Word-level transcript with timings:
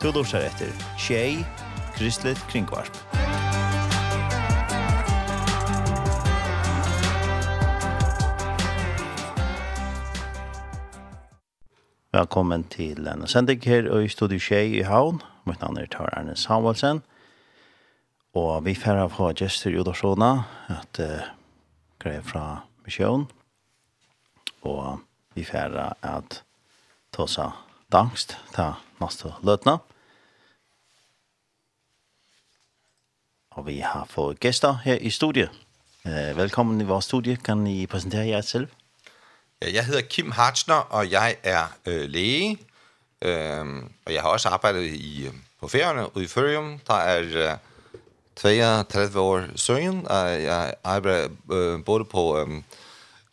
Du 0.00 0.08
lurer 0.08 0.46
etter 0.46 0.70
Tjei, 0.96 1.44
Kristelig 1.92 2.38
Kringvarp. 2.48 2.94
Velkommen 12.12 12.64
til 12.72 13.04
en 13.12 13.26
sending 13.28 13.60
her 13.68 13.92
i 14.00 14.08
Studio 14.08 14.40
Tjei 14.40 14.78
i 14.78 14.82
Havn. 14.88 15.20
Mitt 15.44 15.60
navn 15.60 15.76
er 15.76 15.92
Tar 15.92 16.08
Arne 16.16 16.36
Samuelsen. 16.36 17.04
Og 18.32 18.64
vi 18.64 18.74
færre 18.74 19.04
av 19.04 19.12
hva 19.20 19.34
gjester 19.36 19.68
i 19.68 19.84
Udarsona, 19.84 20.32
at 20.80 21.04
uh, 21.04 21.28
greier 22.00 22.24
fra 22.24 22.62
misjon. 22.88 23.28
Og 24.64 25.04
vi 25.36 25.44
færre 25.44 25.90
at 26.00 26.40
ta 27.12 27.28
seg 27.28 27.66
dangst 27.92 28.36
til 28.54 28.72
neste 29.00 29.32
løtene. 29.42 29.78
Og 33.50 33.66
vi 33.66 33.78
har 33.78 34.06
fått 34.10 34.40
gæster 34.40 34.78
her 34.84 34.94
i 34.94 35.10
studiet. 35.10 35.50
Velkommen 36.36 36.80
i 36.80 36.84
vores 36.84 37.04
studie. 37.04 37.36
Kan 37.36 37.66
I 37.66 37.86
præsentere 37.86 38.26
jer 38.28 38.40
selv? 38.40 38.68
Ja, 39.62 39.72
Jeg 39.74 39.84
hedder 39.86 40.00
Kim 40.00 40.30
Hartzner, 40.30 40.74
og 40.74 41.10
jeg 41.10 41.36
er 41.42 41.64
øh, 41.86 42.08
læge. 42.10 42.58
Øhm, 43.22 43.92
og 44.06 44.12
jeg 44.12 44.22
har 44.22 44.28
også 44.28 44.48
arbejdet 44.48 44.84
i, 44.84 45.28
på 45.60 45.68
ferierne 45.68 46.16
ude 46.16 46.24
i 46.24 46.28
Førium. 46.28 46.78
Der 46.86 46.94
er 46.94 47.50
øh, 47.52 47.56
32 48.36 49.20
år 49.20 49.42
søgen, 49.56 50.08
og 50.08 50.42
jeg 50.42 50.74
arbejder 50.84 51.28
øh, 51.52 51.84
både 51.84 52.04
på 52.04 52.38
øh, 52.38 52.62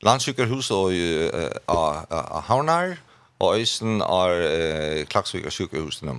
landsykerhus 0.01 0.71
og, 0.71 0.93
øh, 0.93 1.51
og, 1.67 1.87
og, 2.09 2.21
og 2.21 2.43
havnar 2.43 2.97
og 3.39 3.59
øysen 3.59 4.01
er 4.01 4.27
eh, 4.27 5.05
Klaksvik 5.05 5.45
og 5.45 5.51
sykehusene. 5.51 6.11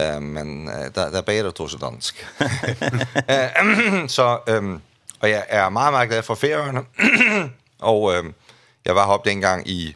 Uh, 0.00 0.22
men 0.22 0.68
uh, 0.68 0.84
det, 0.84 0.94
det 0.94 1.18
er 1.20 1.26
bedre 1.26 1.50
tog 1.52 1.68
seg 1.70 1.80
dansk. 1.80 2.22
så, 4.16 4.38
um, 4.58 4.80
og 5.20 5.30
jeg 5.30 5.44
er 5.48 5.68
meget, 5.68 5.92
meget 5.92 6.08
glad 6.08 6.22
for 6.22 6.34
ferierne. 6.34 6.84
og 7.92 8.14
eh, 8.14 8.24
jeg 8.84 8.94
var 8.94 9.06
heroppe 9.06 9.30
dengang 9.30 9.68
i 9.68 9.94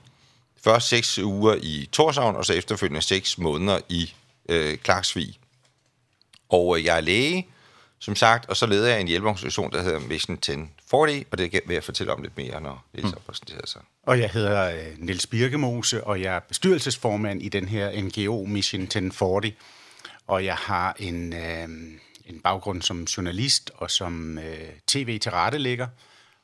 først 0.65 0.89
seks 0.89 1.19
uger 1.19 1.55
i 1.63 1.89
Torshavn, 1.93 2.37
og 2.37 2.45
så 2.47 2.53
efterfølgende 2.53 3.03
seks 3.03 3.39
måneder 3.39 3.79
i 3.89 4.15
uh, 4.53 4.75
Klaksvik. 4.83 5.41
Og 6.49 6.85
jeg 6.85 6.97
er 6.97 7.01
læge, 7.01 7.47
som 8.07 8.17
sagt, 8.17 8.49
og 8.49 8.57
så 8.57 8.67
leder 8.67 8.89
jeg 8.89 9.01
en 9.01 9.09
hjælpeorganisation, 9.09 9.73
der 9.73 9.83
hedder 9.83 9.99
Mission 9.99 10.39
10 10.39 10.53
40, 10.91 11.25
og 11.31 11.39
det 11.39 11.61
vil 11.67 11.75
jeg 11.75 11.85
fortælle 11.85 12.13
om 12.13 12.23
lidt 12.23 12.37
mere, 12.37 12.61
når 12.61 12.85
Niels 12.95 13.11
så 13.11 13.17
præsenteret 13.27 13.69
sig. 13.69 13.83
Og 14.03 14.19
jeg 14.19 14.31
hedder 14.31 14.71
øh, 14.75 14.99
Niels 14.99 15.27
Birkemose, 15.27 16.05
og 16.05 16.21
jeg 16.21 16.37
er 16.37 16.41
bestyrelsesformand 16.41 17.43
i 17.43 17.49
den 17.49 17.69
her 17.69 18.03
NGO 18.03 18.45
Mission 18.45 18.87
10 18.87 19.11
40, 19.11 19.41
og 20.27 20.45
jeg 20.45 20.55
har 20.55 20.97
en, 20.99 21.33
øh, 21.33 21.69
en 22.27 22.41
baggrund 22.45 22.83
som 22.83 23.03
journalist 23.03 23.71
og 23.75 23.91
som 23.91 24.39
øh, 24.39 24.69
tv-tilrettelægger, 24.87 25.87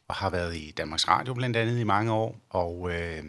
og 0.09 0.15
har 0.15 0.31
været 0.31 0.57
i 0.57 0.75
Danmarks 0.77 1.09
Radio 1.09 1.35
blandt 1.35 1.57
andet 1.57 1.81
i 1.81 1.85
mange 1.85 2.13
år, 2.13 2.37
og 2.51 2.91
øh, 2.93 3.25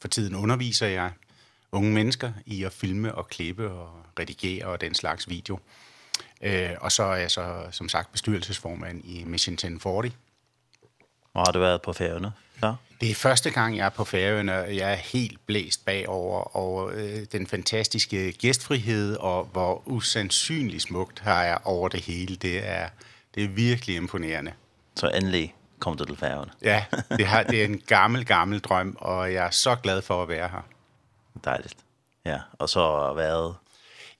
for 0.00 0.08
tiden 0.08 0.34
underviser 0.34 0.86
jeg 0.86 1.10
unge 1.72 1.92
mennesker 1.92 2.32
i 2.46 2.64
at 2.64 2.72
filme 2.72 3.14
og 3.14 3.28
klippe 3.28 3.70
og 3.70 3.90
redigere 4.18 4.66
og 4.66 4.80
den 4.80 4.94
slags 4.94 5.28
video. 5.28 5.58
Øh, 6.42 6.70
og 6.80 6.92
så 6.92 7.02
er 7.02 7.16
jeg 7.16 7.30
så, 7.30 7.54
som 7.70 7.88
sagt, 7.88 8.12
bestyrelsesformand 8.12 9.04
i 9.04 9.24
Mission 9.24 9.54
1040. 9.54 10.10
Og 11.34 11.46
har 11.46 11.52
du 11.52 11.58
været 11.58 11.82
på 11.82 11.92
færgerne? 11.92 12.32
Ja. 12.62 12.72
Det 13.00 13.10
er 13.10 13.14
første 13.14 13.50
gang, 13.50 13.76
jeg 13.76 13.86
er 13.86 13.90
på 13.90 14.04
færgerne. 14.04 14.52
Jeg 14.52 14.92
er 14.92 14.94
helt 14.94 15.46
blæst 15.46 15.84
bagover, 15.84 16.56
og 16.56 16.92
øh, 16.92 17.26
den 17.32 17.46
fantastiske 17.46 18.32
gæstfrihed, 18.32 19.16
og 19.16 19.44
hvor 19.44 19.82
usandsynligt 19.88 20.82
smukt 20.82 21.20
har 21.20 21.44
jeg 21.44 21.58
over 21.64 21.88
det 21.88 22.00
hele. 22.00 22.36
Det 22.36 22.68
er, 22.68 22.88
det 23.34 23.44
er 23.44 23.48
virkelig 23.48 23.96
imponerende. 23.96 24.52
Så 24.96 25.08
endelig 25.08 25.54
kom 25.78 25.96
du 25.96 26.04
til 26.04 26.16
færgerne? 26.16 26.50
ja, 26.62 26.84
det, 27.10 27.26
har, 27.26 27.42
det 27.42 27.60
er 27.60 27.64
en 27.64 27.78
gammel, 27.96 28.26
gammel 28.26 28.60
drøm, 28.60 28.96
og 29.00 29.32
jeg 29.32 29.46
er 29.46 29.50
så 29.50 29.74
glad 29.74 30.02
for 30.02 30.22
at 30.22 30.28
være 30.28 30.48
her. 30.48 30.66
Dejligt. 31.44 31.76
Ja, 32.24 32.38
og 32.58 32.68
så 32.68 32.80
har 32.80 33.12
været 33.12 33.54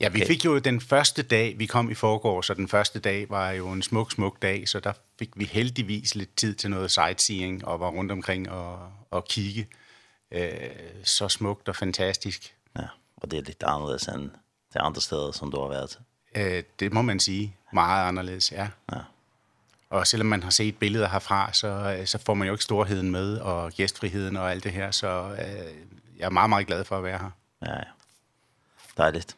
Ja, 0.03 0.09
vi 0.09 0.25
fik 0.27 0.45
jo 0.45 0.59
den 0.59 0.81
første 0.81 1.23
dag, 1.23 1.59
vi 1.59 1.67
kom 1.67 1.91
i 1.91 1.95
forgår, 1.95 2.43
så 2.43 2.55
den 2.55 2.69
første 2.69 2.99
dag 2.99 3.31
var 3.31 3.51
jo 3.51 3.73
en 3.73 3.83
smuk, 3.83 4.13
smuk 4.13 4.43
dag, 4.43 4.69
så 4.69 4.81
der 4.81 4.93
fik 5.19 5.31
vi 5.37 5.45
heldigvis 5.45 6.15
lidt 6.15 6.37
tid 6.37 6.55
til 6.55 6.71
noget 6.71 6.91
sightseeing 6.91 7.65
og 7.65 7.81
var 7.81 7.89
rundt 7.89 8.13
omkring 8.13 8.51
og, 8.51 8.93
og 9.11 9.25
kigge. 9.25 9.69
Øh, 10.31 10.71
så 11.05 11.29
smukt 11.29 11.69
og 11.69 11.77
fantastisk. 11.77 12.55
Ja, 12.79 12.85
og 13.17 13.31
det 13.31 13.39
er 13.39 13.43
lidt 13.43 13.63
anderledes 13.63 14.03
end 14.03 14.31
de 14.75 14.79
andre 14.79 15.01
steder, 15.01 15.33
som 15.33 15.51
du 15.51 15.61
har 15.61 15.69
været 15.69 15.91
til. 15.91 16.01
Øh, 16.35 16.63
det 16.81 16.93
må 16.93 17.03
man 17.03 17.21
sige. 17.21 17.57
Meget 17.73 18.09
anderledes, 18.09 18.53
ja. 18.53 18.69
Ja. 18.93 18.99
Og 19.91 20.07
selvom 20.07 20.27
man 20.27 20.43
har 20.43 20.51
set 20.51 20.77
billeder 20.79 21.09
herfra, 21.09 21.53
så, 21.53 22.03
så 22.07 22.19
får 22.19 22.35
man 22.35 22.47
jo 22.47 22.55
ikke 22.55 22.65
storheden 22.65 23.11
med, 23.11 23.39
og 23.39 23.73
gæstfriheden 23.73 24.37
og 24.37 24.51
alt 24.51 24.65
det 24.65 24.73
her, 24.73 24.91
så 24.91 25.37
øh, 25.39 25.73
jeg 26.19 26.25
er 26.25 26.31
meget, 26.31 26.49
meget 26.49 26.67
glad 26.67 26.85
for 26.85 26.99
at 26.99 27.05
være 27.05 27.19
her. 27.19 27.31
Ja, 27.67 27.73
ja. 27.73 27.85
Dejligt. 28.97 29.37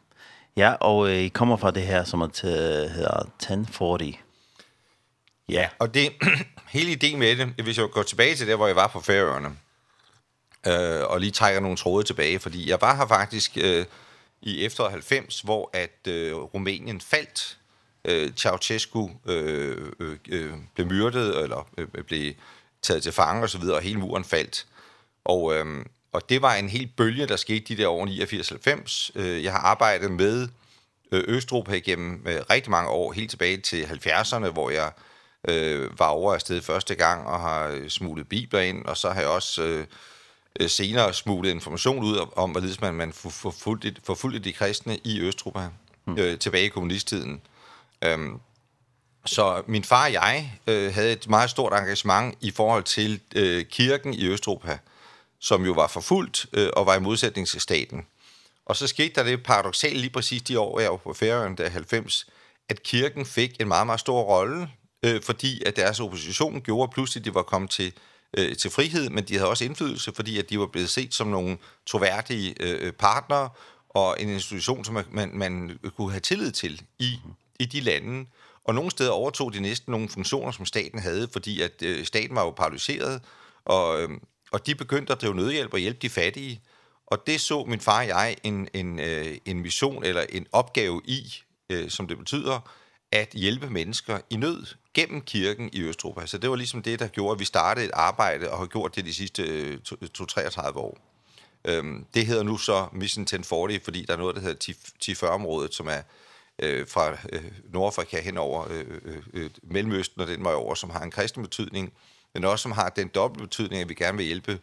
Ja, 0.57 0.73
og 0.73 1.09
øh, 1.09 1.15
I 1.15 1.27
kommer 1.27 1.57
fra 1.57 1.71
det 1.71 1.83
her, 1.83 2.03
som 2.03 2.21
er 2.21 2.27
til, 2.27 2.49
hedder 2.89 3.19
1040. 3.19 4.13
Ja, 5.49 5.69
og 5.79 5.93
det, 5.93 6.11
hele 6.75 6.91
ideen 6.91 7.19
med 7.19 7.35
det, 7.35 7.47
hvis 7.63 7.77
jeg 7.77 7.89
går 7.91 8.03
tilbage 8.03 8.35
til 8.35 8.47
det, 8.47 8.55
hvor 8.55 8.67
jeg 8.67 8.75
var 8.75 8.87
på 8.87 8.99
Færøerne, 8.99 9.57
øh, 10.67 11.03
og 11.07 11.19
lige 11.19 11.31
trækker 11.31 11.61
nogle 11.61 11.77
tråde 11.77 12.05
tilbage, 12.05 12.39
fordi 12.39 12.69
jeg 12.69 12.81
var 12.81 12.95
her 12.95 13.07
faktisk 13.07 13.57
øh, 13.57 13.85
i 14.41 14.65
efter 14.65 14.89
90, 14.89 15.41
hvor 15.41 15.69
at 15.73 16.07
øh, 16.07 16.35
Rumænien 16.35 17.01
faldt, 17.01 17.57
øh, 18.05 18.31
Ceausescu 18.33 19.09
øh, 19.25 19.91
øh, 19.99 20.17
øh, 20.29 20.53
blev 20.75 20.87
myrdet, 20.87 21.43
eller 21.43 21.67
øh, 21.77 21.87
blev 21.87 22.33
taget 22.81 23.03
til 23.03 23.11
fange 23.11 23.43
og 23.43 23.49
så 23.49 23.57
videre, 23.57 23.75
og 23.75 23.81
hele 23.81 23.99
muren 23.99 24.23
faldt. 24.23 24.65
Og, 25.25 25.55
øh, 25.55 25.85
Og 26.15 26.29
det 26.29 26.41
var 26.41 26.53
en 26.53 26.69
hel 26.69 26.87
bølge, 26.87 27.27
der 27.27 27.35
skete 27.35 27.75
de 27.75 27.81
der 27.81 27.87
år 27.87 28.05
89-90. 28.05 29.11
Øh, 29.15 29.43
jeg 29.43 29.51
har 29.51 29.59
arbejdet 29.59 30.11
med 30.11 30.47
Østrup 31.11 31.67
her 31.67 31.75
igennem 31.75 32.23
øh, 32.27 32.41
rigtig 32.49 32.71
mange 32.71 32.89
år, 32.89 33.11
helt 33.11 33.29
tilbage 33.29 33.57
til 33.57 33.83
70'erne, 33.83 34.49
hvor 34.49 34.69
jeg 34.69 34.91
var 35.97 36.07
over 36.07 36.33
afsted 36.33 36.61
første 36.61 36.95
gang 36.95 37.27
og 37.27 37.39
har 37.39 37.89
smuglet 37.89 38.29
bibler 38.29 38.59
ind, 38.59 38.85
og 38.85 38.97
så 38.97 39.09
har 39.09 39.21
jeg 39.21 39.29
også 39.29 39.85
senere 40.67 41.13
smuglet 41.13 41.49
information 41.51 42.03
ud 42.03 42.27
om, 42.35 42.51
hvorledes 42.51 42.81
man, 42.81 42.93
man 42.93 43.13
forfulgte, 43.13 43.95
forfulgte 44.03 44.39
de 44.39 44.53
kristne 44.53 44.97
i 45.03 45.21
Østrup 45.21 45.57
her, 45.57 45.69
mm. 46.05 46.37
tilbage 46.37 46.65
i 46.65 46.69
kommunisttiden. 46.69 47.41
Øhm, 48.01 48.39
så 49.25 49.63
min 49.67 49.83
far 49.83 50.05
og 50.05 50.13
jeg 50.13 50.51
havde 50.67 51.11
et 51.11 51.29
meget 51.29 51.49
stort 51.49 51.73
engagement 51.73 52.35
i 52.41 52.51
forhold 52.51 52.83
til 52.83 53.19
kirken 53.69 54.13
i 54.13 54.27
Østrup 54.27 54.65
her 54.65 54.77
som 55.45 55.65
jo 55.65 55.71
var 55.71 55.87
forfulgt 55.87 56.45
øh, 56.53 56.69
og 56.73 56.85
var 56.85 56.95
i 56.95 56.99
modsætning 56.99 57.47
til 57.47 57.61
staten. 57.61 58.05
Og 58.65 58.75
så 58.75 58.87
skete 58.87 59.15
der 59.15 59.23
det 59.23 59.43
paradoxalt 59.43 59.97
lige 59.97 60.09
præcis 60.09 60.41
de 60.41 60.59
år, 60.59 60.79
jeg 60.79 60.91
var 60.91 60.97
på 60.97 61.13
Færøen, 61.13 61.57
der 61.57 61.69
90, 61.69 62.27
at 62.69 62.83
kirken 62.83 63.25
fik 63.25 63.61
en 63.61 63.67
meget, 63.67 63.85
meget 63.85 63.99
stor 63.99 64.21
rolle, 64.21 64.69
øh, 65.05 65.21
fordi 65.21 65.63
at 65.65 65.75
deres 65.75 65.99
opposition 65.99 66.61
gjorde, 66.61 66.83
at 66.83 66.89
pludselig 66.89 67.25
de 67.25 67.33
var 67.33 67.41
kommet 67.41 67.71
til, 67.71 67.93
øh, 68.37 68.55
til 68.55 68.71
frihed, 68.71 69.09
men 69.09 69.23
de 69.23 69.33
havde 69.33 69.49
også 69.49 69.65
indflydelse, 69.65 70.11
fordi 70.15 70.39
at 70.39 70.49
de 70.49 70.59
var 70.59 70.67
blevet 70.67 70.89
set 70.89 71.13
som 71.13 71.27
nogle 71.27 71.57
troværdige 71.85 72.55
øh, 72.59 72.91
partnere, 72.91 73.49
og 73.89 74.15
en 74.19 74.29
institution, 74.29 74.85
som 74.85 74.93
man, 74.93 75.05
man, 75.11 75.29
man 75.33 75.79
kunne 75.97 76.11
have 76.11 76.19
tillid 76.19 76.51
til 76.51 76.81
i, 76.99 77.19
i 77.59 77.65
de 77.65 77.79
lande. 77.79 78.25
Og 78.63 78.75
nogle 78.75 78.91
steder 78.91 79.11
overtog 79.11 79.53
de 79.53 79.59
næsten 79.59 79.91
nogle 79.91 80.09
funktioner, 80.09 80.51
som 80.51 80.65
staten 80.65 80.99
havde, 80.99 81.27
fordi 81.33 81.61
at 81.61 81.81
øh, 81.81 82.05
staten 82.05 82.35
var 82.35 82.43
jo 82.43 82.51
paralyseret, 82.51 83.21
og... 83.65 84.01
Øh, 84.01 84.09
og 84.51 84.65
de 84.65 84.75
begyndte 84.75 85.13
at 85.13 85.21
drive 85.21 85.35
nødhjælp 85.35 85.73
og 85.73 85.79
hjælpe 85.79 85.99
de 86.01 86.09
fattige. 86.09 86.61
Og 87.07 87.27
det 87.27 87.41
så 87.41 87.63
min 87.63 87.79
far 87.79 87.99
og 87.99 88.07
jeg 88.07 88.35
en, 88.43 88.67
en, 88.73 88.99
øh, 88.99 89.37
en 89.45 89.59
mission 89.59 90.03
eller 90.03 90.25
en 90.29 90.47
opgave 90.51 91.01
i, 91.05 91.33
øh, 91.69 91.89
som 91.89 92.07
det 92.07 92.17
betyder, 92.17 92.59
at 93.11 93.29
hjælpe 93.33 93.69
mennesker 93.69 94.19
i 94.29 94.35
nød 94.35 94.65
gennem 94.93 95.21
kirken 95.21 95.69
i 95.73 95.81
Østeuropa. 95.81 96.25
Så 96.25 96.37
det 96.37 96.49
var 96.49 96.55
ligesom 96.55 96.81
det, 96.81 96.99
der 96.99 97.07
gjorde, 97.07 97.33
at 97.33 97.39
vi 97.39 97.45
startede 97.45 97.85
et 97.85 97.91
arbejde 97.93 98.51
og 98.51 98.57
har 98.57 98.65
gjort 98.65 98.95
det 98.95 99.05
de 99.05 99.13
sidste 99.13 99.73
2-33 100.17 100.77
år. 100.77 100.97
Øhm, 101.65 102.05
det 102.13 102.25
hedder 102.25 102.43
nu 102.43 102.57
så 102.57 102.87
Mission 102.93 103.21
1040, 103.21 103.79
fordi 103.79 104.05
der 104.05 104.13
er 104.13 104.17
noget, 104.17 104.35
der 104.35 104.41
hedder 104.41 104.73
1040-området, 105.03 105.73
som 105.73 105.87
er 105.87 106.01
øh, 106.59 106.87
fra 106.87 107.11
øh, 107.31 107.51
Nordafrika 107.73 108.21
hen 108.21 108.37
over 108.37 108.67
øh, 108.69 109.01
øh, 109.33 109.49
Mellemøsten 109.63 110.21
og 110.21 110.27
den 110.27 110.43
vej 110.43 110.53
over, 110.53 110.75
som 110.75 110.89
har 110.89 111.01
en 111.01 111.11
kristen 111.11 111.43
betydning 111.43 111.93
men 112.35 112.43
også 112.43 112.63
som 112.63 112.71
har 112.71 112.89
den 112.89 113.07
dobbelte 113.07 113.47
betydning, 113.47 113.81
at 113.81 113.89
vi 113.89 113.93
gerne 113.93 114.17
vil 114.17 114.25
hjælpe 114.25 114.59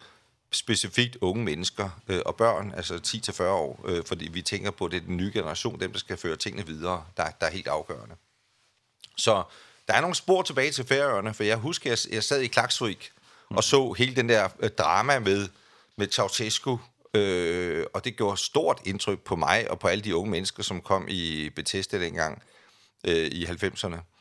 specifikt 0.51 1.17
unge 1.21 1.45
mennesker 1.45 1.91
øh, 2.09 2.21
og 2.27 2.37
børn, 2.37 2.73
altså 2.77 2.99
10 2.99 3.21
til 3.21 3.35
40 3.35 3.53
år, 3.53 3.85
øh, 3.89 4.05
fordi 4.05 4.29
vi 4.29 4.43
tænker 4.43 4.71
på 4.71 4.85
at 4.85 4.91
det 4.91 4.97
er 5.03 5.07
den 5.07 5.17
nye 5.17 5.31
generation, 5.35 5.81
dem 5.81 5.93
der 5.93 5.99
skal 5.99 6.17
føre 6.17 6.37
tingene 6.37 6.67
videre, 6.67 7.05
der 7.17 7.31
der 7.41 7.47
er 7.47 7.51
helt 7.51 7.69
afgørende. 7.69 8.15
Så 9.17 9.43
der 9.89 9.95
er 9.95 10.01
nogle 10.01 10.17
spor 10.17 10.43
tilbage 10.43 10.71
til 10.71 10.85
Færøerne, 10.85 11.35
for 11.35 11.45
jeg 11.45 11.57
husker 11.57 11.91
jeg, 11.91 11.99
jeg 12.15 12.25
sad 12.25 12.41
i 12.41 12.47
Klaksvik 12.47 13.13
og 13.49 13.65
så 13.65 13.93
hele 13.93 14.17
den 14.17 14.29
der 14.29 14.49
øh, 14.61 14.71
drama 14.71 15.19
med 15.19 15.49
med 15.97 16.09
Ceausescu 16.09 16.79
øh, 17.15 17.87
og 17.95 18.05
det 18.05 18.17
gjorde 18.17 18.37
stort 18.37 18.81
indtryk 18.85 19.21
på 19.21 19.37
mig 19.37 19.71
og 19.71 19.79
på 19.79 19.89
alle 19.89 20.05
de 20.05 20.17
unge 20.17 20.31
mennesker 20.31 20.63
som 20.63 20.81
kom 20.81 21.07
i 21.09 21.51
Bethesda 21.51 22.01
dengang 22.01 22.43
øh, 23.07 23.27
i 23.27 23.45
90'erne 23.45 24.12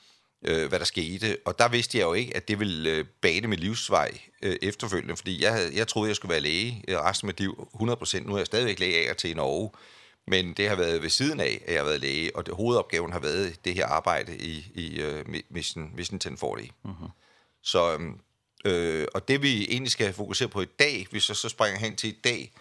øh, 0.47 0.69
hvad 0.69 0.79
der 0.79 0.85
skete. 0.85 1.38
Og 1.45 1.59
der 1.59 1.67
vidste 1.69 1.97
jeg 1.97 2.03
jo 2.03 2.13
ikke, 2.13 2.35
at 2.35 2.47
det 2.47 2.59
ville 2.59 2.89
øh, 2.89 3.05
bane 3.21 3.47
min 3.47 3.59
livsvej 3.59 4.19
øh, 4.41 4.55
efterfølgende, 4.61 5.17
fordi 5.17 5.43
jeg, 5.43 5.53
havde, 5.53 5.75
jeg 5.75 5.88
troede, 5.88 6.07
jeg 6.07 6.15
skulle 6.15 6.31
være 6.31 6.41
læge 6.41 6.83
øh, 6.88 6.97
resten 6.97 7.25
af 7.25 7.29
mit 7.29 7.39
liv 7.39 7.67
100%. 7.73 8.19
Nu 8.19 8.33
er 8.33 8.38
jeg 8.38 8.45
stadigvæk 8.45 8.79
læge 8.79 9.07
af 9.07 9.11
og 9.11 9.17
til 9.17 9.29
i 9.29 9.33
Norge, 9.33 9.71
men 10.27 10.53
det 10.53 10.69
har 10.69 10.75
været 10.75 11.01
ved 11.01 11.09
siden 11.09 11.39
af, 11.39 11.61
at 11.65 11.73
jeg 11.73 11.81
har 11.81 11.88
været 11.88 12.01
læge, 12.01 12.35
og 12.35 12.45
det, 12.45 12.53
hovedopgaven 12.53 13.11
har 13.11 13.19
været 13.19 13.65
det 13.65 13.73
her 13.73 13.85
arbejde 13.85 14.38
i, 14.38 14.71
i 14.73 15.01
øh, 15.01 15.25
Mission, 15.49 15.91
Mission 15.95 16.15
1040. 16.15 16.67
Mm 16.83 16.91
-hmm. 16.91 17.09
Så, 17.63 17.99
øh, 18.65 19.07
og 19.13 19.27
det 19.27 19.41
vi 19.41 19.65
egentlig 19.69 19.91
skal 19.91 20.13
fokusere 20.13 20.47
på 20.47 20.61
i 20.61 20.65
dag, 20.65 21.07
hvis 21.11 21.29
jeg 21.29 21.38
så 21.38 21.49
springer 21.49 21.79
hen 21.79 21.95
til 21.95 22.09
i 22.09 22.19
dag, 22.23 22.51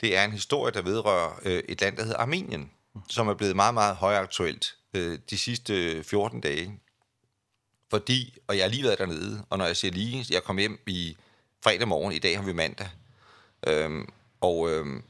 det 0.00 0.16
er 0.16 0.24
en 0.24 0.32
historie, 0.32 0.72
der 0.72 0.82
vedrører 0.82 1.40
øh, 1.44 1.62
et 1.68 1.80
land, 1.80 1.96
der 1.96 2.02
hedder 2.02 2.18
Armenien, 2.18 2.70
som 3.08 3.28
er 3.28 3.34
blevet 3.34 3.56
meget, 3.56 3.74
meget 3.74 3.96
højaktuelt 3.96 4.74
øh, 4.94 5.18
de 5.30 5.38
sidste 5.38 6.04
14 6.04 6.40
dage 6.40 6.80
fordi, 7.90 8.38
og 8.46 8.56
jeg 8.56 8.64
har 8.64 8.70
lige 8.70 8.84
været 8.84 8.98
dernede, 8.98 9.44
og 9.50 9.58
når 9.58 9.66
jeg 9.66 9.76
siger 9.76 9.92
lige, 9.92 10.26
jeg 10.30 10.44
kom 10.44 10.58
hjem 10.58 10.80
i 10.86 11.16
fredag 11.64 11.88
morgen, 11.88 12.12
i 12.12 12.18
dag 12.18 12.36
har 12.36 12.44
vi 12.44 12.52
mandag, 12.52 12.88
øhm, 13.66 14.08
og 14.40 14.70
øhm, 14.70 15.02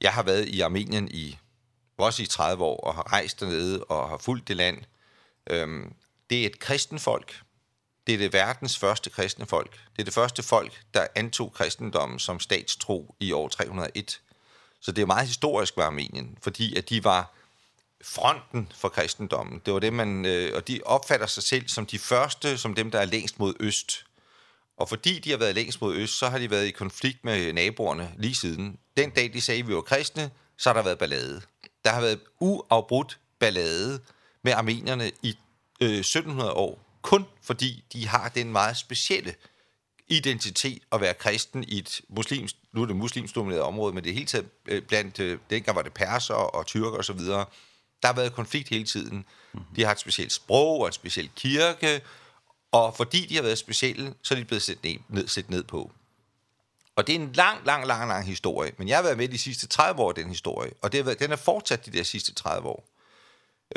jeg 0.00 0.12
har 0.12 0.22
været 0.22 0.48
i 0.48 0.60
Armenien 0.60 1.08
i, 1.08 1.38
også 1.98 2.22
i 2.22 2.26
30 2.26 2.64
år, 2.64 2.80
og 2.80 2.94
har 2.94 3.12
rejst 3.12 3.40
dernede, 3.40 3.84
og 3.84 4.08
har 4.08 4.18
fulgt 4.18 4.48
det 4.48 4.56
land. 4.56 4.78
Øhm, 5.50 5.92
det 6.30 6.42
er 6.42 6.46
et 6.46 6.58
kristen 6.58 6.98
folk, 6.98 7.42
det 8.08 8.14
er 8.14 8.18
det 8.18 8.32
verdens 8.32 8.78
første 8.78 9.10
kristne 9.10 9.46
folk. 9.46 9.72
Det 9.72 10.02
er 10.02 10.04
det 10.04 10.14
første 10.14 10.42
folk, 10.42 10.80
der 10.94 11.06
antog 11.14 11.52
kristendommen 11.52 12.18
som 12.18 12.40
statstro 12.40 13.14
i 13.20 13.32
år 13.32 13.48
301. 13.48 14.20
Så 14.80 14.92
det 14.92 15.02
er 15.02 15.06
meget 15.06 15.26
historisk 15.26 15.76
med 15.76 15.84
Armenien, 15.84 16.38
fordi 16.42 16.76
at 16.76 16.88
de 16.88 17.04
var 17.04 17.34
fronten 18.04 18.72
for 18.74 18.88
kristendommen. 18.88 19.62
Det 19.66 19.74
var 19.74 19.80
det 19.80 19.92
man 19.92 20.24
øh, 20.26 20.52
og 20.54 20.68
de 20.68 20.80
opfatter 20.84 21.26
sig 21.26 21.42
selv 21.42 21.68
som 21.68 21.86
de 21.86 21.98
første, 21.98 22.58
som 22.58 22.74
dem 22.74 22.90
der 22.90 22.98
er 22.98 23.04
længst 23.04 23.38
mod 23.38 23.54
øst. 23.60 24.04
Og 24.76 24.88
fordi 24.88 25.18
de 25.18 25.30
har 25.30 25.36
været 25.36 25.54
længst 25.54 25.80
mod 25.80 25.96
øst, 25.96 26.18
så 26.18 26.28
har 26.28 26.38
de 26.38 26.50
været 26.50 26.66
i 26.66 26.70
konflikt 26.70 27.24
med 27.24 27.52
naboerne 27.52 28.14
lige 28.18 28.34
siden. 28.34 28.78
Den 28.96 29.10
dag 29.10 29.32
de 29.32 29.40
sagde 29.40 29.66
vi 29.66 29.74
var 29.74 29.80
kristne, 29.80 30.30
så 30.58 30.68
har 30.68 30.74
der 30.74 30.82
været 30.82 30.98
ballade. 30.98 31.40
Der 31.84 31.90
har 31.90 32.00
været 32.00 32.20
uafbrudt 32.40 33.18
ballade 33.38 34.00
med 34.42 34.52
armenierne 34.52 35.10
i 35.22 35.38
øh, 35.80 35.98
1700 35.98 36.52
år, 36.52 37.00
kun 37.02 37.24
fordi 37.42 37.84
de 37.92 38.08
har 38.08 38.28
den 38.28 38.52
meget 38.52 38.76
specielle 38.76 39.34
identitet 40.08 40.82
at 40.92 41.00
være 41.00 41.14
kristen 41.14 41.64
i 41.68 41.78
et 41.78 42.00
muslimsk, 42.08 42.56
nu 42.72 42.82
er 42.82 42.86
det 42.86 42.96
muslimsdomineret 42.96 43.62
område, 43.62 43.94
men 43.94 44.04
det 44.04 44.10
er 44.10 44.14
helt 44.14 44.28
taget 44.28 44.48
blandt, 44.88 45.20
øh, 45.20 45.38
dengang 45.50 45.76
var 45.76 45.82
det 45.82 45.92
perser 45.92 46.34
og 46.34 46.66
tyrker 46.66 46.98
og 46.98 47.04
så 47.04 47.12
videre, 47.12 47.44
der 48.02 48.08
har 48.08 48.14
været 48.14 48.32
konflikt 48.32 48.68
hele 48.68 48.84
tiden. 48.84 49.24
De 49.76 49.84
har 49.84 49.92
et 49.92 50.00
specielt 50.00 50.32
sprog 50.32 50.80
og 50.80 50.86
en 50.86 50.92
speciel 50.92 51.30
kirke, 51.36 52.00
og 52.72 52.96
fordi 52.96 53.26
de 53.26 53.34
har 53.34 53.42
været 53.42 53.58
specielle, 53.58 54.14
så 54.22 54.34
er 54.34 54.38
de 54.38 54.44
blevet 54.44 54.62
sat 54.62 54.84
ned, 54.84 54.96
ned, 55.08 55.44
ned 55.48 55.64
på. 55.64 55.92
Og 56.96 57.06
det 57.06 57.14
er 57.14 57.20
en 57.20 57.32
lang, 57.32 57.66
lang, 57.66 57.86
lang, 57.86 58.08
lang 58.08 58.26
historie, 58.26 58.72
men 58.78 58.88
jeg 58.88 58.96
har 58.96 59.02
været 59.02 59.16
med 59.16 59.28
de 59.28 59.38
sidste 59.38 59.66
30 59.66 60.00
år 60.02 60.12
den 60.12 60.28
historie, 60.28 60.72
og 60.82 60.92
det 60.92 60.98
har 60.98 61.04
været, 61.04 61.18
den 61.18 61.32
er 61.32 61.36
fortsat 61.36 61.86
de 61.86 61.90
der 61.90 62.02
sidste 62.02 62.34
30 62.34 62.68
år. 62.68 62.88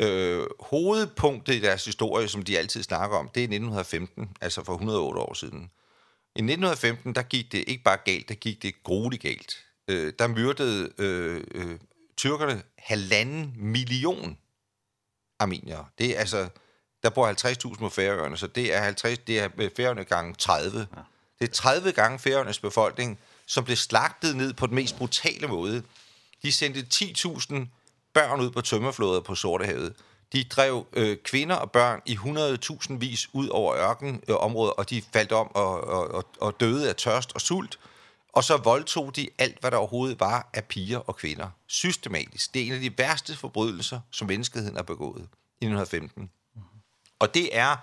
Øh, 0.00 0.46
hovedpunktet 0.60 1.54
i 1.54 1.60
deres 1.60 1.84
historie, 1.84 2.28
som 2.28 2.42
de 2.42 2.58
altid 2.58 2.82
snakker 2.82 3.16
om, 3.16 3.28
det 3.28 3.40
er 3.40 3.44
1915, 3.44 4.36
altså 4.40 4.64
for 4.64 4.72
108 4.72 5.20
år 5.20 5.34
siden. 5.34 5.70
I 6.36 6.40
1915, 6.40 7.14
der 7.14 7.22
gik 7.22 7.52
det 7.52 7.64
ikke 7.66 7.82
bare 7.84 7.98
galt, 8.04 8.28
der 8.28 8.34
gik 8.34 8.62
det 8.62 8.82
grueligt 8.82 9.22
galt. 9.22 9.64
Øh, 9.88 10.12
der 10.18 10.26
myrdede 10.26 10.92
øh, 10.98 11.44
øh, 11.54 11.78
tyrkerne 12.22 12.62
halvanden 12.78 13.52
million 13.56 14.38
armenier. 15.38 15.84
Det 15.98 16.16
er 16.16 16.20
altså, 16.20 16.48
der 17.02 17.10
bor 17.10 17.72
50.000 17.72 17.78
på 17.78 17.88
Færøerne, 17.88 18.36
så 18.36 18.46
det 18.46 18.74
er, 18.74 18.82
50, 18.82 19.18
det 19.18 19.38
er 19.38 19.48
Færøerne 19.76 20.04
gange 20.04 20.34
30. 20.34 20.78
Ja. 20.78 21.02
Det 21.38 21.48
er 21.48 21.52
30 21.52 21.92
gange 21.92 22.18
Færøernes 22.18 22.58
befolkning, 22.58 23.18
som 23.46 23.64
blev 23.64 23.76
slagtet 23.76 24.36
ned 24.36 24.52
på 24.52 24.66
den 24.66 24.74
mest 24.74 24.96
brutale 24.96 25.46
måde. 25.46 25.82
De 26.42 26.52
sendte 26.52 26.86
10.000 26.94 27.54
børn 28.14 28.40
ud 28.40 28.50
på 28.50 28.60
tømmerflåder 28.60 29.20
på 29.20 29.34
Sortehavet. 29.34 29.94
De 30.32 30.44
drev 30.44 30.86
øh, 30.92 31.16
kvinder 31.24 31.56
og 31.56 31.70
børn 31.70 32.02
i 32.06 32.14
100.000 32.14 32.98
vis 32.98 33.28
ud 33.32 33.48
over 33.48 33.76
ørkenområdet, 33.76 34.70
øh, 34.70 34.78
og 34.78 34.90
de 34.90 35.02
faldt 35.12 35.32
om 35.32 35.50
og, 35.54 35.80
og, 35.80 36.08
og, 36.08 36.24
og 36.40 36.60
døde 36.60 36.88
af 36.88 36.96
tørst 36.96 37.32
og 37.34 37.40
sult. 37.40 37.78
Og 38.32 38.44
så 38.44 38.56
voldtog 38.56 39.16
de 39.16 39.28
alt, 39.38 39.60
hvad 39.60 39.70
der 39.70 39.76
overhovedet 39.76 40.20
var 40.20 40.50
af 40.54 40.64
piger 40.64 40.98
og 40.98 41.16
kvinder. 41.16 41.48
Systematisk. 41.66 42.54
Det 42.54 42.62
er 42.62 42.66
en 42.66 42.72
af 42.72 42.80
de 42.80 42.98
værste 42.98 43.36
forbrydelser, 43.36 44.00
som 44.10 44.28
menneskeheden 44.28 44.76
har 44.76 44.82
begået 44.82 45.28
i 45.60 45.64
1915. 45.64 46.30
Og 47.18 47.34
det 47.34 47.56
er 47.56 47.76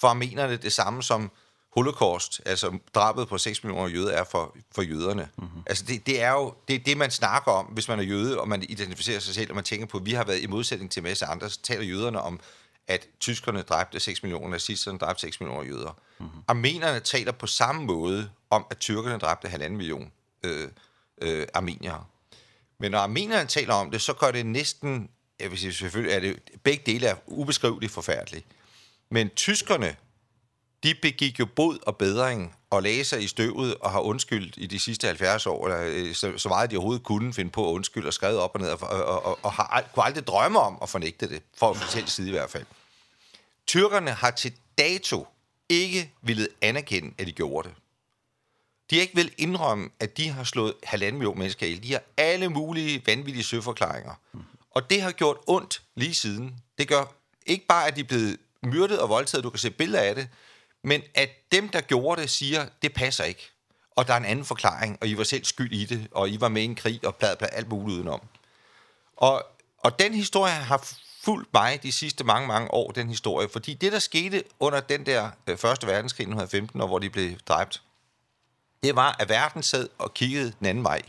for 0.00 0.08
armenerne 0.08 0.56
det 0.56 0.72
samme 0.72 1.02
som 1.02 1.30
holocaust, 1.74 2.40
altså 2.46 2.78
drabet 2.94 3.28
på 3.28 3.38
6 3.38 3.64
millioner 3.64 3.88
jøder 3.88 4.12
er 4.12 4.24
for 4.24 4.56
for 4.74 4.82
jøderne. 4.82 5.28
Mm 5.38 5.44
-hmm. 5.44 5.62
Altså 5.66 5.84
det 5.84 6.06
det 6.06 6.22
er 6.22 6.32
jo 6.32 6.54
det 6.68 6.86
det 6.86 6.96
man 6.96 7.10
snakker 7.10 7.52
om, 7.52 7.66
hvis 7.66 7.88
man 7.88 7.98
er 7.98 8.02
jøde 8.02 8.40
og 8.40 8.48
man 8.48 8.62
identificerer 8.62 9.20
sig 9.20 9.34
selv 9.34 9.50
og 9.50 9.54
man 9.54 9.64
tænker 9.64 9.86
på 9.86 9.98
at 9.98 10.06
vi 10.06 10.12
har 10.12 10.24
været 10.24 10.40
i 10.40 10.46
modsætning 10.46 10.90
til 10.90 11.02
masse 11.02 11.26
andre, 11.26 11.50
så 11.50 11.62
taler 11.62 11.84
jøderne 11.84 12.20
om 12.20 12.40
at 12.86 13.08
tyskerne 13.20 13.62
dræbte 13.62 14.00
6 14.00 14.22
millioner, 14.22 14.48
nazisterne 14.48 14.98
dræbte 14.98 15.20
6 15.20 15.40
millioner 15.40 15.64
jøder. 15.64 16.00
Mm 16.18 16.26
-hmm. 16.26 16.44
Armenerne 16.48 17.00
taler 17.00 17.32
på 17.32 17.46
samme 17.46 17.84
måde 17.84 18.30
om, 18.50 18.66
at 18.70 18.78
tyrkerne 18.78 19.18
dræbte 19.18 19.48
1,5 19.48 19.68
million 19.68 20.12
øh, 20.44 20.68
øh, 21.22 21.46
armeniere. 21.54 22.04
Men 22.78 22.90
når 22.90 22.98
armenerne 22.98 23.48
taler 23.48 23.74
om 23.74 23.90
det, 23.90 24.02
så 24.02 24.12
gør 24.12 24.30
det 24.30 24.46
næsten, 24.46 25.10
jeg 25.40 25.50
vil 25.50 25.58
sige, 25.58 25.72
selvfølgelig 25.72 26.14
er 26.14 26.20
det, 26.20 26.40
begge 26.62 26.92
dele 26.92 27.06
er 27.06 27.16
ubeskriveligt 27.26 27.92
forfærdeligt. 27.92 28.46
Men 29.10 29.28
tyskerne 29.28 29.96
de 30.82 30.94
begik 30.94 31.38
jo 31.38 31.46
bod 31.46 31.78
og 31.86 31.96
bedring 31.96 32.56
og 32.70 32.82
lagde 32.82 33.04
sig 33.04 33.22
i 33.22 33.26
støvet 33.26 33.74
og 33.74 33.90
har 33.90 34.00
undskyldt 34.00 34.54
i 34.56 34.66
de 34.66 34.78
sidste 34.78 35.06
70 35.06 35.46
år, 35.46 35.68
eller 35.68 36.14
så, 36.14 36.38
så 36.38 36.48
meget 36.48 36.70
de 36.70 36.76
overhovedet 36.76 37.02
kunne 37.02 37.34
finde 37.34 37.50
på 37.50 37.68
at 37.68 37.72
undskylde 37.72 38.06
og 38.06 38.14
skrevet 38.14 38.38
op 38.38 38.54
og 38.54 38.60
ned, 38.60 38.68
og, 38.68 38.80
og, 38.80 39.24
og, 39.24 39.38
og 39.42 39.52
har, 39.52 39.84
kunne 39.94 40.04
aldrig 40.04 40.26
drømme 40.26 40.58
om 40.58 40.78
at 40.82 40.88
fornægte 40.88 41.28
det, 41.28 41.42
for 41.56 41.70
at 41.70 41.76
fortælle 41.76 42.10
side 42.10 42.28
i 42.28 42.30
hvert 42.30 42.50
fald. 42.50 42.64
Tyrkerne 43.66 44.10
har 44.10 44.30
til 44.30 44.52
dato 44.78 45.26
ikke 45.68 46.12
ville 46.22 46.48
anerkende, 46.60 47.14
at 47.18 47.26
de 47.26 47.32
gjorde 47.32 47.68
det. 47.68 47.76
De 48.90 48.96
har 48.96 49.02
ikke 49.02 49.14
vil 49.14 49.32
indrømme, 49.38 49.90
at 50.00 50.16
de 50.16 50.28
har 50.28 50.44
slået 50.44 50.74
halvanden 50.82 51.18
million 51.18 51.38
mennesker 51.38 51.66
ihjel. 51.66 51.82
De 51.82 51.92
har 51.92 52.02
alle 52.16 52.48
mulige 52.48 53.02
vanvittige 53.06 53.44
søforklaringer. 53.44 54.14
Og 54.70 54.90
det 54.90 55.02
har 55.02 55.12
gjort 55.12 55.36
ondt 55.46 55.82
lige 55.94 56.14
siden. 56.14 56.54
Det 56.78 56.88
gør 56.88 57.04
ikke 57.46 57.66
bare, 57.66 57.86
at 57.86 57.96
de 57.96 58.00
er 58.00 58.04
blevet 58.04 58.36
myrdet 58.62 59.00
og 59.00 59.08
voldtaget, 59.08 59.44
du 59.44 59.50
kan 59.50 59.58
se 59.58 59.70
billeder 59.70 60.02
af 60.02 60.14
det, 60.14 60.28
men 60.82 61.02
at 61.14 61.30
dem, 61.52 61.68
der 61.68 61.80
gjorde 61.80 62.22
det, 62.22 62.30
siger, 62.30 62.66
det 62.82 62.94
passer 62.94 63.24
ikke. 63.24 63.50
Og 63.90 64.06
der 64.06 64.12
er 64.12 64.16
en 64.16 64.24
anden 64.24 64.44
forklaring, 64.44 64.98
og 65.00 65.08
I 65.08 65.16
var 65.16 65.24
selv 65.24 65.44
skyld 65.44 65.72
i 65.72 65.84
det, 65.84 66.08
og 66.10 66.30
I 66.30 66.40
var 66.40 66.48
med 66.48 66.62
i 66.62 66.64
en 66.64 66.74
krig, 66.74 67.06
og 67.06 67.16
bla, 67.16 67.34
bla, 67.34 67.48
alt 67.52 67.68
muligt 67.68 67.96
udenom. 67.96 68.20
Og, 69.16 69.46
og 69.78 69.98
den 69.98 70.14
historie 70.14 70.52
har 70.52 70.88
fulgt 71.22 71.48
mig 71.54 71.82
de 71.82 71.92
sidste 71.92 72.24
mange, 72.24 72.48
mange 72.48 72.70
år, 72.70 72.90
den 72.90 73.08
historie. 73.08 73.48
Fordi 73.48 73.74
det, 73.74 73.92
der 73.92 73.98
skete 73.98 74.44
under 74.60 74.80
den 74.80 75.06
der 75.06 75.30
øh, 75.46 75.56
første 75.56 75.86
verdenskrig, 75.86 76.24
1915, 76.24 76.80
og 76.80 76.88
hvor 76.88 76.98
de 76.98 77.10
blev 77.10 77.38
dræbt, 77.38 77.82
det 78.82 78.96
var, 78.96 79.16
at 79.18 79.28
verden 79.28 79.62
sad 79.62 79.88
og 79.98 80.14
kiggede 80.14 80.52
den 80.58 80.66
anden 80.66 80.84
vej. 80.84 81.02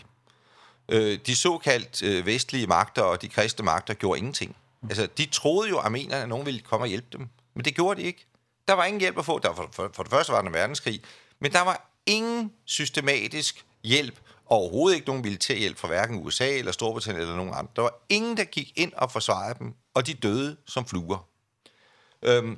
Øh, 0.89 1.20
de 1.25 1.36
såkaldt 1.36 2.03
øh, 2.03 2.25
vestlige 2.25 2.68
magter 2.68 3.01
og 3.01 3.22
de 3.22 3.30
kristne 3.30 3.65
magter 3.65 3.94
gjorde 3.94 4.18
ingenting. 4.18 4.56
Altså, 4.89 5.08
de 5.18 5.25
troede 5.25 5.70
jo, 5.70 5.80
at 5.80 5.86
armenerne, 5.86 6.24
at 6.24 6.30
nogen 6.30 6.46
ville 6.46 6.60
komme 6.60 6.84
og 6.84 6.88
hjælpe 6.88 7.08
dem. 7.18 7.30
Men 7.53 7.65
det 7.65 7.75
gjorde 7.75 8.01
de 8.01 8.06
ikke. 8.06 8.25
Der 8.67 8.74
var 8.74 8.86
ingen 8.86 9.00
hjælp 9.00 9.17
at 9.17 9.25
få. 9.25 9.39
Der 9.39 9.50
var, 9.50 9.70
for, 9.72 9.91
for 9.93 10.03
det 10.03 10.10
første 10.10 10.34
var 10.34 10.41
den 10.41 10.53
verdenskrig, 10.53 11.03
men 11.39 11.51
der 11.51 11.62
var 11.62 11.89
ingen 12.05 12.53
systematisk 12.65 13.65
hjælp, 13.84 14.20
og 14.46 14.58
overhovedet 14.58 14.96
ikke 14.96 15.08
nogen 15.08 15.22
militær 15.22 15.55
hjælp 15.55 15.77
fra 15.77 15.88
hverken 15.88 16.25
USA 16.25 16.58
eller 16.58 16.72
Storbritannien 16.72 17.22
eller 17.22 17.36
nogen 17.36 17.53
andre. 17.55 17.72
Der 17.75 17.82
var 17.82 17.93
ingen, 18.10 18.38
der 18.38 18.43
gik 18.43 18.74
ind 18.75 18.93
og 18.93 19.12
forsvarede 19.12 19.60
dem, 19.60 19.74
og 19.93 20.08
de 20.08 20.13
døde 20.13 20.58
som 20.65 20.86
fluer. 20.86 21.27
Øhm, 22.22 22.58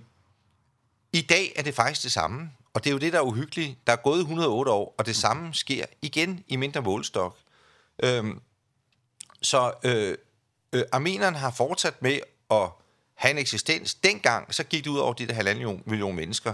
I 1.13 1.21
dag 1.21 1.53
er 1.55 1.63
det 1.63 1.75
faktisk 1.75 2.03
det 2.03 2.12
samme, 2.12 2.51
og 2.74 2.83
det 2.83 2.89
er 2.89 2.91
jo 2.91 2.97
det, 2.97 3.13
der 3.13 3.19
er 3.19 3.24
uhyggeligt. 3.24 3.77
Der 3.88 3.93
er 3.93 3.97
gået 3.97 4.19
108 4.19 4.71
år, 4.71 4.95
og 4.97 5.05
det 5.05 5.15
samme 5.15 5.53
sker 5.53 5.85
igen 6.01 6.43
i 6.47 6.55
mindre 6.55 6.81
målstok. 6.81 7.38
Øhm, 8.03 8.41
så 9.41 9.74
øh, 9.83 10.17
øh, 10.74 10.83
armenerne 10.91 11.38
har 11.38 11.51
fortsat 11.51 12.01
med 12.01 12.19
at 12.51 12.69
have 13.15 13.31
en 13.31 13.38
eksistens. 13.38 13.93
Dengang, 13.93 14.53
så 14.53 14.63
gik 14.63 14.84
det 14.84 14.89
ud 14.89 14.98
over 14.98 15.13
de 15.13 15.27
der 15.27 15.34
halvanden 15.34 15.84
million 15.86 16.15
mennesker. 16.15 16.53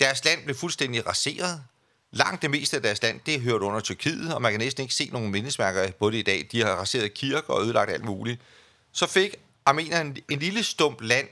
Deres 0.00 0.24
land 0.24 0.44
blev 0.44 0.56
fuldstændig 0.56 1.06
raseret. 1.06 1.64
Langt 2.12 2.42
det 2.42 2.50
meste 2.50 2.76
af 2.76 2.82
deres 2.82 3.02
land, 3.02 3.20
det 3.26 3.40
hørte 3.40 3.64
under 3.64 3.80
Tyrkiet, 3.80 4.34
og 4.34 4.42
man 4.42 4.52
kan 4.52 4.60
næsten 4.60 4.82
ikke 4.82 4.94
se 4.94 5.08
nogen 5.12 5.30
mindesmærker 5.30 5.90
på 5.90 6.10
det 6.10 6.18
i 6.18 6.22
dag. 6.22 6.48
De 6.52 6.60
har 6.60 6.70
raseret 6.70 7.14
kirker 7.14 7.52
og 7.52 7.62
ødelagt 7.62 7.90
alt 7.90 8.04
muligt. 8.04 8.40
Så 8.92 9.06
fik 9.06 9.36
armenerne 9.66 10.10
en, 10.10 10.16
en 10.30 10.38
lille 10.38 10.62
stump 10.62 11.00
land, 11.00 11.28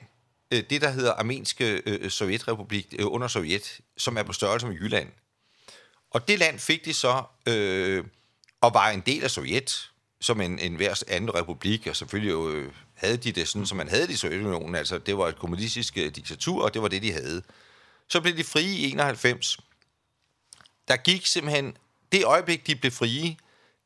det 0.50 0.80
der 0.80 0.90
hedder 0.90 1.12
Armenske 1.12 1.82
øh, 1.86 2.10
Sovjetrepublik 2.10 2.94
øh, 2.98 3.06
under 3.06 3.28
Sovjet, 3.28 3.80
som 3.96 4.16
er 4.16 4.22
på 4.22 4.32
størrelse 4.32 4.66
med 4.66 4.76
Jylland. 4.76 5.08
Og 6.10 6.28
det 6.28 6.38
land 6.38 6.58
fik 6.58 6.84
de 6.84 6.94
så 6.94 7.22
øh, 7.48 8.04
og 8.60 8.74
var 8.74 8.90
en 8.90 9.00
del 9.00 9.24
af 9.24 9.30
Sovjet, 9.30 9.90
som 10.20 10.40
en, 10.40 10.58
en 10.58 10.74
hver 10.74 11.02
anden 11.08 11.34
republik, 11.34 11.86
og 11.86 11.96
selvfølgelig 11.96 12.30
jo 12.30 12.50
øh, 12.50 12.72
havde 13.02 13.16
de 13.16 13.32
det 13.32 13.48
sådan, 13.48 13.66
som 13.66 13.76
man 13.76 13.88
havde 13.88 14.06
det 14.06 14.12
i 14.12 14.16
Sovjetunionen. 14.16 14.74
Altså, 14.74 14.98
det 14.98 15.18
var 15.18 15.28
et 15.28 15.38
kommunistisk 15.38 15.94
diktatur, 15.94 16.64
og 16.64 16.74
det 16.74 16.82
var 16.82 16.88
det, 16.88 17.02
de 17.02 17.12
havde. 17.12 17.42
Så 18.08 18.20
blev 18.20 18.36
de 18.36 18.44
frie 18.44 18.76
i 18.76 18.90
91. 18.90 19.58
Der 20.88 20.96
gik 20.96 21.26
simpelthen... 21.26 21.76
Det 22.12 22.24
øjeblik, 22.24 22.66
de 22.66 22.76
blev 22.76 22.92
frie, 22.92 23.36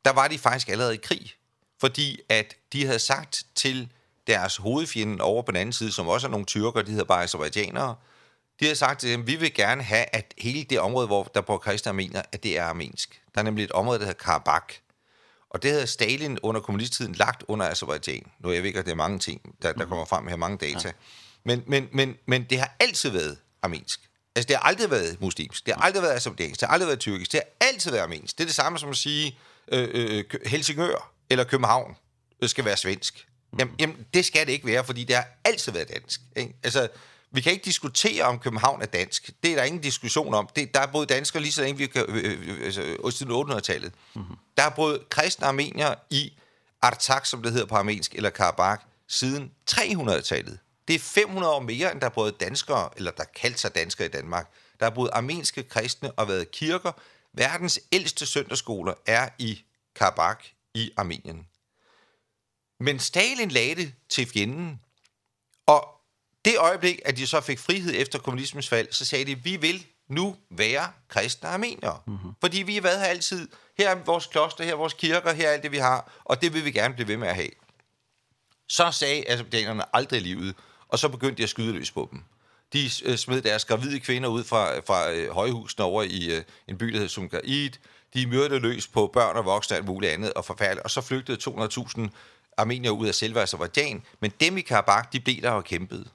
der 0.04 0.12
var 0.12 0.28
de 0.28 0.38
faktisk 0.38 0.68
allerede 0.68 0.94
i 0.94 1.00
krig. 1.02 1.35
Fordi 1.80 2.20
at 2.28 2.56
de 2.73 2.87
havde 2.87 2.99
sagt 2.99 3.46
til 3.54 3.88
deres 4.26 4.56
hovedfjende 4.56 5.25
over 5.25 5.42
på 5.42 5.52
den 5.52 5.61
anden 5.61 5.73
side, 5.73 5.92
som 5.92 6.08
også 6.08 6.26
er 6.26 6.30
nogle 6.30 6.46
tyrker, 6.46 6.82
de 6.82 6.90
hedder 6.90 7.04
bare 7.04 7.23
azerbaijanere, 7.23 7.94
de 8.61 8.64
havde 8.64 8.76
sagt 8.76 9.00
til 9.00 9.11
dem, 9.11 9.26
vi 9.26 9.37
vil 9.37 9.54
gerne 9.54 9.82
have, 9.82 10.06
at 10.12 10.35
hele 10.38 10.64
det 10.64 10.80
område, 10.80 11.06
hvor 11.06 11.25
der 11.25 11.40
bor 11.40 11.58
kristne 11.58 11.88
armener, 11.88 12.23
at 12.32 12.42
det 12.42 12.58
er 12.58 12.64
armensk. 12.64 13.23
Der 13.35 13.40
er 13.40 13.44
nemlig 13.44 13.64
et 13.64 13.73
område, 13.73 13.99
der 13.99 14.04
hedder 14.04 14.25
Karabakh, 14.25 14.78
Og 15.57 15.63
det 15.63 15.71
havde 15.71 15.87
Stalin 15.87 16.39
under 16.43 16.61
kommunisttiden 16.61 17.15
lagt 17.15 17.45
under 17.49 17.71
Azerbaijan. 17.71 18.27
Nu 18.39 18.53
jeg 18.53 18.63
ved 18.63 18.67
ikke, 18.67 18.79
at 18.79 18.85
det 18.85 18.93
er 18.93 18.97
mange 18.97 19.19
ting, 19.19 19.41
der, 19.63 19.73
der 19.73 19.85
kommer 19.85 20.05
frem 20.05 20.27
her, 20.27 20.37
mange 20.37 20.59
data. 20.59 20.93
Men, 21.45 21.63
men, 21.67 21.89
men, 21.93 22.17
men 22.27 22.45
det 22.45 22.59
har 22.59 22.77
altid 22.81 23.11
været 23.11 23.39
armensk. 23.63 24.01
Altså, 24.35 24.49
det 24.49 24.57
har 24.57 24.63
aldrig 24.63 24.91
været 24.91 25.21
muslimsk. 25.21 25.67
Det 25.67 25.75
har 25.75 25.83
aldrig 25.83 26.03
været 26.03 26.15
azerbaijansk. 26.15 26.61
Det 26.61 26.69
har 26.69 26.73
aldrig 26.73 26.87
været 26.87 27.01
tyrkisk. 27.01 27.33
Det 27.33 27.41
har 27.41 27.67
altid 27.69 27.91
været 27.91 28.03
armensk. 28.03 28.39
Det 28.39 28.45
er 28.45 28.47
det 28.47 28.55
samme 28.55 28.79
som 28.79 28.91
at 28.91 28.97
sige, 28.97 29.39
øh, 29.73 29.89
øh, 29.93 30.25
Helsingør 30.47 31.13
eller 31.31 31.45
København 31.45 31.97
skal 32.43 32.65
være 32.65 32.77
svensk. 32.77 33.27
Jamen, 33.59 33.75
jamen, 33.79 34.07
det 34.15 34.25
skal 34.25 34.47
det 34.47 34.53
ikke 34.53 34.67
være, 34.67 34.85
fordi 34.85 35.05
det 35.05 35.17
har 35.17 35.29
altid 35.45 35.73
været 35.73 35.89
dansk. 35.89 36.21
Ikke? 36.37 36.57
Altså, 36.63 36.89
vi 37.30 37.40
kan 37.40 37.52
ikke 37.52 37.64
diskutere 37.64 38.25
om 38.25 38.38
København 38.38 38.83
er 38.83 38.87
dansk. 38.87 39.30
Det 39.42 39.52
er 39.52 39.56
der 39.56 39.62
ingen 39.62 39.83
diskussion 39.83 40.35
om. 40.35 40.49
Det, 40.56 40.75
der 40.75 40.80
er 40.80 40.87
både 40.87 41.06
danskere 41.06 41.42
lige 41.42 41.52
så 41.52 41.62
længe 41.62 41.78
vi 41.78 41.87
kan, 41.87 42.04
øh, 42.09 42.64
altså, 42.64 43.11
siden 43.11 43.33
800-tallet. 43.33 43.92
Mm-hmm. 44.14 44.37
Der 44.56 44.62
er 44.62 44.71
både 44.71 45.02
kristne 45.11 45.47
armenier 45.47 45.95
i 46.11 46.33
Artak, 46.83 47.26
som 47.26 47.42
det 47.42 47.52
hedder 47.52 47.66
på 47.66 47.75
armensk, 47.75 48.14
eller 48.14 48.30
Karabakh, 48.30 48.83
siden 49.09 49.52
300-tallet. 49.71 50.59
Det 50.88 50.95
er 50.95 50.99
500 50.99 51.52
år 51.54 51.61
mere, 51.61 51.92
end 51.92 52.00
der 52.00 52.06
er 52.06 52.11
både 52.11 52.33
danskere, 52.33 52.90
eller 52.97 53.11
der 53.11 53.25
kaldte 53.25 53.61
sig 53.61 53.75
danskere 53.75 54.06
i 54.06 54.11
Danmark. 54.11 54.50
Der 54.80 54.87
er 54.87 54.90
både 54.90 55.11
armenske 55.11 55.62
kristne 55.62 56.12
og 56.12 56.28
været 56.28 56.50
kirker. 56.50 56.92
Verdens 57.33 57.80
ældste 57.92 58.26
søndagsskoler 58.26 58.95
er 59.06 59.28
i 59.38 59.62
Karabakh 59.95 60.40
i 60.75 60.90
Armenien. 60.97 61.47
Men 62.80 62.99
Stalin 62.99 63.49
lagde 63.49 63.75
det 63.75 63.95
til 64.09 64.26
fjenden, 64.26 64.80
og 65.66 65.96
det 66.47 66.59
øjeblik, 66.59 67.00
at 67.05 67.17
de 67.17 67.26
så 67.26 67.41
fik 67.41 67.59
frihed 67.59 67.95
efter 67.97 68.19
kommunismens 68.19 68.69
fald, 68.69 68.88
så 68.91 69.05
sagde 69.05 69.25
de, 69.25 69.35
vi 69.45 69.57
vil 69.57 69.87
nu 70.09 70.37
være 70.50 70.88
kristne 71.09 71.49
armenier. 71.49 72.03
Mm 72.07 72.15
-hmm. 72.15 72.35
Fordi 72.41 72.62
vi 72.62 72.75
har 72.75 72.83
været 72.83 72.99
her 72.99 73.07
altid. 73.07 73.49
Her 73.79 73.91
er 73.91 73.95
vores 74.05 74.26
kloster, 74.26 74.65
her 74.65 74.73
er 74.73 74.76
vores 74.76 74.93
kirker, 74.93 75.33
her 75.33 75.49
er 75.49 75.53
alt 75.53 75.62
det, 75.62 75.73
vi 75.73 75.79
har. 75.79 76.12
Og 76.25 76.43
det 76.43 76.55
vil 76.55 76.65
vi 76.65 76.71
gerne 76.71 76.95
blive 76.95 77.09
ved 77.09 77.17
med 77.17 77.29
at 77.29 77.35
have. 77.35 77.50
Så 78.69 78.91
sagde 78.91 79.31
assyrianerne 79.31 79.97
aldrig 79.97 80.23
livet, 80.23 80.55
og 80.88 80.99
så 80.99 81.09
begyndte 81.09 81.37
de 81.37 81.43
at 81.43 81.49
skyde 81.49 81.73
løs 81.73 81.91
på 81.91 82.09
dem. 82.12 82.23
De 82.73 82.91
smed 83.19 83.43
deres 83.43 83.65
gravide 83.65 84.00
kvinder 84.00 84.29
ud 84.29 84.45
fra, 84.45 84.79
fra 84.79 85.12
øh, 85.12 85.31
højhusene 85.31 85.85
over 85.85 86.03
i 86.03 86.37
øh, 86.37 86.43
en 86.69 86.79
by, 86.79 86.87
der 86.87 86.93
hedder 86.93 87.09
Sumgaid. 87.09 87.71
De 88.15 88.26
myrdede 88.26 88.61
løs 88.61 88.87
på 88.87 89.11
børn 89.12 89.37
og 89.37 89.45
voksne 89.45 89.75
og 89.75 89.79
alt 89.79 89.87
muligt 89.87 90.12
andet 90.12 90.33
og 90.33 90.45
forfærdeligt. 90.45 90.85
Og 90.85 90.91
så 90.91 91.00
flygtede 91.00 91.38
200.000 91.50 92.09
armenier 92.57 92.91
ud 92.91 93.07
af 93.07 93.15
selve 93.15 93.41
Azerbaijan. 93.41 94.03
Men 94.21 94.33
dem 94.41 94.59
i 94.59 94.61
Karabakh, 94.61 95.09
de 95.12 95.21
blev 95.21 95.43
der 95.43 95.50
og 95.50 95.65
kæmpede. 95.65 96.09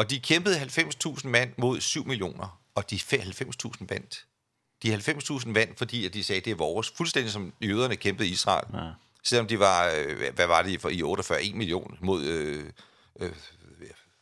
Og 0.00 0.10
de 0.10 0.20
kæmpede 0.20 0.62
90.000 0.62 1.28
mand 1.28 1.52
mod 1.56 1.80
7 1.80 2.06
millioner, 2.06 2.60
og 2.74 2.90
de 2.90 2.96
90.000 2.96 3.86
vandt. 3.88 4.24
De 4.82 4.94
90.000 4.94 5.52
vandt, 5.52 5.78
fordi 5.78 6.06
at 6.06 6.14
de 6.14 6.24
sagde, 6.24 6.40
det 6.40 6.50
er 6.50 6.54
vores, 6.54 6.92
fuldstændig 6.96 7.32
som 7.32 7.52
jøderne 7.60 7.96
kæmpede 7.96 8.28
i 8.28 8.32
Israel. 8.32 8.64
Ja. 8.74 8.90
Selvom 9.22 9.46
de 9.46 9.58
var, 9.58 9.90
hvad 10.32 10.46
var 10.46 10.62
det 10.62 10.84
i 10.90 11.02
48, 11.02 11.42
1 11.42 11.54
million 11.54 11.98
mod 12.00 12.24
øh, 12.24 12.64
øh, 13.20 13.32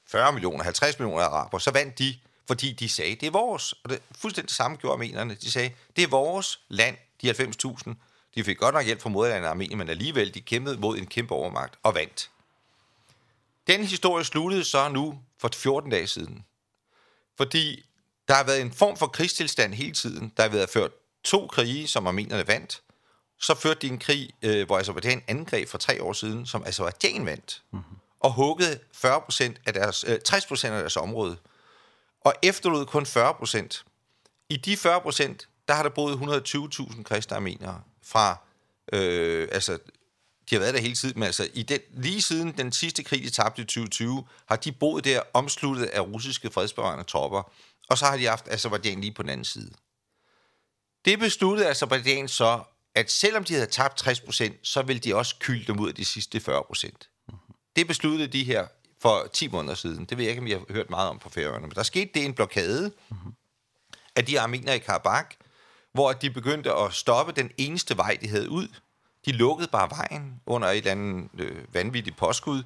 40 0.06 0.32
millioner, 0.32 0.64
50 0.64 0.99
millioner 0.99 1.25
araber, 1.25 1.58
så 1.58 1.70
vandt 1.70 1.99
de, 1.99 2.14
fordi 2.47 2.73
de 2.73 2.88
sagde, 2.88 3.14
det 3.14 3.26
er 3.26 3.30
vores. 3.30 3.73
Og 3.73 3.90
det 3.90 4.00
fuldstændig 4.18 4.54
samme 4.54 4.76
gjorde 4.76 4.92
armenerne. 4.92 5.35
De 5.35 5.50
sagde, 5.50 5.70
det 5.97 6.04
er 6.04 6.08
vores 6.08 6.61
land, 6.68 6.97
de 7.23 7.30
90.000. 7.30 7.94
De 8.35 8.44
fik 8.44 8.58
godt 8.58 8.75
nok 8.75 8.85
hjælp 8.85 9.00
fra 9.00 9.11
moderlandet 9.11 9.49
Armenien, 9.49 9.78
men 9.78 9.88
alligevel, 9.88 10.35
de 10.35 10.40
kæmpede 10.40 10.76
mod 10.76 10.99
en 10.99 11.06
kæmpe 11.06 11.35
overmagt 11.35 11.75
og 11.82 11.94
vandt. 11.94 12.30
Den 13.68 13.84
historie 13.84 14.25
sluttede 14.25 14.64
så 14.64 14.88
nu 14.88 15.18
for 15.40 15.50
14 15.54 15.90
dage 15.90 16.06
siden. 16.06 16.44
Fordi 17.37 17.84
der 18.28 18.34
har 18.34 18.44
været 18.44 18.60
en 18.60 18.72
form 18.72 18.96
for 18.96 19.06
krigstilstand 19.06 19.75
hele 19.75 19.92
tiden. 19.92 20.32
Der 20.37 20.42
har 20.42 20.50
været 20.50 20.70
ført 20.70 20.90
to 21.25 21.46
krige, 21.46 21.88
som 21.88 22.06
armenerne 22.06 22.48
vandt. 22.48 22.82
Så 23.40 23.54
førte 23.54 23.80
de 23.80 23.87
en 23.87 23.98
krig, 23.98 24.30
øh, 24.42 24.66
hvor 24.66 24.78
Azerbaijan 24.78 25.22
angreb 25.28 25.68
for 25.68 25.78
tre 25.78 26.02
år 26.02 26.12
siden, 26.12 26.46
som 26.46 26.64
Azerbaijan 26.66 27.26
vandt. 27.26 27.62
Mm 27.70 27.78
-hmm. 27.78 28.16
Og 28.20 28.32
huggede 28.32 28.78
40% 28.92 29.60
af 29.66 29.75
deres, 29.75 30.04
øh, 30.08 30.18
60% 30.25 30.75
af 30.75 30.80
deres 30.80 30.96
område. 30.96 31.37
Og 32.20 32.34
efterlod 32.42 32.87
kun 32.87 33.06
40%. 33.06 33.84
I 34.48 34.56
de 34.56 34.76
40%, 34.76 35.46
der 35.68 35.75
har 35.75 35.82
der 35.82 35.90
boet 35.90 36.16
120.000 36.16 37.02
kristne 37.02 37.37
armenere 37.37 37.82
fra 38.02 38.37
øh, 38.92 39.48
altså 39.52 39.78
De 40.50 40.55
har 40.55 40.61
været 40.61 40.75
der 40.75 40.81
hele 40.81 40.95
tiden, 40.95 41.19
men 41.19 41.26
altså 41.26 41.49
i 41.55 41.62
den, 41.62 41.81
lige 41.93 42.23
siden 42.23 42.52
den 42.52 42.73
sidste 42.73 43.02
krig, 43.02 43.23
de 43.23 43.31
tabte 43.31 43.62
i 43.62 43.64
2020, 43.64 44.25
har 44.47 44.57
de 44.57 44.73
boet 44.73 45.05
der 45.05 45.23
omsluttet 45.35 45.87
af 45.87 46.00
russiske 46.00 46.50
fredsbevarende 46.50 47.05
tropper, 47.05 47.52
og 47.88 47.99
så 47.99 48.05
har 48.05 48.17
de 48.17 48.26
haft 48.26 48.49
Azerbaijan 48.49 49.00
lige 49.00 49.12
på 49.12 49.23
den 49.23 49.31
anden 49.31 49.45
side. 49.45 49.71
Det 51.05 51.19
besluttede 51.19 51.69
Azerbaijan 51.69 52.28
så, 52.28 52.61
at 52.95 53.11
selvom 53.11 53.45
de 53.45 53.55
havde 53.55 53.67
tabt 53.67 54.09
60%, 54.09 54.52
så 54.62 54.83
ville 54.83 55.00
de 55.00 55.14
også 55.17 55.35
kylde 55.40 55.67
dem 55.67 55.81
ud 55.81 55.88
af 55.88 55.95
de 55.95 56.05
sidste 56.05 56.38
40%. 56.38 56.90
Det 57.76 57.87
besluttede 57.87 58.33
de 58.33 58.45
her 58.45 58.67
for 59.00 59.31
10 59.33 59.49
måneder 59.49 59.75
siden. 59.75 60.05
Det 60.05 60.19
ved 60.19 60.25
jeg 60.25 60.31
ikke, 60.31 60.40
om 60.40 60.47
I 60.47 60.50
har 60.50 60.73
hørt 60.73 60.90
meget 60.90 61.09
om 61.09 61.19
på 61.19 61.28
færøerne, 61.28 61.67
men 61.67 61.75
der 61.75 61.83
skete 61.83 62.11
det 62.14 62.25
en 62.25 62.35
blokade 62.35 62.93
af 64.17 64.26
de 64.26 64.40
armener 64.40 64.73
i 64.73 64.78
Karabakh, 64.78 65.37
hvor 65.93 66.12
de 66.12 66.31
begyndte 66.31 66.73
at 66.73 66.95
stoppe 66.95 67.33
den 67.33 67.50
eneste 67.59 67.97
vej, 67.97 68.19
de 68.21 68.28
havde 68.28 68.50
ud, 68.50 68.69
de 69.28 69.32
lukkede 69.32 69.68
bare 69.73 69.90
vejen 69.90 70.40
under 70.47 70.68
et 70.68 70.76
eller 70.76 70.90
andet 70.90 71.28
øh, 71.38 71.75
vanvittigt 71.75 72.16
påskud, 72.16 72.62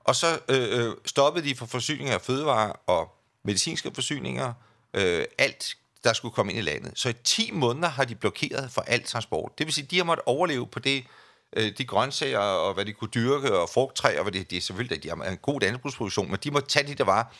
og 0.00 0.16
så 0.16 0.38
øh, 0.48 0.86
øh, 0.86 0.94
stoppede 1.06 1.48
de 1.48 1.54
for 1.54 1.66
forsyninger 1.66 2.14
af 2.14 2.20
fødevarer 2.20 2.72
og 2.86 3.14
medicinske 3.44 3.90
forsyninger, 3.94 4.52
øh, 4.94 5.24
alt 5.38 5.76
der 6.04 6.12
skulle 6.12 6.34
komme 6.34 6.52
ind 6.52 6.58
i 6.58 6.62
landet. 6.62 6.92
Så 6.94 7.08
i 7.08 7.12
10 7.12 7.50
måneder 7.52 7.88
har 7.88 8.04
de 8.04 8.14
blokeret 8.14 8.70
for 8.70 8.82
alt 8.82 9.06
transport. 9.06 9.58
Det 9.58 9.66
vil 9.66 9.74
sige, 9.74 9.86
de 9.90 9.96
har 9.96 10.04
måttet 10.04 10.24
overleve 10.26 10.66
på 10.66 10.78
det, 10.78 11.04
øh, 11.52 11.72
de 11.78 11.84
grøntsager 11.84 12.38
og 12.38 12.74
hvad 12.74 12.84
de 12.84 12.92
kunne 12.92 13.10
dyrke 13.14 13.58
og 13.58 13.68
frugttræ. 13.68 14.16
og 14.16 14.22
hvad 14.22 14.32
det, 14.32 14.50
det 14.50 14.56
er 14.56 14.60
selvfølgelig, 14.60 14.96
at 14.96 15.02
de 15.02 15.08
har 15.08 15.16
en 15.16 15.36
god 15.36 15.60
landbrugsproduktion, 15.60 16.30
men 16.30 16.38
de 16.44 16.50
måtte 16.50 16.68
tage 16.68 16.86
det, 16.86 16.98
der 16.98 17.04
var. 17.04 17.34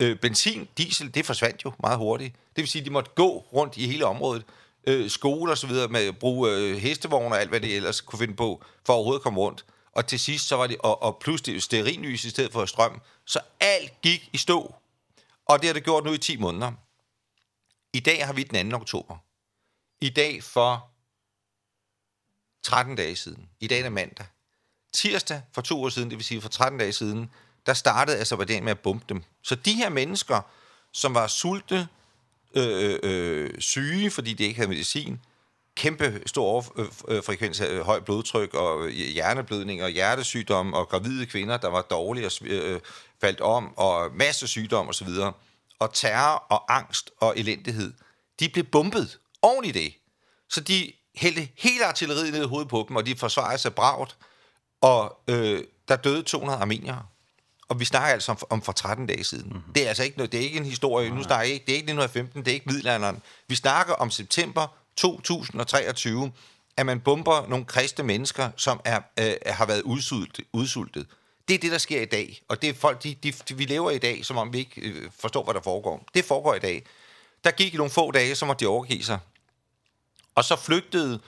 Øh, 0.00 0.16
benzin, 0.18 0.68
diesel, 0.78 1.14
det 1.14 1.26
forsvandt 1.26 1.64
jo 1.64 1.72
meget 1.80 1.98
hurtigt. 1.98 2.34
Det 2.34 2.62
vil 2.62 2.68
sige, 2.68 2.84
de 2.84 2.90
måtte 2.90 3.10
gå 3.14 3.38
rundt 3.38 3.76
i 3.76 3.86
hele 3.86 4.06
området 4.06 4.44
øh, 4.86 5.10
skole 5.10 5.52
og 5.52 5.58
så 5.58 5.66
videre 5.66 5.88
med 5.88 6.06
at 6.06 6.18
bruge 6.18 6.50
øh, 6.50 6.76
hestevogne 6.76 7.34
og 7.34 7.40
alt 7.40 7.48
hvad 7.48 7.60
det 7.60 7.76
ellers 7.76 8.00
kunne 8.00 8.18
finde 8.18 8.34
på 8.34 8.64
for 8.86 8.92
at 8.92 8.96
overhovedet 8.96 9.22
komme 9.22 9.40
rundt. 9.40 9.64
Og 9.92 10.06
til 10.06 10.20
sidst 10.20 10.48
så 10.48 10.56
var 10.56 10.66
det 10.66 10.76
og, 10.78 11.02
og 11.02 11.18
pludselig 11.20 11.62
stearinlys 11.62 12.24
i 12.24 12.30
stedet 12.30 12.52
for 12.52 12.66
strøm, 12.66 13.00
så 13.24 13.40
alt 13.60 14.00
gik 14.02 14.28
i 14.32 14.38
stå. 14.38 14.74
Og 15.46 15.58
det 15.58 15.66
har 15.66 15.74
det 15.74 15.84
gjort 15.84 16.04
nu 16.04 16.12
i 16.12 16.18
10 16.18 16.36
måneder. 16.36 16.72
I 17.92 18.00
dag 18.00 18.26
har 18.26 18.32
vi 18.32 18.42
den 18.42 18.70
2. 18.70 18.76
oktober. 18.76 19.16
I 20.00 20.08
dag 20.08 20.42
for 20.42 20.90
13 22.62 22.96
dage 22.96 23.16
siden. 23.16 23.48
I 23.60 23.66
dag 23.66 23.80
er 23.80 23.88
mandag. 23.88 24.26
Tirsdag 24.92 25.42
for 25.52 25.62
to 25.62 25.82
år 25.82 25.88
siden, 25.88 26.10
det 26.10 26.18
vil 26.18 26.24
sige 26.24 26.40
for 26.40 26.48
13 26.48 26.78
dage 26.78 26.92
siden, 26.92 27.30
der 27.66 27.74
startede 27.74 28.18
Azerbaijan 28.18 28.64
med 28.64 28.70
at 28.70 28.80
bombe 28.80 29.04
dem. 29.08 29.22
Så 29.42 29.54
de 29.54 29.74
her 29.74 29.88
mennesker, 29.88 30.40
som 30.92 31.14
var 31.14 31.26
sultne, 31.26 31.88
øh, 32.56 32.98
øh, 33.02 33.50
syge, 33.58 34.10
fordi 34.10 34.32
de 34.32 34.44
ikke 34.44 34.56
havde 34.56 34.68
medicin, 34.68 35.20
kæmpe 35.76 36.22
stor 36.26 36.80
øh, 37.08 37.22
frekvens 37.22 37.60
af 37.60 37.84
høj 37.84 38.00
blodtryk 38.00 38.54
og 38.54 38.90
hjerneblødning 38.90 39.82
og 39.82 39.90
hjertesygdom 39.90 40.74
og 40.74 40.88
gravide 40.88 41.26
kvinder, 41.26 41.56
der 41.56 41.68
var 41.68 41.82
dårlige 41.82 42.26
og 42.26 42.32
øh, 42.46 42.80
faldt 43.20 43.40
om 43.40 43.78
og 43.78 44.10
masse 44.14 44.46
sygdomme 44.46 44.90
osv. 44.90 45.08
Og, 45.08 45.36
og 45.78 45.94
terror 45.94 46.46
og 46.50 46.76
angst 46.76 47.10
og 47.20 47.34
elendighed, 47.38 47.92
de 48.40 48.48
blev 48.48 48.64
bumpet 48.64 49.18
oven 49.42 49.64
i 49.64 49.70
det. 49.70 49.94
Så 50.50 50.60
de 50.60 50.92
hældte 51.16 51.48
hele 51.58 51.86
artilleriet 51.86 52.32
ned 52.32 52.44
i 52.44 52.48
hovedet 52.48 52.68
på 52.68 52.84
dem, 52.88 52.96
og 52.96 53.06
de 53.06 53.16
forsvarede 53.16 53.58
sig 53.58 53.74
bragt, 53.74 54.16
og 54.80 55.18
øh, 55.28 55.64
der 55.88 55.96
døde 55.96 56.22
200 56.22 56.58
armenier. 56.58 57.13
Og 57.68 57.80
vi 57.80 57.84
snakker 57.84 58.08
altså 58.08 58.32
om, 58.32 58.38
om 58.50 58.62
for 58.62 58.72
13 58.72 59.06
dage 59.06 59.24
siden. 59.24 59.48
Mm 59.48 59.56
-hmm. 59.56 59.72
Det 59.72 59.84
er 59.84 59.88
altså 59.88 60.02
ikke 60.02 60.16
noget, 60.16 60.32
det 60.32 60.40
er 60.40 60.44
ikke 60.44 60.58
en 60.58 60.64
historie. 60.64 61.08
Nej. 61.08 61.18
Nu 61.18 61.22
snakker 61.22 61.44
jeg 61.44 61.54
ikke, 61.54 61.66
det 61.66 61.72
er 61.72 61.76
ikke 61.76 61.92
1915, 61.92 62.44
det 62.44 62.50
er 62.50 62.54
ikke 62.54 62.66
middelalderen. 62.66 63.22
Vi 63.48 63.54
snakker 63.54 63.94
om 63.94 64.10
september 64.10 64.66
2023, 64.96 66.32
at 66.76 66.86
man 66.86 67.00
bomber 67.00 67.46
nogle 67.48 67.64
kristne 67.64 68.04
mennesker, 68.04 68.50
som 68.56 68.80
er, 68.84 69.00
øh, 69.20 69.34
har 69.46 69.66
været 69.66 69.82
udsultet, 69.82 70.44
udsultet. 70.52 71.06
Det 71.48 71.54
er 71.54 71.58
det, 71.58 71.72
der 71.72 71.78
sker 71.78 72.00
i 72.00 72.04
dag. 72.04 72.42
Og 72.48 72.62
det 72.62 72.70
er 72.70 72.74
folk, 72.74 73.02
de, 73.02 73.14
de, 73.14 73.32
de, 73.48 73.56
vi 73.56 73.64
lever 73.64 73.90
i 73.90 73.98
dag, 73.98 74.24
som 74.24 74.36
om 74.36 74.52
vi 74.52 74.58
ikke 74.58 74.80
øh, 74.80 75.10
forstår, 75.18 75.44
hvad 75.44 75.54
der 75.54 75.60
foregår. 75.60 76.04
Det 76.14 76.24
foregår 76.24 76.54
i 76.54 76.58
dag. 76.58 76.86
Der 77.44 77.50
gik 77.50 77.74
i 77.74 77.76
nogle 77.76 77.90
få 77.90 78.10
dage, 78.10 78.34
så 78.34 78.46
måtte 78.46 78.64
de 78.64 78.68
overgive 78.68 79.04
sig. 79.04 79.18
Og 80.34 80.44
så 80.44 80.56
flygtede 80.56 81.20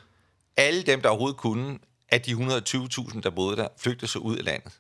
alle 0.57 0.83
dem, 0.83 1.03
der 1.03 1.09
overhovedet 1.09 1.37
kunne, 1.37 1.79
af 2.09 2.23
de 2.23 2.33
120.000, 2.33 3.21
der 3.21 3.31
boede 3.31 3.57
der, 3.57 3.69
flygtede 3.79 4.11
sig 4.11 4.21
ud 4.21 4.37
af 4.37 4.45
landet. 4.45 4.73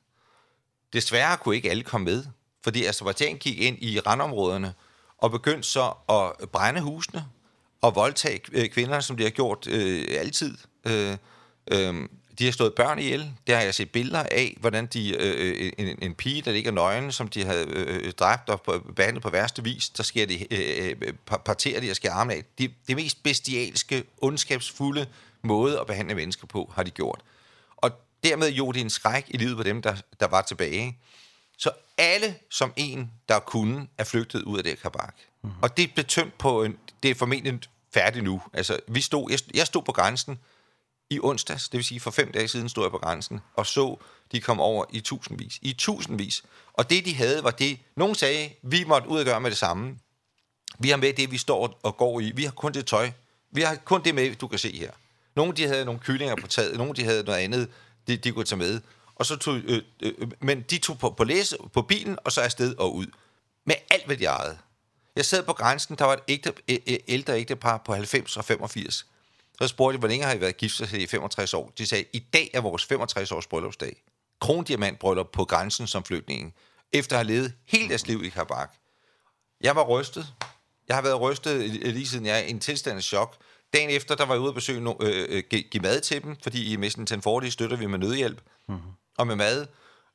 Desværre 0.92 1.36
kunne 1.36 1.56
ikke 1.56 1.70
alle 1.70 1.82
komme 1.82 2.04
med, 2.04 2.24
fordi 2.64 2.84
Azerbaijan 2.84 3.36
gik 3.36 3.60
ind 3.60 3.82
i 3.82 4.00
randområderne 4.00 4.74
og 5.18 5.30
begyndte 5.30 5.68
så 5.68 5.92
at 6.08 6.48
brænde 6.48 6.80
husene 6.80 7.24
og 7.80 7.94
voldtage 7.94 8.68
kvinderne, 8.68 9.02
som 9.02 9.16
de 9.16 9.22
har 9.22 9.30
gjort 9.30 9.66
øh, 9.66 10.04
altid. 10.10 10.58
Øh, 10.86 11.16
øh, 11.70 12.08
de 12.38 12.44
har 12.44 12.52
stået 12.52 12.74
børn 12.74 12.98
ihjel. 12.98 13.32
Der 13.46 13.56
har 13.56 13.62
jeg 13.62 13.74
set 13.74 13.90
billeder 13.90 14.22
af, 14.30 14.56
hvordan 14.60 14.86
de, 14.86 15.16
øh, 15.22 15.72
en, 15.78 15.98
en 16.02 16.14
pige, 16.14 16.42
der 16.42 16.52
ligger 16.52 16.70
nøgen, 16.70 17.12
som 17.12 17.28
de 17.28 17.44
havde 17.44 17.66
øh, 17.68 18.12
dræbt 18.12 18.48
og 18.48 18.84
behandlet 18.96 19.22
på 19.22 19.30
værste 19.30 19.64
vis, 19.64 19.88
der 19.88 20.02
sker 20.02 20.26
de, 20.26 20.54
øh, 20.54 21.12
parterer 21.44 21.80
de 21.80 21.90
og 21.90 21.96
skærer 21.96 22.14
armen 22.14 22.36
af. 22.36 22.44
Det 22.58 22.70
de 22.88 22.94
mest 22.94 23.22
bestialske, 23.22 24.04
ondskabsfulde 24.18 25.06
måde 25.42 25.80
at 25.80 25.86
behandle 25.86 26.14
mennesker 26.14 26.46
på, 26.46 26.72
har 26.74 26.82
de 26.82 26.90
gjort 26.90 27.20
dermed 28.24 28.50
jo 28.50 28.72
det 28.72 28.80
en 28.80 28.90
skræk 28.90 29.26
i 29.28 29.36
livet 29.36 29.56
på 29.56 29.62
dem, 29.62 29.82
der, 29.82 29.96
der 30.20 30.26
var 30.26 30.42
tilbage. 30.42 30.98
Så 31.58 31.70
alle 31.98 32.34
som 32.50 32.72
en, 32.76 33.10
der 33.28 33.38
kunne, 33.38 33.88
er 33.98 34.04
flygtet 34.04 34.42
ud 34.42 34.58
af 34.58 34.64
det 34.64 34.78
kabak. 34.78 35.14
Mm. 35.42 35.50
-hmm. 35.50 35.52
Og 35.62 35.76
det 35.76 35.94
blev 35.94 36.04
tømt 36.04 36.38
på 36.38 36.64
en, 36.64 36.78
det 37.02 37.10
er 37.10 37.14
formentlig 37.14 37.60
færdigt 37.94 38.24
nu. 38.24 38.42
Altså, 38.52 38.80
vi 38.88 39.00
stod, 39.00 39.30
jeg, 39.30 39.38
jeg 39.54 39.66
stod 39.66 39.82
på 39.82 39.92
grænsen 39.92 40.38
i 41.10 41.20
onsdags, 41.22 41.68
det 41.68 41.78
vil 41.78 41.84
sige 41.84 42.00
for 42.00 42.10
fem 42.10 42.32
dage 42.32 42.48
siden 42.48 42.68
stod 42.68 42.84
jeg 42.84 42.90
på 42.90 42.98
grænsen, 42.98 43.40
og 43.54 43.66
så 43.66 43.96
de 44.32 44.40
kom 44.40 44.60
over 44.60 44.84
i 44.90 45.00
tusindvis. 45.00 45.58
I 45.62 45.72
tusindvis. 45.72 46.44
Og 46.72 46.90
det, 46.90 47.04
de 47.04 47.14
havde, 47.14 47.44
var 47.44 47.50
det, 47.50 47.78
nogen 47.96 48.14
sagde, 48.14 48.50
vi 48.62 48.84
måtte 48.84 49.08
ud 49.08 49.18
og 49.18 49.24
gøre 49.24 49.40
med 49.40 49.50
det 49.50 49.58
samme. 49.58 49.98
Vi 50.78 50.90
har 50.90 50.96
med 50.96 51.12
det, 51.12 51.30
vi 51.30 51.38
står 51.38 51.80
og 51.82 51.96
går 51.96 52.20
i. 52.20 52.32
Vi 52.34 52.44
har 52.44 52.50
kun 52.50 52.72
det 52.72 52.86
tøj. 52.86 53.10
Vi 53.50 53.62
har 53.62 53.74
kun 53.74 54.04
det 54.04 54.14
med, 54.14 54.34
du 54.34 54.46
kan 54.46 54.58
se 54.58 54.76
her. 54.76 54.90
Nogle 55.36 55.52
de 55.52 55.66
havde 55.66 55.84
nogle 55.84 56.00
kyllinger 56.00 56.36
på 56.36 56.46
taget, 56.46 56.76
nogle 56.76 56.94
de 56.94 57.04
havde 57.04 57.22
noget 57.22 57.38
andet 57.38 57.68
de, 58.06 58.16
de 58.16 58.32
kunne 58.32 58.44
tage 58.44 58.58
med. 58.58 58.80
Og 59.14 59.26
så 59.26 59.36
tog, 59.36 59.54
øh, 59.54 59.82
øh, 60.02 60.12
men 60.40 60.62
de 60.62 60.78
tog 60.78 60.98
på, 60.98 61.10
på, 61.10 61.24
læse, 61.24 61.56
på 61.72 61.82
bilen, 61.82 62.18
og 62.24 62.32
så 62.32 62.40
afsted 62.40 62.74
og 62.76 62.94
ud. 62.94 63.06
Med 63.64 63.74
alt, 63.90 64.06
hvad 64.06 64.16
de 64.16 64.24
ejede. 64.24 64.58
Jeg 65.16 65.24
sad 65.24 65.42
på 65.42 65.52
grænsen, 65.52 65.96
der 65.98 66.04
var 66.04 66.12
et 66.12 66.20
ægte, 66.28 66.52
ældre 67.08 67.38
ægtepar 67.38 67.82
på 67.86 67.94
90 67.94 68.36
og 68.36 68.44
85. 68.44 69.06
Så 69.60 69.68
spurgte 69.68 69.96
de, 69.96 69.98
hvor 69.98 70.08
længe 70.08 70.26
har 70.26 70.34
I 70.34 70.40
været 70.40 70.56
gift? 70.56 70.74
Så 70.74 70.86
sagde 70.86 71.04
i 71.04 71.06
65 71.06 71.54
år. 71.54 71.72
De 71.78 71.86
sagde, 71.86 72.04
i 72.12 72.18
dag 72.18 72.50
er 72.54 72.60
vores 72.60 72.84
65-års 72.92 73.46
bryllupsdag. 73.46 74.02
Krondiamantbryllup 74.40 75.28
på 75.32 75.44
grænsen 75.44 75.86
som 75.86 76.04
flygtningen. 76.04 76.52
Efter 76.92 77.16
at 77.16 77.26
have 77.26 77.36
levet 77.36 77.54
hele 77.66 77.88
deres 77.88 78.06
liv 78.06 78.24
i 78.24 78.28
Kabak. 78.28 78.74
Jeg 79.60 79.76
var 79.76 79.84
rystet. 79.84 80.26
Jeg 80.88 80.96
har 80.96 81.02
været 81.02 81.20
rystet 81.20 81.70
lige 81.70 82.06
siden 82.06 82.26
jeg 82.26 82.38
er 82.38 82.42
i 82.42 82.50
en 82.50 82.60
tilstand 82.60 82.96
af 82.96 83.02
chok 83.02 83.36
dagen 83.76 83.90
efter, 83.90 84.14
der 84.14 84.24
var 84.24 84.34
jeg 84.34 84.40
ude 84.40 84.48
at 84.48 84.54
besøge, 84.54 84.80
no, 84.80 84.94
øh, 85.00 85.42
give, 85.50 85.62
give 85.62 85.82
mad 85.82 86.00
til 86.00 86.22
dem, 86.22 86.36
fordi 86.42 86.72
i 86.72 86.76
Messenger 86.76 87.20
40 87.20 87.50
støtter 87.50 87.76
vi 87.76 87.86
med 87.86 87.98
nødhjælp 87.98 88.40
mm 88.68 88.74
-hmm. 88.74 89.14
og 89.18 89.26
med 89.26 89.36
mad. 89.36 89.66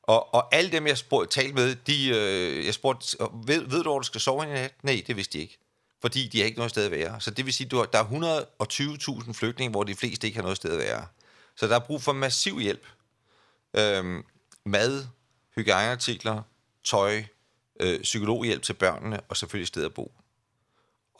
Og, 0.03 0.33
og 0.33 0.55
alle 0.55 0.71
dem, 0.71 0.87
jeg 0.87 0.97
spurgte, 0.97 1.39
talte 1.39 1.53
med, 1.53 1.75
de, 1.75 2.09
øh, 2.09 2.65
jeg 2.65 2.73
spurgte, 2.73 3.17
ved, 3.45 3.61
ved 3.61 3.83
du, 3.83 3.89
hvor 3.89 3.99
du 3.99 4.05
skal 4.05 4.21
sove 4.21 4.43
i 4.43 4.47
nat? 4.47 4.73
Nej, 4.83 5.03
det 5.07 5.15
vidste 5.15 5.37
de 5.37 5.41
ikke. 5.41 5.57
Fordi 6.01 6.27
de 6.27 6.37
har 6.37 6.45
ikke 6.45 6.57
noget 6.57 6.69
sted 6.69 6.85
at 6.85 6.91
være. 6.91 7.21
Så 7.21 7.31
det 7.31 7.45
vil 7.45 7.53
sige, 7.53 7.67
du 7.67 7.77
har, 7.77 7.85
der 7.85 7.99
er 7.99 9.19
120.000 9.23 9.33
flygtninge, 9.33 9.71
hvor 9.71 9.83
de 9.83 9.95
fleste 9.95 10.27
ikke 10.27 10.37
har 10.37 10.43
noget 10.43 10.57
sted 10.57 10.71
at 10.71 10.79
være. 10.79 11.05
Så 11.55 11.67
der 11.67 11.75
er 11.75 11.79
brug 11.79 12.01
for 12.01 12.13
massiv 12.13 12.59
hjælp. 12.59 12.87
Øhm, 13.73 14.23
mad, 14.65 15.05
hygiejneartikler, 15.55 16.41
tøj, 16.83 17.23
øh, 17.79 18.01
psykologhjælp 18.01 18.63
til 18.63 18.73
børnene 18.73 19.19
og 19.19 19.37
selvfølgelig 19.37 19.67
sted 19.67 19.85
at 19.85 19.93
bo. 19.93 20.11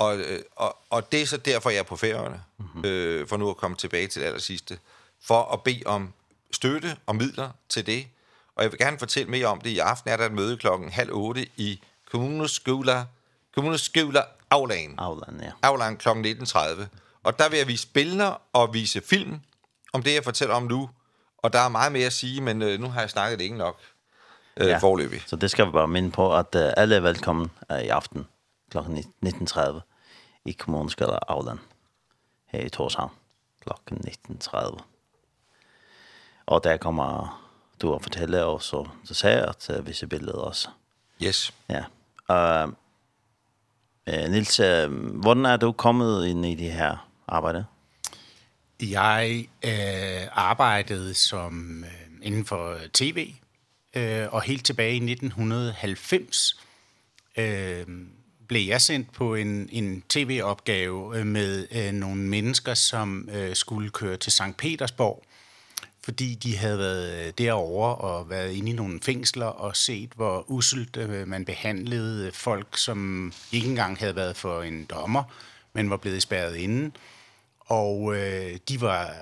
Og, 0.02 0.20
og, 0.56 0.78
og 0.90 1.12
det 1.12 1.22
er 1.22 1.26
så 1.26 1.38
derfor, 1.38 1.70
jeg 1.70 1.80
er 1.80 1.84
på 1.84 1.96
færøerne, 1.96 2.44
mm 2.58 2.66
-hmm. 2.66 2.88
øh, 2.88 3.28
for 3.28 3.38
nu 3.38 3.50
at 3.50 3.58
komme 3.58 3.78
tilbage 3.78 4.08
til 4.08 4.22
det 4.22 4.28
allersidste, 4.28 4.80
for 5.24 5.54
at 5.54 5.64
bede 5.64 5.82
om 5.86 6.14
støtte 6.52 6.98
og 7.06 7.16
midler 7.16 7.50
til 7.70 7.86
det. 7.86 8.08
Og 8.56 8.64
jeg 8.64 8.72
vil 8.72 8.80
gerne 8.80 9.00
fortælle 9.00 9.32
mere 9.32 9.46
om 9.46 9.62
det. 9.62 9.70
I 9.70 9.80
aften 9.80 10.10
er 10.10 10.18
der 10.18 10.26
et 10.26 10.32
møde 10.32 10.58
klokken 10.58 10.90
halv 10.90 11.14
otte 11.14 11.48
i 11.58 11.84
kommuneskoler, 12.12 13.06
kommuneskoler 13.56 14.24
Aulan. 14.50 14.96
Aulan, 14.98 15.40
ja. 15.44 15.52
Aulan 15.62 15.98
kl. 15.98 16.10
19.30. 16.10 16.86
Og 17.24 17.40
der 17.40 17.50
vil 17.50 17.58
jeg 17.58 17.68
vise 17.68 17.88
billeder 17.94 18.42
og 18.54 18.74
vise 18.74 19.02
film 19.02 19.40
om 19.94 20.04
det, 20.04 20.14
jeg 20.14 20.24
fortæller 20.24 20.56
om 20.56 20.64
nu. 20.64 20.90
Og 21.38 21.54
der 21.54 21.60
er 21.60 21.70
meget 21.70 21.92
mere 21.92 22.06
at 22.06 22.14
sige, 22.14 22.42
men 22.42 22.62
øh, 22.62 22.80
nu 22.80 22.90
har 22.90 23.00
jeg 23.00 23.10
snakket 23.10 23.40
det 23.40 23.46
ikke 23.46 23.58
nok 23.58 23.80
øh, 24.58 24.68
ja. 24.68 24.78
forløbig. 24.78 25.24
Så 25.28 25.36
det 25.36 25.52
skal 25.52 25.66
vi 25.66 25.72
bare 25.72 25.88
minde 25.88 26.12
på, 26.12 26.36
at 26.36 26.56
øh, 26.56 26.74
alle 26.78 26.96
er 26.96 27.00
velkommen 27.00 27.52
øh, 27.72 27.82
i 27.82 27.88
aften 27.88 28.28
kl. 28.72 28.78
19.30 28.78 29.91
i 30.46 30.52
kommunskalaavlen 30.52 31.60
her 32.46 32.60
i 32.60 32.70
Torshavn 32.70 33.12
klokken 33.62 33.98
19.30. 34.30 34.82
Og 36.46 36.64
der 36.64 36.78
kommer 36.78 37.38
du 37.82 37.94
og 37.94 38.02
fortælle, 38.02 38.46
og 38.46 38.62
så, 38.62 38.88
så 39.04 39.14
sagde 39.14 39.38
jeg, 39.38 39.54
at 39.70 39.88
vi 39.88 39.94
ser 39.94 40.08
billedet 40.08 40.36
også. 40.36 40.70
Yes. 41.24 41.54
Ja. 41.70 41.84
Uh, 42.30 42.70
uh, 44.08 44.30
Nils, 44.30 44.60
uh, 44.60 44.94
hvordan 45.22 45.46
er 45.46 45.58
du 45.58 45.72
kommet 45.72 46.28
ind 46.28 46.46
i 46.46 46.56
det 46.56 46.72
her 46.72 47.10
arbejde? 47.28 47.66
Jeg 48.82 49.48
øh, 49.66 50.28
arbejdede 50.32 51.14
som 51.14 51.84
øh, 51.84 52.08
inden 52.22 52.46
for 52.46 52.78
tv, 52.94 53.34
øh, 53.94 54.28
og 54.34 54.42
helt 54.42 54.66
tilbage 54.66 54.94
i 54.94 55.12
1990 55.12 56.60
øh, 57.38 57.86
blev 58.52 58.68
jeg 58.68 58.82
sendt 58.82 59.14
på 59.14 59.36
en, 59.36 59.70
en 59.72 60.04
tv-opgave 60.10 61.26
med 61.26 61.68
øh, 61.72 61.92
nogle 61.92 62.22
mennesker, 62.22 62.74
som 62.74 63.30
øh, 63.34 63.56
skulle 63.56 63.90
køre 63.90 64.18
til 64.18 64.32
Sankt 64.32 64.58
Petersborg, 64.58 65.24
fordi 66.04 66.36
de 66.36 66.58
havde 66.58 66.78
været 66.78 67.38
derovre 67.38 67.96
og 67.96 68.30
været 68.30 68.52
inde 68.52 68.70
i 68.70 68.74
nogle 68.74 69.00
fængsler 69.02 69.46
og 69.46 69.76
set, 69.76 70.10
hvor 70.16 70.52
uselt 70.52 70.98
øh, 70.98 71.28
man 71.28 71.46
behandlede 71.46 72.32
folk, 72.32 72.78
som 72.78 73.32
ikke 73.52 73.70
engang 73.70 73.98
havde 73.98 74.16
været 74.16 74.38
for 74.38 74.62
en 74.62 74.86
dommer, 74.86 75.24
men 75.74 75.90
var 75.90 75.98
blevet 75.98 76.22
spærret 76.22 76.56
inde. 76.56 76.92
Og 77.60 78.16
øh, 78.16 78.58
de 78.70 78.82
var 78.82 79.14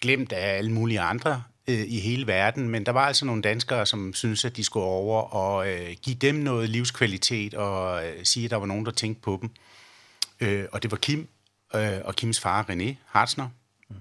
glemt 0.00 0.32
af 0.32 0.56
alle 0.56 0.72
mulige 0.72 1.00
andre 1.00 1.42
øh, 1.68 1.84
i 1.88 2.00
hele 2.00 2.26
verden, 2.26 2.68
men 2.68 2.86
der 2.86 2.92
var 2.92 3.06
altså 3.06 3.24
nogle 3.24 3.42
danskere, 3.42 3.86
som 3.86 4.14
syntes, 4.14 4.44
at 4.44 4.56
de 4.56 4.64
skulle 4.64 4.86
over 4.86 5.22
og 5.22 5.68
øh, 5.68 5.96
give 6.02 6.16
dem 6.16 6.34
noget 6.34 6.70
livskvalitet 6.70 7.54
og 7.54 8.06
øh, 8.06 8.24
sige, 8.24 8.44
at 8.44 8.50
der 8.50 8.56
var 8.56 8.66
nogen, 8.66 8.86
der 8.86 8.90
tænkte 8.90 9.22
på 9.22 9.38
dem. 9.40 9.50
Øh, 10.40 10.64
og 10.72 10.82
det 10.82 10.90
var 10.90 10.96
Kim 10.96 11.28
øh, 11.74 11.98
og 12.04 12.16
Kims 12.16 12.40
far, 12.40 12.62
René 12.70 12.94
Hartsner. 13.06 13.48
Mm. 13.90 13.96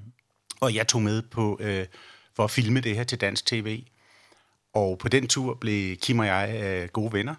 Og 0.60 0.76
jeg 0.76 0.88
tog 0.88 1.02
med 1.02 1.22
på, 1.22 1.58
øh, 1.62 1.86
for 2.36 2.44
at 2.44 2.52
filme 2.52 2.82
det 2.82 2.96
her 2.96 3.04
til 3.04 3.22
Dansk 3.22 3.46
TV. 3.46 3.84
Og 4.74 4.98
på 4.98 5.10
den 5.10 5.28
tur 5.28 5.54
blev 5.54 5.98
Kim 5.98 6.20
og 6.20 6.26
jeg 6.26 6.62
øh, 6.64 6.90
gode 6.90 7.14
venner. 7.14 7.36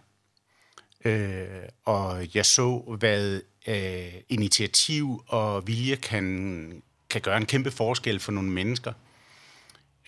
Øh, 1.04 1.46
og 1.84 2.34
jeg 2.34 2.46
så, 2.46 2.96
hvad 2.98 3.40
øh, 3.66 4.20
initiativ 4.28 5.24
og 5.26 5.66
vilje 5.66 5.96
kan, 5.96 6.82
kan 7.10 7.20
gøre 7.20 7.36
en 7.36 7.46
kæmpe 7.46 7.70
forskel 7.70 8.20
for 8.20 8.32
nogle 8.32 8.50
mennesker. 8.50 8.90
Mm 8.92 9.07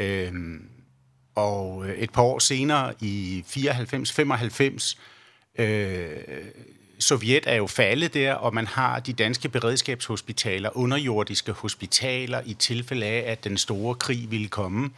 Ehm 0.00 0.70
og 1.34 1.86
et 1.96 2.12
par 2.12 2.22
år 2.22 2.38
senere 2.38 2.94
i 3.00 3.44
94 3.46 4.12
95 4.12 4.98
øh, 5.58 6.16
Sovjet 6.98 7.46
er 7.46 7.54
jo 7.54 7.66
faldet 7.66 8.14
der, 8.14 8.34
og 8.34 8.54
man 8.54 8.66
har 8.66 9.00
de 9.00 9.12
danske 9.12 9.48
beredskabshospitaler, 9.48 10.76
underjordiske 10.76 11.52
hospitaler, 11.52 12.42
i 12.46 12.54
tilfælde 12.54 13.06
af, 13.06 13.32
at 13.32 13.44
den 13.44 13.56
store 13.56 13.94
krig 13.94 14.30
ville 14.30 14.48
komme. 14.48 14.90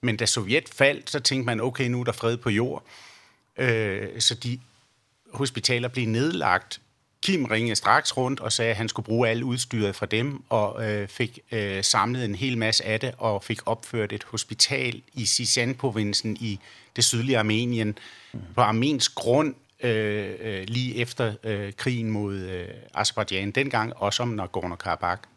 Men 0.00 0.16
da 0.16 0.26
Sovjet 0.26 0.68
faldt, 0.68 1.10
så 1.10 1.20
tænkte 1.20 1.46
man, 1.46 1.60
okay, 1.60 1.88
nu 1.88 2.00
er 2.00 2.04
der 2.04 2.12
fred 2.12 2.36
på 2.36 2.50
jord. 2.50 2.84
Øh, 3.58 4.20
så 4.20 4.34
de 4.34 4.60
hospitaler 5.34 5.88
blev 5.88 6.06
nedlagt, 6.06 6.80
Kim 7.22 7.44
ringede 7.44 7.76
straks 7.76 8.16
rundt 8.16 8.40
og 8.40 8.52
sagde, 8.52 8.70
at 8.70 8.76
han 8.76 8.88
skulle 8.88 9.06
bruge 9.06 9.28
alt 9.28 9.42
udstyret 9.42 9.96
fra 9.96 10.06
dem, 10.06 10.42
og 10.48 10.90
øh, 10.90 11.08
fik 11.08 11.38
øh, 11.52 11.84
samlet 11.84 12.24
en 12.24 12.34
hel 12.34 12.58
masse 12.58 12.84
af 12.84 13.00
det, 13.00 13.14
og 13.18 13.44
fik 13.44 13.60
opført 13.66 14.12
et 14.12 14.24
hospital 14.24 15.02
i 15.14 15.26
Sisan-provinsen 15.26 16.36
i 16.40 16.60
det 16.96 17.04
sydlige 17.04 17.38
Armenien, 17.38 17.98
på 18.54 18.60
armensk 18.60 19.14
grund, 19.14 19.54
øh, 19.82 20.34
øh, 20.40 20.64
lige 20.68 20.96
efter 20.96 21.34
øh, 21.44 21.72
krigen 21.72 22.10
mod 22.10 22.34
øh, 22.34 22.68
Azerbaijan 22.94 23.50
dengang, 23.50 23.96
også 23.96 24.22
om 24.22 24.40
Nagorno-Karabakh. 24.40 25.28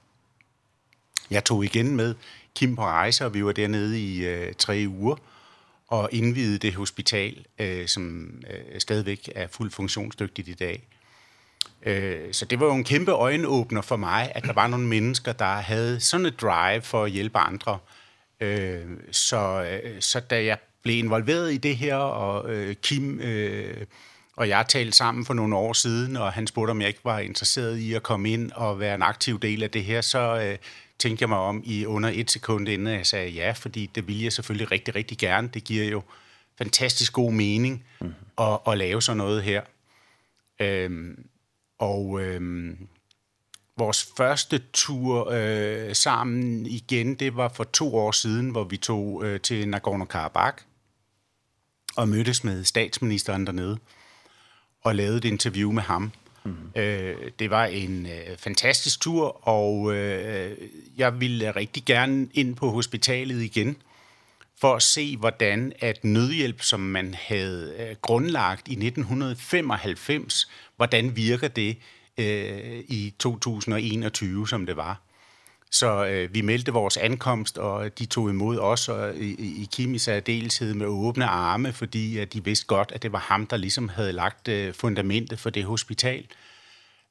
Jeg 1.32 1.46
tog 1.46 1.66
igen 1.66 1.96
med 1.96 2.16
Kim 2.56 2.76
på 2.76 2.82
rejse, 2.82 3.26
og 3.26 3.34
vi 3.34 3.46
var 3.46 3.52
dernede 3.52 4.02
i 4.02 4.26
øh, 4.26 4.54
tre 4.54 4.86
uger, 4.88 5.16
og 5.88 6.10
indvidede 6.12 6.58
det 6.58 6.74
hospital, 6.74 7.46
øh, 7.60 7.88
som 7.88 8.32
øh, 8.50 8.80
stadigvæk 8.80 9.30
er 9.36 9.48
fuldt 9.48 9.74
funktionsdygtigt 9.74 10.48
i 10.48 10.54
dag. 10.54 10.84
Øh, 11.86 12.34
så 12.34 12.46
det 12.46 12.60
var 12.60 12.66
jo 12.66 12.74
en 12.74 12.84
kæmpe 12.84 13.12
øjenåbner 13.12 13.82
for 13.82 13.96
mig, 13.96 14.32
at 14.36 14.44
der 14.44 14.54
var 14.54 14.68
nogle 14.68 14.88
mennesker, 14.88 15.32
der 15.34 15.46
havde 15.56 16.00
sådan 16.00 16.26
et 16.26 16.42
drive 16.42 16.82
for 16.82 17.04
at 17.04 17.12
hjælpe 17.12 17.38
andre. 17.38 17.78
Øh, 18.40 18.86
så, 19.12 19.66
så 20.00 20.20
da 20.20 20.46
jeg 20.46 20.58
blev 20.84 20.98
involveret 20.98 21.54
i 21.54 21.58
det 21.58 21.78
her, 21.78 21.96
og 21.96 22.54
øh, 22.54 22.76
Kim 22.76 23.20
øh, 23.20 23.86
og 24.36 24.50
jeg 24.50 24.66
talte 24.68 24.98
sammen 24.98 25.26
for 25.26 25.34
nogle 25.34 25.56
år 25.56 25.74
siden, 25.74 26.18
og 26.18 26.34
han 26.34 26.48
spurgte, 26.48 26.72
om 26.72 26.82
jeg 26.82 26.88
ikke 26.88 27.00
var 27.04 27.20
interesseret 27.20 27.78
i 27.78 27.94
at 27.94 28.04
komme 28.04 28.30
ind 28.30 28.52
og 28.52 28.80
være 28.80 28.96
en 28.96 29.02
aktiv 29.02 29.40
del 29.40 29.64
af 29.64 29.72
det 29.72 29.84
her, 29.84 30.02
så 30.02 30.42
øh, 30.42 30.58
tænkte 31.00 31.24
jeg 31.24 31.30
mig 31.30 31.38
om 31.38 31.62
i 31.66 31.86
under 31.86 32.12
et 32.14 32.32
sekund, 32.32 32.70
inden 32.70 32.88
jeg 32.88 33.06
sagde 33.06 33.30
ja, 33.30 33.52
fordi 33.52 33.90
det 33.96 34.08
ville 34.08 34.24
jeg 34.24 34.34
selvfølgelig 34.34 34.72
rigtig, 34.72 34.96
rigtig 34.96 35.18
gerne. 35.18 35.50
Det 35.54 35.64
giver 35.64 35.86
jo 35.86 36.04
fantastisk 36.58 37.14
god 37.14 37.32
mening 37.32 37.86
mm 38.02 38.08
-hmm. 38.08 38.44
at, 38.44 38.60
at 38.68 38.78
lave 38.78 39.02
sådan 39.02 39.18
noget 39.18 39.44
her. 39.44 39.62
Øhm, 40.60 41.26
Og 41.80 42.22
øh, 42.22 42.42
vores 43.78 44.08
første 44.18 44.62
tur 44.74 45.30
øh, 45.32 45.96
sammen 45.96 46.66
igen, 46.66 47.16
det 47.16 47.36
var 47.36 47.50
for 47.50 47.64
to 47.64 47.96
år 47.96 48.12
siden, 48.12 48.50
hvor 48.50 48.64
vi 48.64 48.78
tog 48.78 49.26
øh, 49.26 49.40
til 49.40 49.66
Nagorno-Karabakh 49.66 50.64
og 51.96 52.10
mødtes 52.10 52.44
med 52.44 52.64
statsministeren 52.64 53.46
dernede 53.46 53.78
og 54.82 54.96
lavede 54.96 55.18
et 55.18 55.26
interview 55.26 55.72
med 55.72 55.84
ham. 55.84 56.12
Mm. 56.46 56.52
-hmm. 56.52 56.80
Øh, 56.80 57.32
det 57.40 57.50
var 57.50 57.66
en 57.66 58.06
øh, 58.06 58.38
fantastisk 58.38 59.02
tur, 59.02 59.48
og 59.48 59.96
øh, 59.96 60.58
jeg 60.98 61.20
ville 61.20 61.52
rigtig 61.52 61.84
gerne 61.86 62.28
ind 62.34 62.56
på 62.56 62.72
hospitalet 62.72 63.42
igen 63.42 63.78
for 64.62 64.76
at 64.76 64.84
se, 64.84 65.18
hvordan 65.18 65.74
at 65.80 66.04
nødhjælp, 66.04 66.62
som 66.62 66.80
man 66.80 67.14
havde 67.14 67.76
øh, 67.80 67.96
grundlagt 68.02 68.68
i 68.68 68.72
1995, 68.72 70.50
hvordan 70.78 71.16
virker 71.16 71.48
det 71.48 71.78
øh, 72.18 72.84
i 72.88 73.14
2021, 73.20 74.48
som 74.48 74.66
det 74.66 74.78
var. 74.78 75.02
Så 75.72 76.06
øh, 76.06 76.34
vi 76.34 76.42
meldte 76.42 76.74
vores 76.74 76.98
ankomst, 76.98 77.58
og 77.58 78.00
de 78.00 78.06
tog 78.06 78.30
imod 78.30 78.60
os, 78.60 78.90
og 78.90 79.16
i, 79.16 79.34
i 79.34 79.68
Kim 79.72 79.94
i 79.94 79.98
særdeleshed 79.98 80.74
med 80.74 80.86
åbne 80.86 81.26
arme, 81.26 81.74
fordi 81.74 82.18
at 82.18 82.34
de 82.34 82.44
vidste 82.44 82.66
godt, 82.66 82.92
at 82.96 83.04
det 83.04 83.12
var 83.12 83.20
ham, 83.20 83.48
der 83.48 83.58
ligesom 83.58 83.90
havde 83.90 84.12
lagt 84.12 84.48
øh, 84.48 84.74
fundamentet 84.74 85.40
for 85.40 85.50
det 85.50 85.64
hospital. 85.64 86.26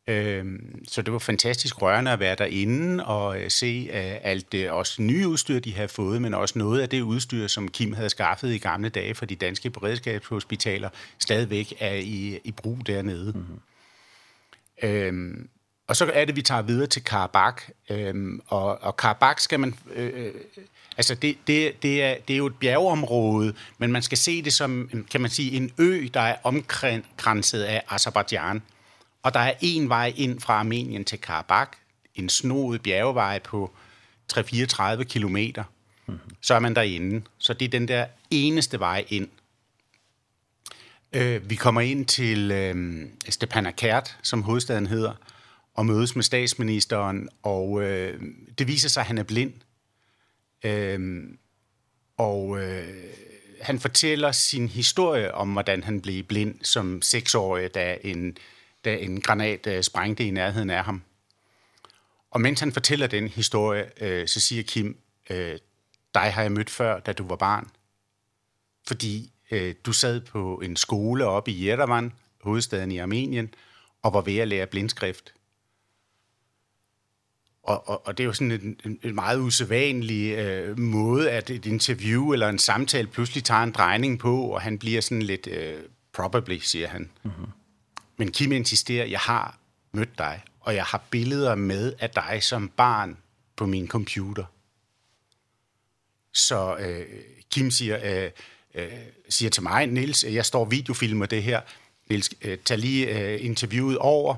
Øhm, 0.07 0.85
så 0.88 1.03
det 1.03 1.12
var 1.12 1.19
fantastisk 1.19 1.83
rørende 1.83 2.11
at 2.11 2.21
være 2.21 2.35
derinde 2.35 3.07
og 3.07 3.37
se 3.49 3.88
alt 4.23 4.53
det 4.53 4.71
også 4.71 5.03
nye 5.03 5.29
udstyr, 5.29 5.59
de 5.59 5.75
har 5.75 5.87
fået, 5.87 6.23
men 6.23 6.35
også 6.35 6.59
noget 6.59 6.81
af 6.81 6.88
det 6.88 7.01
udstyr, 7.01 7.47
som 7.47 7.69
Kim 7.69 7.93
havde 7.93 8.11
skaffet 8.11 8.53
i 8.53 8.59
gamle 8.59 8.88
dage 8.88 9.14
for 9.14 9.27
de 9.27 9.37
danske 9.37 9.71
beredskabshospitaler, 9.71 10.88
stadigvæk 11.19 11.75
er 11.81 11.95
i, 11.95 12.38
i 12.45 12.53
brug 12.53 12.79
dernede. 12.87 13.33
Mm 13.33 13.45
-hmm. 13.45 14.87
øhm, 14.87 15.49
og 15.87 15.97
så 15.97 16.11
er 16.14 16.25
det, 16.25 16.37
vi 16.37 16.43
tager 16.43 16.62
videre 16.62 16.87
til 16.87 17.05
Karabakh, 17.05 17.69
øhm, 17.90 18.40
og, 18.47 18.83
og 18.83 18.97
Karabakh 18.97 19.38
skal 19.38 19.61
man... 19.61 19.75
Øh, 19.95 20.35
altså, 20.97 21.14
det, 21.14 21.37
det, 21.47 21.83
det, 21.83 22.03
er, 22.03 22.17
det 22.29 22.35
er 22.35 22.38
jo 22.38 22.47
et 22.47 22.55
bjergeområde, 22.61 23.55
men 23.79 23.93
man 23.93 24.03
skal 24.03 24.19
se 24.19 24.43
det 24.43 24.53
som, 24.53 24.90
kan 25.11 25.21
man 25.21 25.31
sige, 25.31 25.57
en 25.57 25.71
ø, 25.79 26.09
der 26.14 26.21
er 26.21 26.37
omkranset 26.43 27.62
af 27.62 27.83
Azerbaijan. 27.88 28.62
Og 29.25 29.35
der 29.35 29.41
er 29.41 29.55
en 29.61 29.89
vej 29.89 30.13
ind 30.17 30.41
fra 30.41 30.55
Armenien 30.55 31.05
til 31.05 31.21
Karabakh, 31.21 31.71
en 32.15 32.29
snoet 32.29 32.83
bjergevej 32.83 33.39
på 33.39 33.75
3-34 34.33 35.03
kilometer. 35.03 35.65
Mm 36.07 36.15
-hmm. 36.15 36.35
Så 36.41 36.55
er 36.55 36.59
man 36.59 36.75
derinde. 36.75 37.23
Så 37.39 37.53
det 37.53 37.65
er 37.65 37.69
den 37.71 37.89
der 37.89 38.07
eneste 38.31 38.81
vej 38.81 39.05
ind. 39.09 39.29
Øh, 41.13 41.51
vi 41.51 41.55
kommer 41.55 41.81
ind 41.81 42.07
til 42.07 42.51
øh, 42.51 43.07
Stepanakert, 43.29 44.19
som 44.23 44.43
hovedstaden 44.43 44.87
hedder, 44.87 45.13
og 45.75 45.87
mødes 45.87 46.17
med 46.17 46.25
statsministeren, 46.25 47.29
og 47.43 47.83
øh, 47.83 48.23
det 48.59 48.69
viser 48.69 48.89
sig, 48.89 49.01
at 49.01 49.07
han 49.07 49.19
er 49.19 49.23
blind. 49.23 49.53
Øh, 50.65 51.23
og 52.17 52.63
øh, 52.63 53.05
han 53.61 53.81
fortæller 53.81 54.33
sin 54.33 54.69
historie 54.69 55.35
om, 55.35 55.53
hvordan 55.53 55.83
han 55.83 56.01
blev 56.01 56.23
blind 56.23 56.55
som 56.63 57.03
seksårig, 57.03 57.75
da 57.75 57.97
en 58.03 58.27
øh, 58.27 58.35
da 58.85 58.97
en 58.97 59.20
granat 59.20 59.66
øh, 59.66 59.83
sprængte 59.83 60.25
i 60.25 60.31
nærheden 60.31 60.70
af 60.70 60.85
ham. 60.85 61.03
Og 62.31 62.40
mens 62.40 62.61
han 62.61 62.73
fortæller 62.73 63.07
den 63.07 63.29
historie, 63.29 64.05
øh, 64.05 64.29
så 64.29 64.40
siger 64.40 64.62
Kim, 64.62 64.99
øh, 65.31 65.59
dig 66.14 66.33
har 66.33 66.42
jeg 66.42 66.53
mødt 66.53 66.70
før, 66.70 67.01
da 67.01 67.12
du 67.12 67.27
var 67.27 67.37
barn. 67.37 67.70
Fordi 68.87 69.33
øh, 69.51 69.75
du 69.85 69.92
sad 69.92 70.20
på 70.20 70.61
en 70.64 70.77
skole 70.77 71.25
oppe 71.27 71.51
i 71.51 71.66
Yerevan, 71.66 72.12
hovedstaden 72.42 72.90
i 72.90 72.99
Armenien, 72.99 73.55
og 74.03 74.14
var 74.14 74.20
ved 74.20 74.38
at 74.38 74.49
lære 74.49 74.66
blindskrift. 74.66 75.35
Og, 77.62 77.88
og, 77.88 78.07
og 78.07 78.18
det 78.18 78.25
er 78.25 78.27
jo 78.27 78.33
sådan 78.33 78.51
en, 78.51 78.81
en, 78.85 78.99
en 79.03 79.14
meget 79.14 79.40
usædvanlig 79.40 80.33
øh, 80.33 80.79
måde, 80.79 81.31
at 81.31 81.51
et 81.51 81.66
interview 81.66 82.33
eller 82.33 82.49
en 82.49 82.59
samtale 82.59 83.07
pludselig 83.07 83.44
tager 83.44 83.62
en 83.62 83.73
drejning 83.73 84.18
på, 84.18 84.40
og 84.40 84.61
han 84.61 84.79
bliver 84.79 85.01
sådan 85.01 85.23
lidt, 85.23 85.47
øh, 85.47 85.83
probably, 86.12 86.59
siger 86.59 86.88
han. 86.88 87.11
Mm 87.23 87.31
-hmm. 87.31 87.63
Men 88.16 88.33
Kim 88.33 88.53
insisterer, 88.53 89.07
jeg 89.07 89.20
har 89.20 89.59
mødt 89.92 90.18
dig, 90.18 90.42
og 90.61 90.74
jeg 90.74 90.85
har 90.85 91.05
billeder 91.11 91.55
med 91.55 91.92
af 91.98 92.11
dig 92.11 92.38
som 92.42 92.68
barn 92.68 93.18
på 93.57 93.66
min 93.66 93.88
computer. 93.88 94.44
Så 96.33 96.77
øh, 96.77 97.07
Kim 97.50 97.70
siger, 97.70 98.24
øh, 98.24 98.31
øh, 98.74 98.92
siger 99.29 99.50
til 99.50 99.62
mig, 99.62 99.87
Nils, 99.87 100.24
jeg 100.24 100.46
står 100.46 100.61
og 100.61 100.70
videofilmer 100.70 101.27
det 101.27 101.42
her. 101.42 101.61
Nils, 102.11 102.31
øh, 102.42 102.59
tag 102.59 102.79
lige 102.79 103.18
øh, 103.18 103.44
interviewet 103.44 103.98
over, 103.98 104.37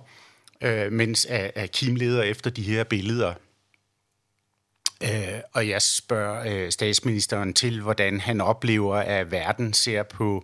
øh, 0.60 0.92
mens 0.92 1.26
øh, 1.30 1.68
Kim 1.68 1.94
leder 1.94 2.22
efter 2.22 2.50
de 2.50 2.62
her 2.62 2.84
billeder. 2.84 3.34
Øh, 5.02 5.40
og 5.52 5.68
jeg 5.68 5.82
spørger 5.82 6.64
øh, 6.64 6.72
statsministeren 6.72 7.54
til, 7.54 7.80
hvordan 7.80 8.20
han 8.20 8.40
oplever, 8.40 8.96
at 8.96 9.30
verden 9.30 9.72
ser 9.72 10.02
på 10.02 10.42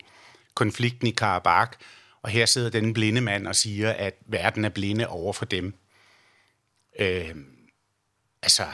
konflikten 0.54 1.06
i 1.06 1.10
Karabakh, 1.10 1.78
Og 2.22 2.30
her 2.30 2.46
sidder 2.46 2.70
den 2.70 2.92
blinde 2.92 3.20
mand 3.20 3.46
og 3.46 3.56
siger, 3.56 3.90
at 3.90 4.14
verden 4.26 4.64
er 4.64 4.68
blinde 4.68 5.08
over 5.08 5.32
for 5.32 5.44
dem. 5.44 5.74
Øh, 6.98 7.34
altså, 8.42 8.66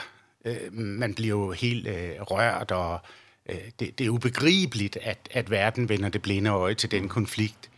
øh, 0.44 0.72
man 0.72 1.14
bliver 1.14 1.38
jo 1.38 1.52
helt 1.52 1.86
øh, 1.86 2.20
rørt, 2.20 2.70
og 2.70 3.00
øh, 3.48 3.60
det, 3.80 3.98
det 3.98 4.06
er 4.06 4.10
ubegribeligt, 4.10 4.96
at, 4.96 5.18
at 5.30 5.50
verden 5.50 5.88
vender 5.88 6.08
det 6.08 6.22
blinde 6.22 6.50
øje 6.50 6.74
til 6.74 6.90
den 6.90 7.08
konflikt. 7.08 7.70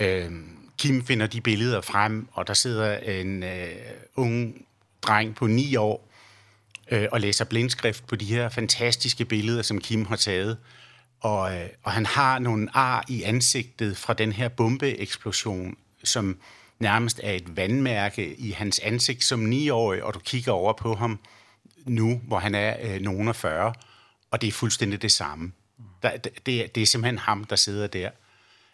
Øh, 0.00 0.32
Kim 0.78 1.04
finder 1.04 1.26
de 1.26 1.40
billeder 1.40 1.80
frem, 1.80 2.28
og 2.32 2.46
der 2.46 2.54
sidder 2.54 2.98
en 2.98 3.42
øh, 3.42 3.76
ung 4.16 4.66
dreng 5.02 5.34
på 5.34 5.46
9 5.46 5.76
år 5.76 6.08
øh, 6.90 7.06
og 7.12 7.20
læser 7.20 7.44
blindskrift 7.44 8.06
på 8.06 8.16
de 8.16 8.24
her 8.24 8.48
fantastiske 8.48 9.24
billeder, 9.24 9.62
som 9.62 9.80
Kim 9.80 10.04
har 10.04 10.16
taget. 10.16 10.50
Øh, 10.50 10.77
og 11.20 11.52
og 11.82 11.92
han 11.92 12.06
har 12.06 12.38
nogle 12.38 12.68
ar 12.76 13.04
i 13.08 13.22
ansigtet 13.22 13.96
fra 13.96 14.14
den 14.14 14.32
her 14.32 14.48
bombeeksplosion 14.48 15.76
som 16.04 16.40
nærmest 16.78 17.20
er 17.22 17.32
et 17.32 17.56
vandmærke 17.56 18.34
i 18.34 18.50
hans 18.50 18.78
ansigt 18.78 19.24
som 19.24 19.52
9-årig 19.52 20.02
og 20.02 20.14
du 20.14 20.18
kigger 20.18 20.52
over 20.52 20.72
på 20.72 20.94
ham 20.94 21.18
nu 21.86 22.20
hvor 22.24 22.38
han 22.38 22.54
er 22.54 22.76
øh, 22.82 23.00
nogen 23.00 23.28
af 23.28 23.36
40 23.36 23.72
og 24.30 24.40
det 24.40 24.48
er 24.48 24.52
fuldstændig 24.52 25.02
det 25.02 25.12
samme. 25.12 25.52
Der 26.02 26.16
det 26.16 26.74
det 26.74 26.82
er 26.82 26.86
simpelthen 26.86 27.18
ham 27.18 27.44
der 27.44 27.56
sidder 27.56 27.86
der. 27.86 28.10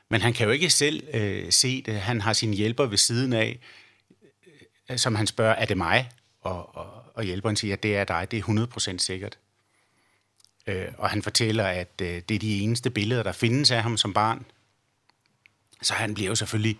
Men 0.08 0.20
han 0.20 0.32
kan 0.32 0.46
jo 0.46 0.52
ikke 0.52 0.70
selv 0.70 1.08
øh, 1.14 1.52
se 1.52 1.82
det. 1.82 2.00
Han 2.00 2.20
har 2.20 2.32
sin 2.32 2.54
hjælper 2.54 2.86
ved 2.86 2.98
siden 2.98 3.32
af 3.32 3.58
som 4.96 5.14
han 5.14 5.26
spørger, 5.26 5.54
er 5.54 5.64
det 5.64 5.76
mig? 5.76 6.10
Og 6.40 6.76
og 6.76 7.04
og 7.14 7.24
hjælperen 7.24 7.56
siger, 7.56 7.76
det 7.76 7.96
er 7.96 8.04
dig, 8.04 8.30
det 8.30 8.38
er 8.38 8.66
100% 8.94 8.98
sikkert. 8.98 9.38
Øh, 10.66 10.86
og 10.98 11.10
han 11.10 11.22
fortæller, 11.22 11.64
at 11.64 12.00
øh, 12.02 12.22
det 12.28 12.34
er 12.34 12.38
de 12.38 12.60
eneste 12.60 12.90
billeder, 12.90 13.22
der 13.22 13.32
findes 13.32 13.70
af 13.70 13.82
ham 13.82 13.96
som 13.96 14.12
barn. 14.12 14.44
Så 15.82 15.94
han 15.94 16.14
bliver 16.14 16.28
jo 16.28 16.34
selvfølgelig 16.34 16.78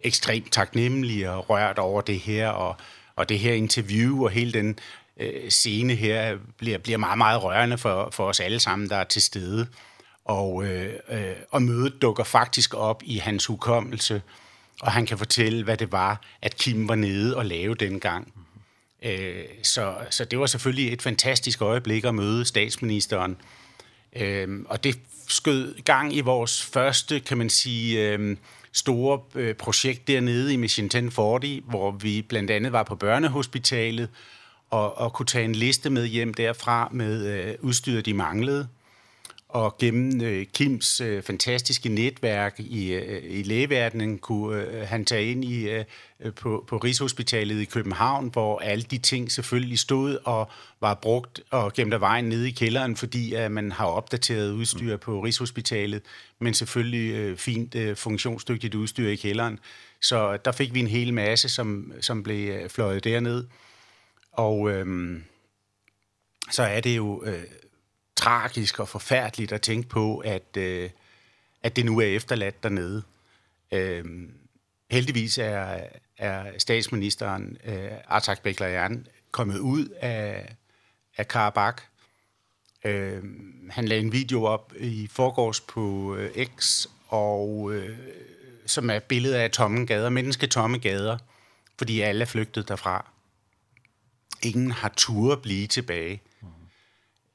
ekstremt 0.00 0.52
taknemmelig 0.52 1.30
og 1.30 1.50
rørt 1.50 1.78
over 1.78 2.00
det 2.00 2.20
her, 2.20 2.48
og, 2.48 2.76
og 3.16 3.28
det 3.28 3.38
her 3.38 3.52
interview 3.52 4.24
og 4.24 4.30
hele 4.30 4.52
den 4.52 4.78
øh, 5.20 5.50
scene 5.50 5.94
her 5.94 6.38
bliver, 6.56 6.78
bliver 6.78 6.98
meget, 6.98 7.18
meget 7.18 7.42
rørende 7.42 7.78
for, 7.78 8.08
for 8.12 8.28
os 8.28 8.40
alle 8.40 8.60
sammen, 8.60 8.88
der 8.88 8.96
er 8.96 9.04
til 9.04 9.22
stede. 9.22 9.66
Og, 10.24 10.64
øh, 10.64 10.92
øh, 11.08 11.36
og 11.50 11.62
mødet 11.62 12.02
dukker 12.02 12.24
faktisk 12.24 12.74
op 12.74 13.02
i 13.04 13.18
hans 13.18 13.46
hukommelse, 13.46 14.22
og 14.80 14.92
han 14.92 15.06
kan 15.06 15.18
fortælle, 15.18 15.64
hvad 15.64 15.76
det 15.76 15.92
var, 15.92 16.20
at 16.42 16.56
Kim 16.56 16.88
var 16.88 16.94
nede 16.94 17.36
og 17.36 17.46
lave 17.46 17.74
dengang. 17.74 18.32
Øh, 19.02 19.44
så, 19.62 19.94
så 20.10 20.24
det 20.24 20.38
var 20.38 20.46
selvfølgelig 20.46 20.92
et 20.92 21.02
fantastisk 21.02 21.62
øjeblik 21.62 22.04
at 22.04 22.14
møde 22.14 22.44
statsministeren. 22.44 23.36
Øh, 24.16 24.64
og 24.68 24.84
det 24.84 24.98
skød 25.28 25.74
gang 25.84 26.16
i 26.16 26.20
vores 26.20 26.62
første, 26.62 27.20
kan 27.20 27.38
man 27.38 27.50
sige, 27.50 28.08
øh, 28.08 28.36
store 28.72 29.20
øh, 29.34 29.54
projekt 29.54 30.08
dernede 30.08 30.52
i 30.52 30.56
Mission 30.56 30.86
1040, 30.86 31.60
hvor 31.64 31.90
vi 31.90 32.22
blandt 32.22 32.50
andet 32.50 32.72
var 32.72 32.82
på 32.82 32.94
børnehospitalet 32.94 34.08
og, 34.70 34.98
og 34.98 35.12
kunne 35.12 35.26
tage 35.26 35.44
en 35.44 35.54
liste 35.54 35.90
med 35.90 36.06
hjem 36.06 36.34
derfra 36.34 36.88
med 36.92 37.26
øh, 37.26 37.54
udstyr, 37.60 38.00
de 38.00 38.14
manglede 38.14 38.68
og 39.56 39.78
gennem 39.78 40.20
øh, 40.20 40.46
Kims 40.54 41.00
øh, 41.00 41.22
fantastiske 41.22 41.88
netværk 41.88 42.60
i 42.60 42.92
øh, 42.92 43.22
i 43.24 43.42
lægeverdenen 43.42 44.18
kunne 44.18 44.62
øh, 44.62 44.88
han 44.88 45.04
tage 45.04 45.30
ind 45.30 45.44
i 45.44 45.68
øh, 45.68 45.84
på 46.34 46.64
på 46.68 46.76
Rigshospitalet 46.76 47.60
i 47.60 47.64
København, 47.64 48.28
hvor 48.28 48.58
alle 48.58 48.84
de 48.90 48.98
ting 48.98 49.32
selvfølgelig 49.32 49.78
stod 49.78 50.18
og 50.24 50.50
var 50.80 50.94
brugt 50.94 51.40
og 51.50 51.72
gemt 51.72 51.94
af 51.94 52.00
vejen 52.00 52.24
nede 52.24 52.48
i 52.48 52.50
kælderen, 52.50 52.96
fordi 52.96 53.34
at 53.34 53.52
man 53.52 53.72
har 53.72 53.86
opdateret 53.86 54.52
udstyr 54.52 54.96
på 54.96 55.20
Rigshospitalet, 55.20 56.02
men 56.38 56.54
selvfølgelig 56.54 57.14
øh, 57.14 57.36
fint 57.36 57.74
øh, 57.74 57.96
funktionsdygtigt 57.96 58.74
udstyr 58.74 59.08
i 59.08 59.16
kælderen. 59.16 59.58
Så 60.00 60.36
der 60.36 60.52
fik 60.52 60.74
vi 60.74 60.80
en 60.80 60.86
hel 60.86 61.14
masse 61.14 61.48
som 61.48 61.92
som 62.00 62.22
blev 62.22 62.68
fløjet 62.68 63.04
derned. 63.04 63.44
Og 64.32 64.70
øh, 64.70 65.16
så 66.50 66.62
er 66.62 66.80
det 66.80 66.96
jo 66.96 67.22
øh, 67.26 67.42
tragisk 68.16 68.78
og 68.78 68.88
forfærdeligt 68.88 69.52
at 69.52 69.62
tænke 69.62 69.88
på, 69.88 70.18
at, 70.18 70.56
øh, 70.56 70.90
at 71.62 71.76
det 71.76 71.84
nu 71.84 72.00
er 72.00 72.06
efterladt 72.06 72.62
dernede. 72.62 73.02
Øhm, 73.72 74.34
heldigvis 74.90 75.38
er, 75.38 75.80
er 76.18 76.58
statsministeren 76.58 77.56
øh, 77.64 77.90
Atak 78.08 78.42
Beklajan 78.42 79.06
kommet 79.30 79.58
ud 79.58 79.88
af, 80.00 80.56
af 81.16 81.28
Karabakh. 81.28 81.82
Øhm, 82.84 83.70
han 83.70 83.88
lagde 83.88 84.02
en 84.02 84.12
video 84.12 84.44
op 84.44 84.72
i 84.78 85.08
forgårs 85.12 85.60
på 85.60 86.16
øh, 86.16 86.46
X, 86.46 86.86
og, 87.08 87.72
øh, 87.74 87.98
som 88.66 88.90
er 88.90 88.98
billede 88.98 89.42
af 89.42 89.50
tomme 89.50 89.86
gader, 89.86 90.10
menneske 90.10 90.46
tomme 90.46 90.78
gader, 90.78 91.18
fordi 91.78 92.00
alle 92.00 92.22
er 92.22 92.26
flygtet 92.26 92.68
derfra. 92.68 93.10
Ingen 94.42 94.70
har 94.70 94.92
tur 94.96 95.32
at 95.32 95.42
blive 95.42 95.66
tilbage. 95.66 96.22
Mm. 96.42 96.48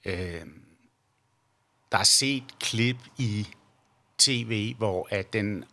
Øhm, 0.05 0.60
der 1.91 1.97
er 1.97 2.03
set 2.03 2.43
klip 2.59 2.97
i 3.17 3.47
tv, 4.17 4.75
hvor 4.77 5.07
at 5.11 5.33
den 5.33 5.63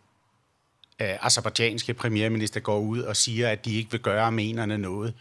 øh, 1.01 1.25
azerbaijanske 1.25 1.93
premierminister 1.93 2.59
går 2.59 2.79
ud 2.79 2.99
og 2.99 3.15
siger, 3.15 3.49
at 3.49 3.65
de 3.65 3.75
ikke 3.75 3.91
vil 3.91 3.99
gøre 3.99 4.21
armenerne 4.21 4.77
noget. 4.77 5.13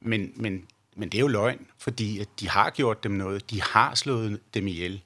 Men, 0.00 0.32
men, 0.36 0.66
men 0.96 1.08
det 1.08 1.18
er 1.18 1.22
jo 1.22 1.28
løgn, 1.28 1.66
fordi 1.78 2.18
at 2.18 2.28
de 2.40 2.48
har 2.48 2.70
gjort 2.70 3.04
dem 3.04 3.12
noget. 3.12 3.50
De 3.50 3.62
har 3.62 3.94
slået 3.94 4.40
dem 4.54 4.66
ihjel. 4.66 5.02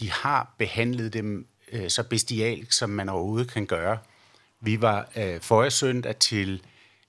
De 0.00 0.10
har 0.10 0.54
behandlet 0.58 1.12
dem 1.12 1.46
øh, 1.72 1.90
så 1.90 2.02
bestialt, 2.02 2.74
som 2.74 2.90
man 2.90 3.08
overhovedet 3.08 3.50
kan 3.50 3.66
gøre. 3.66 3.98
Vi 4.60 4.80
var 4.80 5.08
øh, 5.16 5.40
forrige 5.40 5.70
søndag 5.70 6.16
til 6.16 6.62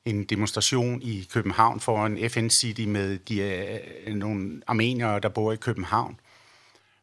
en 0.06 0.24
demonstration 0.24 1.02
i 1.02 1.28
København 1.34 1.80
foran 1.80 2.30
FN 2.30 2.50
City 2.50 2.82
med 2.82 3.18
de, 3.18 3.42
øh, 3.42 4.14
nogle 4.16 4.62
armeniere, 4.68 5.20
der 5.20 5.30
bor 5.30 5.52
i 5.52 5.56
København 5.56 6.20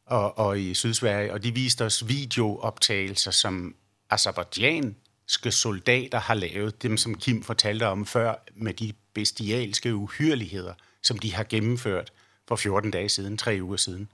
og, 0.06 0.38
og 0.38 0.60
i 0.60 0.74
Sydsverige, 0.74 1.32
og 1.32 1.42
de 1.42 1.54
viste 1.54 1.84
os 1.84 2.08
videooptagelser, 2.08 3.30
som 3.30 3.74
azerbaijanske 4.10 5.52
soldater 5.52 6.18
har 6.18 6.34
lavet, 6.34 6.82
dem 6.82 6.96
som 6.96 7.14
Kim 7.14 7.42
fortalte 7.42 7.86
om 7.86 8.06
før, 8.06 8.34
med 8.54 8.74
de 8.74 8.92
bestialske 9.14 9.94
uhyrligheder, 9.94 10.74
som 11.02 11.18
de 11.18 11.34
har 11.34 11.44
gennemført 11.44 12.12
for 12.48 12.56
14 12.56 12.90
dage 12.90 13.08
siden, 13.08 13.38
tre 13.38 13.58
uger 13.62 13.76
siden. 13.76 14.08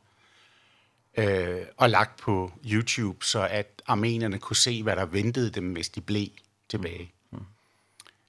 Øh, 1.17 1.61
og 1.77 1.91
lagt 1.91 2.21
på 2.21 2.53
YouTube, 2.67 3.25
så 3.25 3.47
at 3.47 3.83
armenerne 3.87 4.39
kunne 4.39 4.57
se, 4.57 4.83
hvad 4.83 4.97
der 4.97 5.05
ventede 5.05 5.51
dem, 5.51 5.73
hvis 5.73 5.89
de 5.89 6.01
blev 6.01 6.29
tilbage. 6.69 7.13
Mm. 7.31 7.39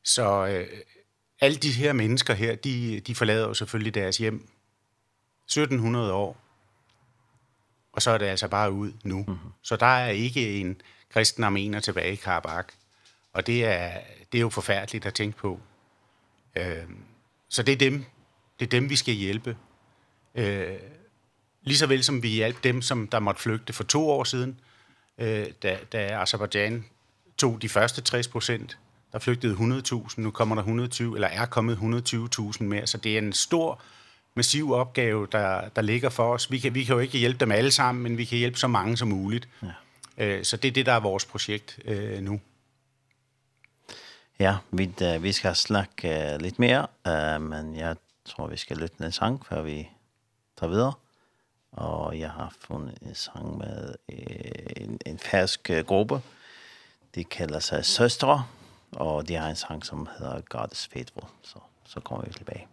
Så 0.03 0.47
øh, 0.47 0.67
alle 1.41 1.57
de 1.57 1.71
her 1.71 1.93
mennesker 1.93 2.33
her, 2.33 2.55
de, 2.55 2.99
de 2.99 3.15
forlader 3.15 3.47
jo 3.47 3.53
selvfølgelig 3.53 3.93
deres 3.93 4.17
hjem 4.17 4.35
1700 5.47 6.13
år 6.13 6.42
og 7.93 8.01
så 8.01 8.11
er 8.11 8.17
det 8.17 8.25
altså 8.25 8.47
bare 8.47 8.71
ud 8.71 8.91
nu. 9.03 9.25
Mm 9.27 9.33
-hmm. 9.33 9.49
Så 9.61 9.75
der 9.75 9.85
er 9.85 10.09
ikke 10.09 10.59
en 10.61 10.81
kristen 11.09 11.43
armener 11.43 11.79
tilbage 11.79 12.13
i 12.13 12.15
Karabakh. 12.15 12.73
Og 13.33 13.47
det 13.47 13.65
er 13.65 13.99
det 14.31 14.37
er 14.37 14.41
jo 14.41 14.49
forfærdeligt 14.49 15.05
at 15.05 15.13
tænke 15.13 15.37
på. 15.37 15.59
Øh, 16.55 16.83
så 17.49 17.63
det 17.63 17.71
er 17.71 17.77
dem 17.77 18.05
det 18.59 18.65
er 18.65 18.69
dem 18.69 18.89
vi 18.89 18.95
skal 18.95 19.13
hjælpe. 19.13 19.57
Eh 20.35 20.71
øh, 20.71 20.79
lige 21.63 21.77
så 21.77 21.87
vel 21.87 22.03
som 22.03 22.23
vi 22.23 22.27
hjalp 22.27 22.63
dem 22.63 22.81
som 22.81 23.07
der 23.07 23.19
måtte 23.19 23.41
flygte 23.41 23.73
for 23.73 23.83
to 23.83 24.09
år 24.09 24.23
siden, 24.23 24.59
øh, 25.17 25.45
da 25.63 25.79
da 25.91 26.21
Azerbaijan 26.21 26.85
tog 27.37 27.61
de 27.61 27.69
første 27.69 28.17
60%, 28.17 28.77
der 29.11 29.19
flygtede 29.19 29.55
100.000, 29.55 30.13
nu 30.17 30.31
kommer 30.31 30.55
der 30.55 30.61
120 30.61 31.15
eller 31.15 31.27
er 31.27 31.45
kommet 31.45 31.75
120.000 31.75 32.63
mere, 32.63 32.87
så 32.87 32.97
det 32.97 33.13
er 33.13 33.17
en 33.17 33.33
stor 33.33 33.81
massiv 34.35 34.71
opgave, 34.71 35.27
der, 35.31 35.69
der 35.69 35.81
ligger 35.81 36.09
for 36.09 36.33
os. 36.33 36.51
Vi 36.51 36.59
kan, 36.59 36.73
vi 36.73 36.83
kan 36.83 36.93
jo 36.93 36.99
ikke 36.99 37.17
hjælpe 37.17 37.39
dem 37.39 37.51
alle 37.51 37.71
sammen, 37.71 38.03
men 38.03 38.17
vi 38.17 38.25
kan 38.25 38.37
hjælpe 38.37 38.57
så 38.57 38.67
mange 38.67 38.97
som 38.97 39.07
muligt. 39.07 39.49
Ja. 39.61 39.67
Eh 40.17 40.43
så 40.43 40.57
det 40.57 40.67
er 40.67 40.71
det, 40.71 40.85
der 40.85 40.93
er 40.93 40.99
vores 40.99 41.25
projekt 41.25 41.79
eh 41.85 42.21
nu. 42.21 42.39
Ja, 44.39 44.57
vi, 44.71 44.93
vi 45.19 45.31
skal 45.31 45.55
snakke 45.55 46.37
litt 46.39 46.59
mer, 46.59 46.85
eh 47.05 47.41
men 47.41 47.75
jeg 47.75 47.95
tror, 48.25 48.47
vi 48.47 48.57
skal 48.57 48.77
lytte 48.77 49.05
en 49.05 49.11
sang, 49.11 49.45
før 49.45 49.61
vi 49.61 49.89
tar 50.59 50.67
videre. 50.67 50.93
Og 51.71 52.19
jeg 52.19 52.29
har 52.29 52.53
funnet 52.59 52.97
en 53.01 53.15
sang 53.15 53.57
med 53.57 53.95
en, 54.77 54.99
en 55.05 55.19
fersk 55.19 55.71
gruppe. 55.85 56.21
De 57.15 57.23
kalder 57.23 57.59
seg 57.59 57.85
Søstre, 57.85 58.45
og 58.91 59.27
de 59.27 59.35
har 59.35 59.49
en 59.49 59.55
sang, 59.55 59.85
som 59.85 60.07
heter 60.17 60.41
God 60.49 60.67
is 60.71 60.87
Faithful. 60.93 61.23
Så, 61.41 61.59
så 61.85 61.99
kommer 61.99 62.25
vi 62.25 62.33
tilbage. 62.33 62.67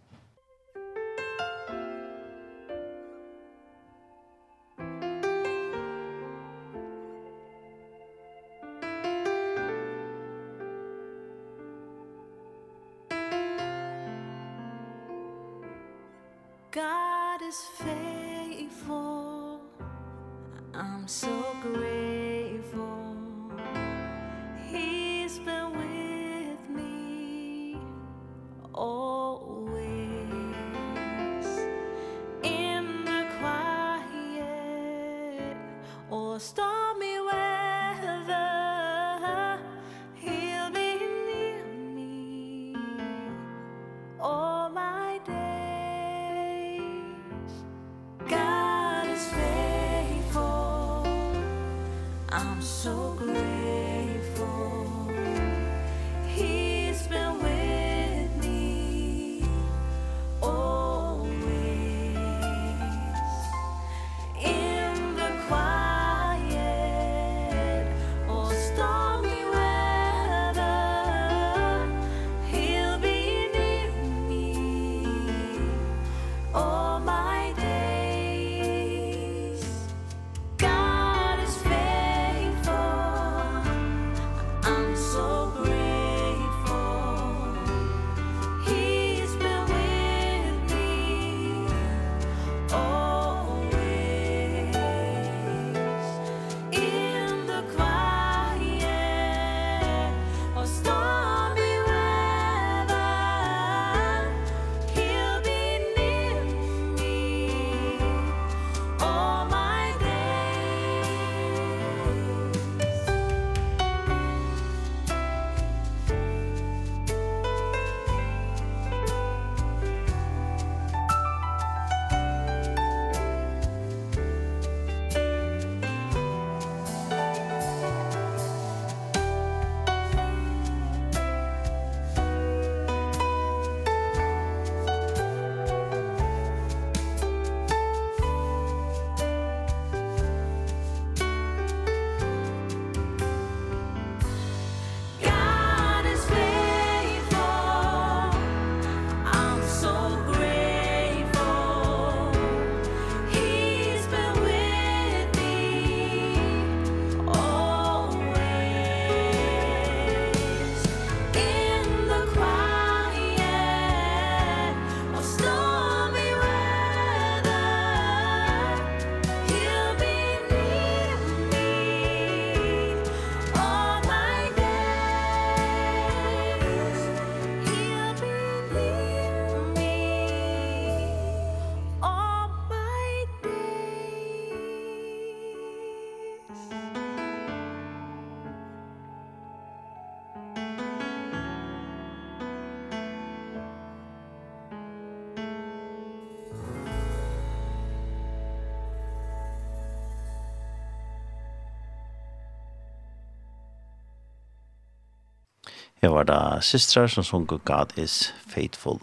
Her 206.01 206.09
var 206.09 206.23
det 206.25 206.63
systrar 206.65 207.07
som 207.07 207.23
sunker 207.23 207.59
God 207.61 207.91
is 207.97 208.33
faithful. 208.49 208.97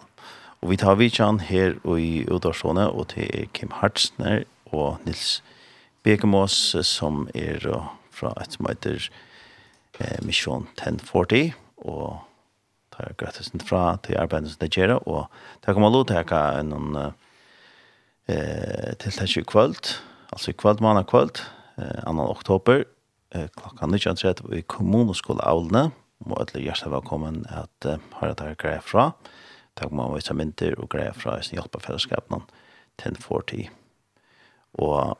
Og 0.61 0.73
vi 0.73 0.77
tar 0.77 0.97
vidtjan 0.99 1.39
her 1.39 1.77
og 1.85 2.01
i 2.03 2.25
Udorsone 2.27 2.89
og 2.91 3.13
til 3.13 3.29
er 3.31 3.47
Kim 3.55 3.71
Hartsner 3.71 4.43
og 4.73 4.99
Nils 5.07 5.45
Bekemås, 6.03 6.75
som 6.83 7.29
er 7.35 7.63
fra 8.11 8.33
et 8.43 8.57
som 8.57 8.67
heter 8.67 9.07
eh, 10.01 10.19
Mission 10.27 10.67
1040, 10.75 11.53
og 11.87 12.19
tar 12.91 13.15
gratis 13.15 13.53
fra 13.63 13.97
til 14.03 14.19
arbeidet 14.19 14.51
som 14.51 14.59
det 14.59 14.73
gjør, 14.75 14.97
og 15.07 15.31
det 15.63 15.75
kommer 15.75 15.95
lov 15.95 16.09
til 16.09 16.19
å 16.19 16.25
ha 16.33 16.63
noen 16.67 16.99
eh, 18.27 18.99
tiltak 18.99 19.37
i 19.39 19.47
kvöld, 19.47 19.95
altså 20.33 20.51
i 20.51 20.59
kvöld, 20.59 20.83
mann 20.83 21.05
kvöld, 21.07 21.45
eh, 21.79 22.03
2. 22.03 22.27
oktober, 22.27 22.85
eh, 23.35 23.47
klokka 23.55 23.87
19.30 23.87 24.51
i 24.59 24.67
kommuneskoleavlene, 24.67 25.87
og 25.93 26.08
må 26.27 26.39
alle 26.41 26.65
hjertelig 26.65 26.93
velkommen 26.93 27.45
at 27.51 27.87
uh, 27.87 27.99
har 28.19 28.35
dere 28.39 28.59
greier 28.59 28.85
fra. 28.85 29.13
Takk 29.79 29.93
om 29.93 30.03
å 30.03 30.15
vise 30.17 30.35
mynter 30.35 30.75
og 30.81 30.91
greier 30.93 31.15
fra 31.15 31.39
i 31.39 31.47
sin 31.47 31.59
hjelp 31.59 31.79
av 31.79 31.87
fellesskapen 31.87 32.41
til 32.99 33.19
for 33.23 33.47
tid. 33.47 33.69
Og 34.83 35.15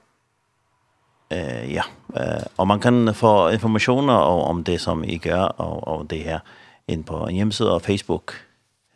eh, 1.31 1.71
ja, 1.73 1.85
eh, 2.17 2.43
og 2.57 2.67
man 2.67 2.83
kan 2.83 3.15
få 3.15 3.51
informasjoner 3.55 4.19
om 4.51 4.65
det 4.65 4.81
som 4.83 5.05
I 5.05 5.21
gjør 5.23 5.55
og, 5.63 5.87
og 5.87 6.11
det 6.11 6.25
her 6.27 6.41
inn 6.89 7.05
på 7.05 7.27
en 7.27 7.37
hjemmeside 7.37 7.73
og 7.73 7.83
Facebook. 7.87 8.35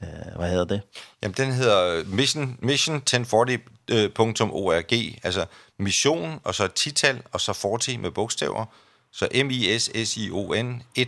Eh, 0.02 0.32
hva 0.36 0.46
heter 0.50 0.64
det? 0.64 0.80
Jamen, 1.22 1.34
den 1.38 1.52
hedder 1.52 2.04
mission, 2.10 2.58
mission1040.org, 2.62 4.92
altså 5.22 5.46
mission, 5.78 6.40
og 6.44 6.54
så 6.54 6.64
et 6.64 6.74
tital, 6.74 7.22
og 7.32 7.40
så 7.40 7.52
40 7.52 7.98
med 7.98 8.10
bogstaver, 8.10 8.64
Så 9.12 9.28
m 9.44 9.50
i 9.50 9.78
s 9.78 9.90
s 10.08 10.16
i 10.16 10.30
o 10.30 10.54
n 10.54 10.82
10 10.94 11.04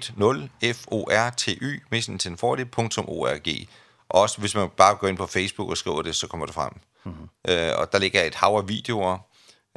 f 0.73 0.85
o 0.87 1.09
r 1.11 1.31
t 1.31 1.49
y 1.49 1.83
missiontenforty.org. 1.91 3.69
Også 4.09 4.41
hvis 4.41 4.55
man 4.55 4.69
bare 4.77 4.97
går 4.97 5.09
ind 5.09 5.17
på 5.17 5.27
Facebook 5.27 5.71
og 5.71 5.77
skriver 5.77 6.03
det, 6.03 6.17
så 6.17 6.27
kommer 6.27 6.47
det 6.47 6.55
frem. 6.55 6.73
Mm 7.05 7.13
-hmm. 7.13 7.53
øh, 7.53 7.79
og 7.79 7.93
der 7.93 7.99
ligger 7.99 8.23
et 8.23 8.35
hav 8.35 8.57
af 8.57 8.69
videoer. 8.69 9.19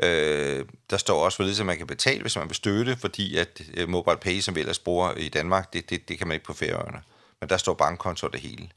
Øh, 0.04 0.66
der 0.90 0.98
står 0.98 1.26
også, 1.26 1.38
hvorledes 1.38 1.63
man 1.63 1.78
kan 1.78 1.88
betale, 1.88 2.22
hvis 2.22 2.36
man 2.36 2.48
vil 2.48 2.56
støtte, 2.56 2.98
fordi 2.98 3.38
at 3.38 3.62
øh, 3.74 3.90
MobilePay, 3.90 4.40
som 4.40 4.56
vi 4.56 4.60
ellers 4.60 4.80
bruger 4.80 5.13
i 5.13 5.30
Danmark, 5.30 5.74
det, 5.74 5.90
det, 5.90 6.10
det 6.10 6.18
kan 6.18 6.28
man 6.28 6.36
ikke 6.36 6.46
på 6.46 6.54
færøerne. 6.54 7.02
Men 7.42 7.50
der 7.50 7.58
står 7.58 7.74
bankkonto 7.74 8.28
og 8.28 8.34
det 8.34 8.42
hele. 8.42 8.70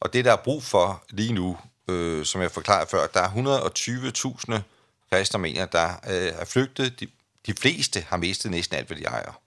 Og 0.00 0.12
det, 0.12 0.24
der 0.24 0.32
er 0.32 0.36
brug 0.44 0.62
for 0.62 1.04
lige 1.10 1.32
nu, 1.32 1.58
øh, 1.88 2.24
som 2.24 2.40
jeg 2.40 2.50
forklarede 2.50 2.90
før, 2.90 3.06
der 3.06 3.20
er 3.20 3.28
120.000 4.54 4.60
kristne 5.12 5.38
mener, 5.40 5.66
der 5.66 5.88
øh, 5.88 6.32
er 6.40 6.44
flygtet. 6.44 7.00
De, 7.00 7.06
de 7.46 7.54
fleste 7.54 8.00
har 8.08 8.16
mistet 8.16 8.50
næsten 8.50 8.76
alt, 8.76 8.86
hvad 8.86 8.96
de 8.96 9.04
ejer. 9.04 9.40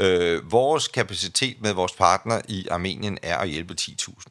Øh, 0.00 0.52
vores 0.52 0.88
kapacitet 0.88 1.60
med 1.60 1.72
vores 1.72 1.92
partner 1.92 2.40
i 2.48 2.68
Armenien 2.68 3.18
er 3.22 3.36
at 3.36 3.48
hjælpe 3.48 3.74
10.000. 3.80 4.24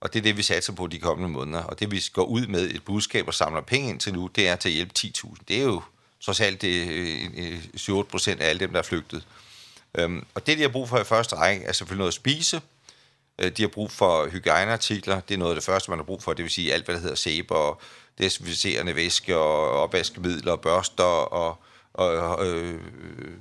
Og 0.00 0.12
det 0.12 0.18
er 0.18 0.22
det, 0.22 0.36
vi 0.36 0.42
satser 0.42 0.72
på 0.72 0.86
de 0.86 0.98
kommende 0.98 1.32
måneder. 1.32 1.62
Og 1.62 1.80
det, 1.80 1.90
vi 1.90 2.04
går 2.12 2.24
ud 2.24 2.46
med 2.46 2.70
et 2.70 2.84
budskab 2.84 3.26
og 3.26 3.34
samler 3.34 3.60
penge 3.60 3.90
ind 3.90 4.00
til 4.00 4.14
nu, 4.14 4.26
det 4.26 4.48
er 4.48 4.56
til 4.56 4.68
at 4.68 4.74
hjælpe 4.74 4.92
10.000. 4.98 5.34
Det 5.48 5.58
er 5.58 5.64
jo 5.64 5.82
trods 6.20 6.40
alt 6.40 6.62
det, 6.62 6.86
7-8% 7.76 8.30
af 8.30 8.48
alle 8.48 8.60
dem, 8.60 8.72
der 8.72 8.78
er 8.78 8.82
flygtet. 8.82 9.26
Øhm, 9.94 10.26
og 10.34 10.46
det, 10.46 10.58
de 10.58 10.62
har 10.62 10.68
brug 10.68 10.88
for 10.88 10.98
i 10.98 11.04
første 11.04 11.36
række, 11.36 11.64
er 11.64 11.72
selvfølgelig 11.72 11.98
noget 11.98 12.10
at 12.10 12.14
spise. 12.14 12.60
Øh, 13.38 13.50
de 13.56 13.62
har 13.62 13.68
brug 13.68 13.90
for 13.90 14.28
hygiejneartikler. 14.28 15.20
Det 15.20 15.34
er 15.34 15.38
noget 15.38 15.52
af 15.52 15.56
det 15.56 15.64
første, 15.64 15.90
man 15.90 15.98
har 15.98 16.04
brug 16.04 16.22
for. 16.22 16.32
Det 16.32 16.42
vil 16.42 16.52
sige 16.52 16.72
alt, 16.72 16.84
hvad 16.84 16.94
der 16.94 17.00
hedder 17.00 17.14
sæbe 17.14 17.56
og 17.56 17.80
desinficerende 18.18 18.94
væske 18.94 19.36
og 19.36 19.70
opvaskemidler 19.70 20.52
og 20.52 20.60
børster 20.60 21.04
og 21.04 21.58
og 21.94 22.46
øh, 22.46 22.80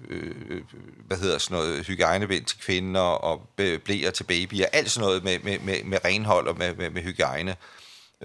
øh, 0.10 0.62
hvad 1.08 1.18
hedder 1.18 1.38
sådan 1.38 1.58
noget 1.58 1.86
hygiejnebind 1.86 2.46
til 2.46 2.60
kvinder 2.60 3.02
og 3.02 3.50
blæer 3.56 4.12
til 4.12 4.24
babyer, 4.24 4.66
alt 4.74 4.92
sådan 4.92 5.08
noget 5.08 5.24
med 5.24 5.40
med 5.40 5.60
med 5.60 5.84
med 5.84 5.98
renhold 6.06 6.48
og 6.48 6.58
med 6.58 6.76
med, 6.76 6.90
med 6.90 7.02
hygiejne. 7.02 7.56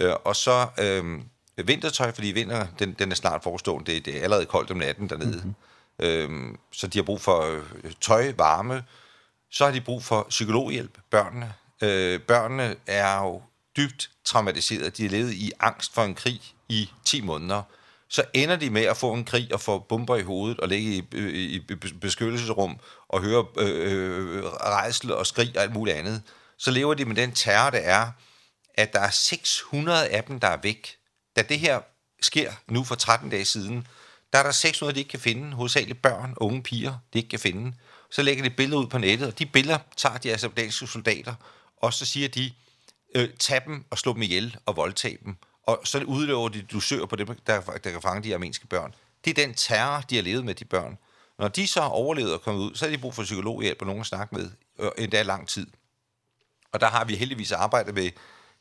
Øh, 0.00 0.12
og 0.24 0.36
så 0.36 0.66
øh, 0.78 1.20
vintertøj, 1.66 2.12
fordi 2.12 2.26
vinter 2.26 2.66
den 2.78 2.92
den 2.92 3.10
er 3.10 3.16
snart 3.16 3.42
forestående. 3.42 3.92
Det, 3.92 4.04
det 4.04 4.18
er 4.18 4.22
allerede 4.22 4.46
koldt 4.46 4.70
om 4.70 4.76
natten 4.76 5.08
dernede. 5.08 5.42
Mm 5.44 5.54
-hmm. 6.00 6.04
øh, 6.04 6.54
så 6.72 6.86
de 6.86 6.98
har 6.98 7.02
brug 7.02 7.20
for 7.20 7.60
tøj, 8.00 8.32
varme. 8.36 8.84
Så 9.50 9.64
har 9.64 9.72
de 9.72 9.80
brug 9.80 10.04
for 10.04 10.26
psykologhjælp, 10.28 10.98
børnene. 11.10 11.54
Øh, 11.82 12.20
børnene 12.20 12.76
er 12.86 13.18
jo 13.22 13.42
dybt 13.76 14.10
traumatiseret. 14.24 14.96
De 14.96 15.02
har 15.02 15.10
levet 15.10 15.32
i 15.32 15.52
angst 15.60 15.94
for 15.94 16.02
en 16.02 16.14
krig 16.14 16.40
i 16.68 16.90
10 17.04 17.20
måneder. 17.20 17.62
Mm 17.62 17.77
så 18.10 18.24
ender 18.34 18.56
de 18.56 18.70
med 18.70 18.82
at 18.82 18.96
få 18.96 19.12
en 19.12 19.24
krig 19.24 19.54
og 19.54 19.60
få 19.60 19.78
bomber 19.78 20.16
i 20.16 20.22
hovedet 20.22 20.60
og 20.60 20.68
ligge 20.68 20.90
i, 20.90 21.04
i, 21.12 21.56
i 21.56 21.74
beskyttelsesrum 22.00 22.78
og 23.08 23.22
høre 23.22 23.46
øh, 23.58 24.44
rejsel 24.44 25.12
og 25.12 25.26
skrig 25.26 25.52
og 25.56 25.62
alt 25.62 25.72
muligt 25.72 25.96
andet. 25.96 26.22
Så 26.58 26.70
lever 26.70 26.94
de 26.94 27.04
med 27.04 27.16
den 27.16 27.32
terror, 27.32 27.70
det 27.70 27.86
er, 27.86 28.10
at 28.74 28.92
der 28.92 29.00
er 29.00 29.10
600 29.10 30.08
af 30.08 30.24
dem, 30.24 30.40
der 30.40 30.48
er 30.48 30.58
væk. 30.62 30.96
Da 31.36 31.42
det 31.42 31.58
her 31.58 31.80
sker 32.22 32.52
nu 32.68 32.84
for 32.84 32.94
13 32.94 33.30
dage 33.30 33.44
siden, 33.44 33.86
der 34.32 34.38
er 34.38 34.42
der 34.42 34.50
600, 34.50 34.94
de 34.94 35.00
ikke 35.00 35.10
kan 35.10 35.20
finde, 35.20 35.56
hovedsageligt 35.56 36.02
børn, 36.02 36.34
unge 36.36 36.62
piger, 36.62 36.98
de 37.12 37.18
ikke 37.18 37.28
kan 37.28 37.38
finde. 37.38 37.72
Så 38.10 38.22
lægger 38.22 38.44
de 38.44 38.50
billeder 38.50 38.82
ud 38.82 38.86
på 38.86 38.98
nettet, 38.98 39.28
og 39.28 39.38
de 39.38 39.46
billeder 39.46 39.78
tager 39.96 40.18
de 40.18 40.30
altså 40.30 40.48
danske 40.48 40.86
soldater, 40.86 41.34
og 41.76 41.92
så 41.92 42.06
siger 42.06 42.28
de, 42.28 42.52
øh, 43.14 43.28
tag 43.38 43.64
dem 43.64 43.84
og 43.90 43.98
slå 43.98 44.12
dem 44.12 44.22
ihjel 44.22 44.56
og 44.66 44.76
voldtag 44.76 45.18
dem 45.24 45.36
og 45.68 45.80
så 45.84 46.04
udløver 46.04 46.48
de 46.48 46.62
dusører 46.62 47.06
på 47.06 47.16
dem, 47.16 47.26
der, 47.46 47.60
der 47.60 47.90
kan 47.90 48.02
fange 48.02 48.22
de 48.22 48.34
armenske 48.34 48.66
børn. 48.66 48.94
Det 49.24 49.38
er 49.38 49.46
den 49.46 49.54
terror, 49.54 50.00
de 50.00 50.16
har 50.16 50.22
levet 50.22 50.44
med 50.44 50.54
de 50.54 50.64
børn. 50.64 50.98
Når 51.38 51.48
de 51.48 51.66
så 51.66 51.80
har 51.80 51.88
overlevet 51.88 52.34
og 52.34 52.42
kommet 52.42 52.60
ud, 52.60 52.74
så 52.74 52.84
har 52.84 52.92
de 52.92 52.98
brug 52.98 53.14
for 53.14 53.22
psykologhjælp 53.22 53.80
og 53.80 53.86
nogen 53.86 54.00
at 54.00 54.06
snakke 54.06 54.34
med 54.34 54.50
endda 54.98 55.22
lang 55.22 55.48
tid. 55.48 55.66
Og 56.72 56.80
der 56.80 56.86
har 56.86 57.04
vi 57.04 57.16
heldigvis 57.16 57.52
arbejdet 57.52 57.94
med 57.94 58.10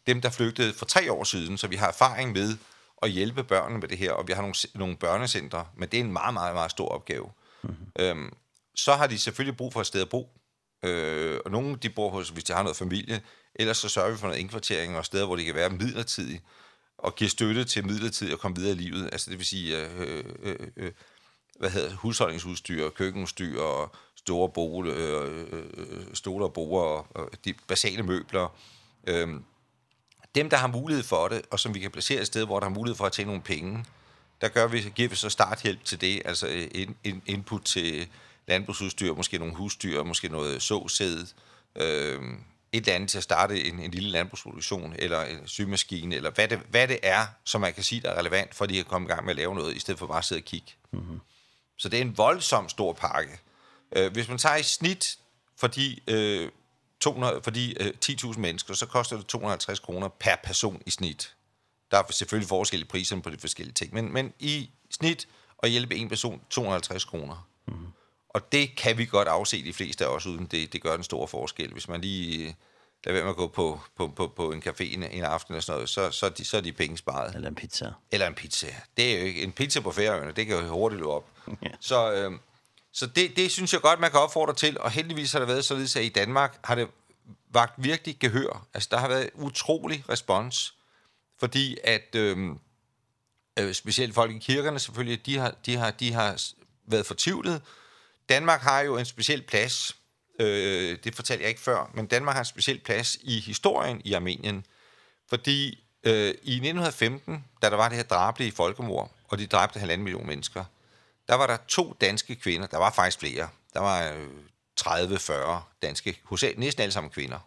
dem, 0.08 0.22
der 0.22 0.30
flygtede 0.30 0.74
for 0.74 0.86
tre 0.86 1.12
år 1.12 1.24
siden, 1.24 1.58
så 1.58 1.67
vi 1.67 1.76
har 1.76 1.88
erfaring 1.88 2.32
med 2.32 2.58
at 3.02 3.10
hjælpe 3.10 3.43
børnene 3.43 3.80
med 3.80 3.88
det 3.88 3.98
her, 3.98 4.12
og 4.12 4.28
vi 4.28 4.34
har 4.34 4.41
nogle, 4.41 4.56
nogle 4.76 4.98
børnecentre, 4.98 5.65
men 5.78 5.89
det 5.89 6.00
er 6.00 6.04
en 6.04 6.13
meget, 6.13 6.34
meget, 6.34 6.54
meget 6.54 6.72
stor 6.72 6.88
opgave. 6.88 7.32
Mm-hmm. 7.63 7.91
Øhm, 8.00 8.34
så 8.76 8.93
har 8.93 9.08
de 9.08 9.17
selvfølgelig 9.17 9.58
brug 9.58 9.74
for 9.74 9.82
et 9.82 9.88
sted 9.88 10.02
at 10.02 10.10
bo, 10.10 10.30
øh, 10.84 11.39
og 11.46 11.52
nogle 11.52 11.76
de 11.76 11.89
bor 11.89 12.10
hos, 12.10 12.30
hvis 12.30 12.43
de 12.43 12.54
har 12.54 12.63
noget 12.63 12.78
familie, 12.78 13.22
ellers 13.56 13.78
så 13.78 13.90
sørger 13.90 14.12
vi 14.12 14.17
for 14.17 14.27
noget 14.27 14.40
indkvartering 14.40 14.98
og 14.98 15.06
steder, 15.06 15.25
hvor 15.25 15.36
de 15.36 15.46
kan 15.46 15.56
være 15.56 15.69
midlertidigt 15.69 16.44
og 16.98 17.15
giver 17.15 17.29
støtte 17.29 17.63
til 17.63 17.85
midlertidigt 17.85 18.33
at 18.33 18.39
komme 18.39 18.58
videre 18.58 18.71
i 18.71 18.77
livet. 18.77 19.10
Altså 19.12 19.29
det 19.29 19.37
vil 19.39 19.45
sige, 19.45 19.85
øh, 19.85 20.23
øh, 20.43 20.56
øh, 20.77 20.91
hvad 21.60 21.69
hedder 21.69 21.95
husholdningsudstyr, 21.95 22.89
køkkenudstyr 22.89 23.62
og 23.62 23.95
store 24.15 24.50
bole, 24.50 24.93
øh, 24.93 25.48
øh, 25.52 26.06
stole 26.13 26.45
og 26.45 26.54
borer 26.54 27.17
og, 27.17 27.29
de 27.45 27.54
basale 27.67 28.04
møbler. 28.04 28.58
Øhm, 29.08 29.43
dem, 30.35 30.50
der 30.50 30.58
har 30.58 30.67
mulighed 30.67 31.04
for 31.04 31.27
det, 31.27 31.41
og 31.52 31.60
som 31.60 31.73
vi 31.73 31.79
kan 31.79 31.91
placere 31.91 32.21
et 32.21 32.27
sted, 32.27 32.45
hvor 32.45 32.60
der 32.60 32.67
har 32.67 32.75
mulighed 32.75 32.98
for 32.98 33.06
at 33.06 33.12
tjene 33.12 33.27
nogle 33.27 33.41
penge, 33.41 33.85
der 34.41 34.48
gør 34.48 34.67
vi, 34.67 34.81
giver 34.95 35.10
vi 35.10 35.15
så 35.15 35.29
starthjælp 35.29 35.83
til 35.83 36.02
det, 36.02 36.21
altså 36.25 36.48
en, 36.71 36.95
in, 37.04 37.21
input 37.25 37.62
til 37.62 38.08
landbrugsudstyr, 38.48 39.13
måske 39.13 39.37
nogle 39.37 39.56
husdyr, 39.56 40.04
måske 40.04 40.29
noget 40.29 40.62
såsæd, 40.62 41.25
øh, 41.75 42.21
et 42.72 42.80
eller 42.80 42.96
andet 42.96 43.10
til 43.10 43.18
at 43.18 43.24
starte 43.24 43.65
en, 43.65 43.80
en 43.80 43.92
lille 43.92 44.10
landbrugsproduktion, 44.10 44.94
eller 45.00 45.24
en 45.24 45.48
symaskine, 45.48 46.15
eller 46.15 46.32
hvad 46.32 46.48
det, 46.48 46.60
hvad 46.70 46.88
det 46.88 47.00
er, 47.04 47.26
som 47.44 47.62
man 47.62 47.74
kan 47.74 47.84
sige, 47.84 48.02
der 48.02 48.10
er 48.10 48.20
relevant, 48.20 48.56
for 48.56 48.63
at 48.63 48.70
de 48.70 48.76
kan 48.76 48.86
komme 48.86 49.08
i 49.08 49.10
gang 49.10 49.26
med 49.26 49.32
at 49.32 49.38
lave 49.38 49.56
noget, 49.56 49.76
i 49.76 49.80
stedet 49.80 50.00
for 50.00 50.08
bare 50.08 50.18
at 50.18 50.26
sidde 50.26 50.40
og 50.40 50.46
kigge. 50.46 50.74
Mm-hmm. 50.92 51.20
Så 51.78 51.90
det 51.90 51.98
er 51.98 52.02
en 52.02 52.18
voldsom 52.18 52.70
stor 52.70 52.94
pakke. 52.94 53.40
Øh, 53.96 54.13
hvis 54.13 54.28
man 54.28 54.38
tager 54.38 54.56
i 54.56 54.63
snit 54.63 55.18
for 55.58 55.68
de, 55.68 56.00
øh, 56.08 56.50
200, 57.00 57.42
for 57.44 57.52
de 57.52 57.84
øh, 57.84 57.94
10.000 58.06 58.40
mennesker, 58.40 58.74
så 58.74 58.86
koster 58.86 59.18
det 59.18 59.26
250 59.26 59.80
kroner 59.80 60.08
per 60.08 60.36
person 60.44 60.82
i 60.86 60.90
snit. 60.92 61.36
Der 61.92 61.98
er 61.98 62.04
selvfølgelig 62.12 62.50
forskellige 62.50 62.90
priser 62.90 63.22
på 63.22 63.30
de 63.30 63.38
forskellige 63.38 63.74
ting, 63.74 63.94
men, 63.94 64.13
men 64.13 64.34
i 64.40 64.70
snit 64.92 65.28
at 65.63 65.70
hjælpe 65.70 65.96
en 65.96 66.10
person 66.10 66.42
250 66.50 67.06
kroner. 67.06 67.48
Mm-hmm 67.68 67.88
og 68.38 68.52
det 68.52 68.75
kan 68.75 68.98
vi 68.98 69.06
godt 69.06 69.27
afse 69.27 69.63
de 69.63 69.73
fleste 69.73 70.06
af 70.06 70.10
os, 70.10 70.25
uden 70.25 70.46
det, 70.46 70.73
det 70.73 70.81
gør 70.81 70.96
en 70.96 71.04
stor 71.04 71.25
forskel. 71.25 71.71
Hvis 71.71 71.88
man 71.88 72.02
lige 72.02 72.56
lader 73.06 73.13
være 73.13 73.23
med 73.23 73.29
at 73.29 73.35
gå 73.35 73.48
på, 73.48 73.79
på, 73.96 74.08
på, 74.08 74.27
på 74.27 74.52
en 74.52 74.63
café 74.65 74.83
en, 74.83 75.04
en 75.04 75.23
aften 75.23 75.54
eller 75.54 75.62
sådan 75.62 75.75
noget, 75.75 75.90
så, 75.90 76.12
så, 76.12 76.29
de, 76.29 76.46
så 76.46 76.58
er 76.58 76.62
de 76.62 76.71
penge 76.71 76.98
sparet. 76.98 77.35
Eller 77.35 77.50
en 77.50 77.56
pizza. 77.56 77.92
Eller 78.12 78.27
en 78.27 78.33
pizza. 78.33 78.67
Det 78.98 79.13
er 79.13 79.19
jo 79.19 79.25
ikke, 79.25 79.42
en 79.42 79.52
pizza 79.52 79.79
på 79.79 79.92
færøerne, 79.92 80.31
det 80.31 80.46
kan 80.46 80.58
jo 80.58 80.67
hurtigt 80.67 81.00
løbe 81.00 81.12
op. 81.12 81.29
Ja. 81.62 81.69
Så, 81.79 82.13
øh, 82.13 82.31
så 82.92 83.08
det, 83.08 83.35
det 83.35 83.52
synes 83.52 83.73
jeg 83.73 83.81
godt, 83.81 84.00
man 84.00 84.12
kan 84.12 84.19
opfordre 84.19 84.54
til, 84.54 84.79
og 84.79 84.92
heldigvis 84.92 85.31
har 85.31 85.40
det 85.40 85.48
været 85.48 85.65
således, 85.65 85.96
at 85.96 86.04
i 86.04 86.10
Danmark 86.10 86.60
har 86.63 86.75
det 86.75 86.88
vagt 87.50 87.73
virkelig 87.77 88.17
gehør. 88.19 88.67
Altså, 88.73 88.90
der 88.92 88.98
har 88.98 89.08
været 89.08 89.29
utrolig 89.33 90.04
respons, 90.10 90.73
fordi 91.40 91.77
at... 91.83 92.15
Øh, 92.15 92.56
specielt 93.73 94.13
folk 94.13 94.31
i 94.31 94.38
kirkerne 94.38 94.79
selvfølgelig, 94.79 95.25
de 95.25 95.38
har, 95.38 95.56
de 95.65 95.75
har, 95.75 95.92
de 95.92 96.13
har 96.13 96.42
været 96.88 97.06
fortvivlet, 97.06 97.62
Danmark 98.30 98.62
har 98.62 98.82
jo 98.82 98.98
en 98.98 99.06
speciel 99.06 99.42
plads. 99.42 99.98
Øh, 100.40 100.98
det 101.04 101.15
fortalte 101.15 101.42
jeg 101.42 101.50
ikke 101.50 101.62
før, 101.62 101.92
men 101.94 102.06
Danmark 102.06 102.36
har 102.36 102.42
en 102.42 102.46
speciel 102.46 102.80
plads 102.80 103.17
i 103.21 103.40
historien 103.40 104.02
i 104.06 104.13
Armenien. 104.13 104.65
Fordi 105.30 105.84
øh, 106.04 106.28
i 106.28 106.54
1915, 106.54 107.46
da 107.62 107.69
der 107.69 107.75
var 107.75 107.90
det 107.90 107.98
her 107.98 108.04
drabelige 108.04 108.52
folkemord, 108.52 109.12
og 109.23 109.38
de 109.38 109.48
dræbte 109.48 109.80
halvanden 109.80 110.04
million 110.04 110.28
mennesker, 110.28 110.63
der 111.28 111.36
var 111.36 111.48
der 111.48 111.58
to 111.67 111.98
danske 112.02 112.36
kvinder, 112.36 112.67
der 112.67 112.78
var 112.78 112.92
faktisk 112.92 113.19
flere, 113.19 113.50
der 113.73 113.80
var 113.80 114.12
øh, 114.12 114.28
30-40 114.82 115.62
danske, 115.82 116.19
næsten 116.58 116.82
alle 116.82 116.92
sammen 116.92 117.10
kvinder, 117.10 117.40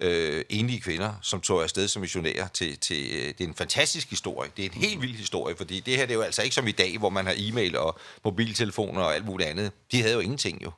øh, 0.00 0.44
enlige 0.48 0.80
kvinder, 0.80 1.12
som 1.22 1.40
tog 1.40 1.62
afsted 1.62 1.88
som 1.88 2.00
missionærer 2.00 2.48
til, 2.48 2.78
til... 2.78 2.98
Det 3.38 3.44
er 3.44 3.48
en 3.48 3.54
fantastisk 3.54 4.10
historie. 4.10 4.50
Det 4.56 4.64
er 4.64 4.70
en 4.74 4.82
helt 4.82 5.02
vild 5.02 5.16
historie, 5.16 5.56
fordi 5.56 5.80
det 5.80 5.96
her 5.96 6.06
det 6.06 6.12
er 6.12 6.16
jo 6.16 6.22
altså 6.22 6.42
ikke 6.42 6.54
som 6.54 6.66
i 6.66 6.72
dag, 6.72 6.98
hvor 6.98 7.10
man 7.10 7.26
har 7.26 7.34
e-mail 7.36 7.76
og 7.76 7.98
mobiltelefoner 8.24 9.02
og 9.02 9.14
alt 9.14 9.24
muligt 9.24 9.48
andet. 9.48 9.72
De 9.92 10.02
havde 10.02 10.14
jo 10.14 10.20
ingenting 10.20 10.64
jo. 10.64 10.70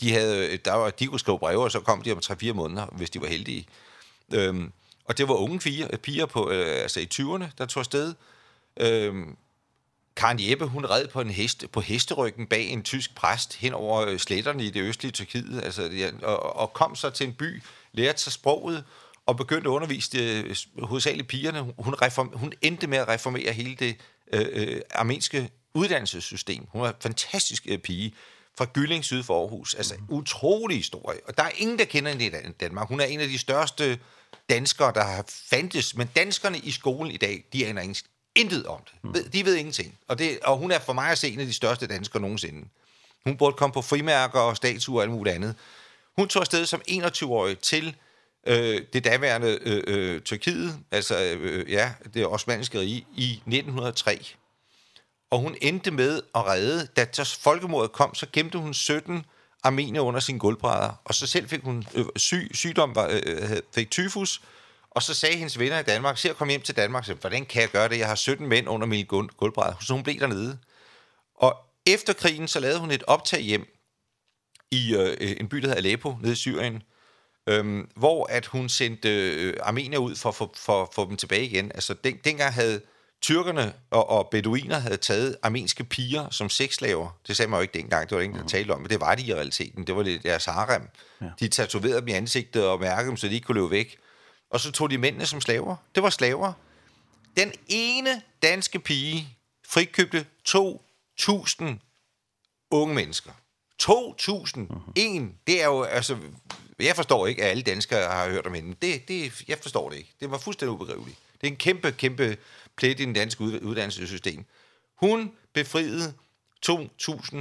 De 0.00 0.12
havde, 0.12 0.56
der 0.56 0.74
var, 0.74 0.90
de 0.90 1.06
kunne 1.06 1.20
skrive 1.20 1.38
breve, 1.38 1.64
og 1.64 1.70
så 1.70 1.80
kom 1.80 2.02
de 2.02 2.12
om 2.12 2.18
3-4 2.24 2.52
måneder, 2.52 2.86
hvis 2.86 3.10
de 3.10 3.20
var 3.20 3.26
heldige. 3.26 3.66
Øhm, 4.34 4.72
og 5.04 5.18
det 5.18 5.28
var 5.28 5.34
unge 5.34 5.58
piger, 5.58 5.96
piger 5.96 6.26
på, 6.26 6.50
øh, 6.50 6.82
altså 6.82 7.00
i 7.00 7.08
20'erne, 7.14 7.44
der 7.58 7.66
tog 7.66 7.80
afsted. 7.80 8.14
Øhm, 8.80 9.36
Karen 10.16 10.50
Jeppe, 10.50 10.66
hun 10.66 10.86
red 10.86 11.08
på 11.08 11.20
en 11.20 11.30
hest 11.30 11.64
på 11.72 11.80
hesteryggen 11.80 12.46
bag 12.46 12.68
en 12.68 12.82
tysk 12.82 13.14
præst 13.14 13.56
hen 13.56 13.72
over 13.72 14.16
sletterne 14.16 14.64
i 14.64 14.70
det 14.70 14.82
østlige 14.82 15.12
Tyrkiet, 15.12 15.60
altså 15.64 16.10
og, 16.22 16.56
og 16.56 16.72
kom 16.72 16.96
så 16.96 17.10
til 17.10 17.26
en 17.26 17.32
by 17.32 17.62
lærte 17.96 18.22
sig 18.22 18.32
sproget 18.32 18.84
og 19.26 19.36
begyndte 19.36 19.68
at 19.70 19.72
undervise 19.72 20.10
det, 20.12 20.66
hovedsageligt 20.82 21.28
pigerne. 21.28 21.72
Hun, 21.78 21.94
reform, 21.94 22.32
hun 22.34 22.52
endte 22.62 22.86
med 22.86 22.98
at 22.98 23.08
reformere 23.08 23.52
hele 23.52 23.76
det 23.76 23.96
øh, 24.32 24.80
armenske 24.90 25.50
uddannelsessystem. 25.74 26.66
Hun 26.68 26.82
var 26.82 26.88
en 26.88 26.94
fantastisk 27.00 27.66
øh, 27.68 27.78
pige 27.78 28.14
fra 28.58 28.66
Gylling 28.72 29.04
syd 29.04 29.22
for 29.22 29.40
Aarhus. 29.40 29.74
Altså 29.74 29.94
mm. 29.94 30.04
utrolig 30.08 30.76
historie. 30.76 31.20
Og 31.28 31.36
der 31.36 31.42
er 31.42 31.50
ingen, 31.56 31.78
der 31.78 31.84
kender 31.84 32.10
hende 32.10 32.26
i 32.26 32.52
Danmark. 32.60 32.88
Hun 32.88 33.00
er 33.00 33.04
en 33.04 33.20
af 33.20 33.28
de 33.28 33.38
største 33.38 33.98
danskere, 34.50 34.92
der 34.94 35.04
har 35.04 35.24
fandtes. 35.50 35.96
Men 35.96 36.10
danskerne 36.16 36.58
i 36.58 36.70
skolen 36.70 37.12
i 37.12 37.16
dag, 37.16 37.44
de 37.52 37.66
aner 37.66 37.82
ingen, 37.82 37.96
intet 38.34 38.66
om 38.66 38.80
det. 38.84 39.24
Mm. 39.24 39.30
De 39.30 39.44
ved 39.44 39.54
ingenting. 39.54 39.98
Og, 40.08 40.18
det, 40.18 40.38
og 40.40 40.56
hun 40.56 40.70
er 40.70 40.78
for 40.78 40.92
mig 40.92 41.10
at 41.10 41.18
se 41.18 41.28
en 41.28 41.40
af 41.40 41.46
de 41.46 41.52
største 41.52 41.86
danskere 41.86 42.22
nogensinde. 42.22 42.68
Hun 43.24 43.36
burde 43.36 43.56
komme 43.56 43.74
på 43.74 43.82
frimærker 43.82 44.40
og 44.40 44.56
statuer 44.56 44.96
og 44.96 45.02
alt 45.02 45.12
muligt 45.12 45.34
andet. 45.34 45.54
Hun 46.18 46.28
tog 46.28 46.40
afsted 46.40 46.66
som 46.66 46.82
21-årig 46.90 47.58
til 47.58 47.96
øh, 48.46 48.82
det 48.92 49.04
daværende 49.04 49.58
øh, 49.62 49.82
øh, 49.86 50.20
Tyrkiet, 50.20 50.78
altså 50.90 51.36
øh, 51.40 51.70
ja, 51.70 51.92
det 52.14 52.26
osmanniske 52.26 52.80
rige, 52.80 53.06
i 53.16 53.32
1903. 53.32 54.26
Og 55.30 55.38
hun 55.38 55.56
endte 55.62 55.90
med 55.90 56.22
at 56.34 56.46
redde, 56.46 56.86
da 56.96 57.06
folkemordet 57.38 57.92
kom, 57.92 58.14
så 58.14 58.26
gemte 58.32 58.58
hun 58.58 58.74
17 58.74 59.24
armenier 59.62 60.00
under 60.00 60.20
sin 60.20 60.38
gulvbrædder, 60.38 61.00
og 61.04 61.14
så 61.14 61.26
selv 61.26 61.48
fik 61.48 61.62
hun 61.62 61.86
øh, 61.94 62.04
syg, 62.16 62.50
sygdom, 62.54 62.94
var, 62.94 63.08
øh, 63.26 63.56
fik 63.74 63.90
tyfus, 63.90 64.42
og 64.90 65.02
så 65.02 65.14
sagde 65.14 65.36
hendes 65.36 65.58
venner 65.58 65.78
i 65.78 65.82
Danmark, 65.82 66.18
se 66.18 66.30
at 66.30 66.36
komme 66.36 66.50
hjem 66.50 66.62
til 66.62 66.76
Danmark, 66.76 67.04
så, 67.04 67.14
hvordan 67.14 67.46
kan 67.46 67.62
jeg 67.62 67.68
gøre 67.68 67.88
det? 67.88 67.98
Jeg 67.98 68.08
har 68.08 68.14
17 68.14 68.46
mænd 68.46 68.68
under 68.68 68.86
min 68.86 69.06
gulvbrædder, 69.06 69.76
så 69.80 69.92
hun 69.92 70.02
blev 70.02 70.20
dernede. 70.20 70.58
Og 71.34 71.56
efter 71.86 72.12
krigen, 72.12 72.48
så 72.48 72.60
lavede 72.60 72.80
hun 72.80 72.90
et 72.90 73.02
optag 73.06 73.40
hjem, 73.40 73.75
i 74.70 74.94
øh, 74.94 75.36
en 75.40 75.48
by, 75.48 75.56
der 75.56 75.66
hedder 75.66 75.80
Aleppo, 75.80 76.16
nede 76.20 76.32
i 76.32 76.36
Syrien, 76.36 76.82
øhm, 77.48 77.88
hvor 77.96 78.26
at 78.26 78.46
hun 78.46 78.68
sendte 78.68 79.08
øh, 79.08 79.54
armenier 79.62 79.98
ud 79.98 80.16
for 80.16 80.28
at 80.28 80.34
for, 80.34 80.52
for, 80.56 80.90
for 80.94 81.04
dem 81.04 81.16
tilbage 81.16 81.44
igen. 81.44 81.72
Altså, 81.74 81.94
den, 81.94 82.16
dengang 82.24 82.54
havde 82.54 82.80
tyrkerne 83.22 83.72
og, 83.90 84.10
og 84.10 84.28
beduiner 84.30 84.78
havde 84.78 84.96
taget 84.96 85.36
armenske 85.42 85.84
piger 85.84 86.30
som 86.30 86.48
sexslaver. 86.48 87.18
Det 87.26 87.36
sagde 87.36 87.50
man 87.50 87.58
jo 87.58 87.62
ikke 87.62 87.78
dengang, 87.78 88.10
det 88.10 88.16
var 88.16 88.22
ingen, 88.22 88.40
der 88.40 88.46
talte 88.46 88.72
om, 88.72 88.80
men 88.80 88.90
det 88.90 89.00
var 89.00 89.14
de 89.14 89.22
i 89.22 89.34
realiteten. 89.34 89.86
Det 89.86 89.96
var 89.96 90.02
det 90.02 90.22
deres 90.22 90.44
harem. 90.44 90.88
Ja. 91.20 91.26
De 91.40 91.48
tatoverede 91.48 92.00
dem 92.00 92.08
i 92.08 92.12
ansigtet 92.12 92.66
og 92.66 92.80
mærkede 92.80 93.08
dem, 93.08 93.16
så 93.16 93.28
de 93.28 93.34
ikke 93.34 93.44
kunne 93.44 93.60
løbe 93.60 93.70
væk. 93.70 93.98
Og 94.50 94.60
så 94.60 94.72
tog 94.72 94.90
de 94.90 94.98
mændene 94.98 95.26
som 95.26 95.40
slaver. 95.40 95.76
Det 95.94 96.02
var 96.02 96.10
slaver. 96.10 96.52
Den 97.36 97.52
ene 97.68 98.22
danske 98.42 98.78
pige 98.78 99.28
frikøbte 99.68 100.26
2.000 100.48 101.64
unge 102.70 102.94
mennesker. 102.94 103.32
2001, 103.78 105.30
det 105.46 105.62
er 105.62 105.66
jo, 105.66 105.82
altså, 105.82 106.16
jeg 106.78 106.96
forstår 106.96 107.26
ikke, 107.26 107.44
at 107.44 107.50
alle 107.50 107.62
danskere 107.62 108.10
har 108.10 108.28
hørt 108.30 108.46
om 108.46 108.54
hende. 108.54 108.76
Det, 108.82 109.08
det, 109.08 109.44
jeg 109.48 109.58
forstår 109.58 109.90
det 109.90 109.96
ikke. 109.96 110.14
Det 110.20 110.30
var 110.30 110.38
fuldstændig 110.38 110.74
ubegriveligt. 110.74 111.18
Det 111.40 111.46
er 111.46 111.50
en 111.50 111.56
kæmpe, 111.56 111.92
kæmpe 111.92 112.36
plet 112.76 113.00
i 113.00 113.04
den 113.04 113.12
danske 113.12 113.42
uddannelsessystem. 113.44 114.44
Hun 114.96 115.32
befriede 115.52 116.14
2.000 116.70 117.36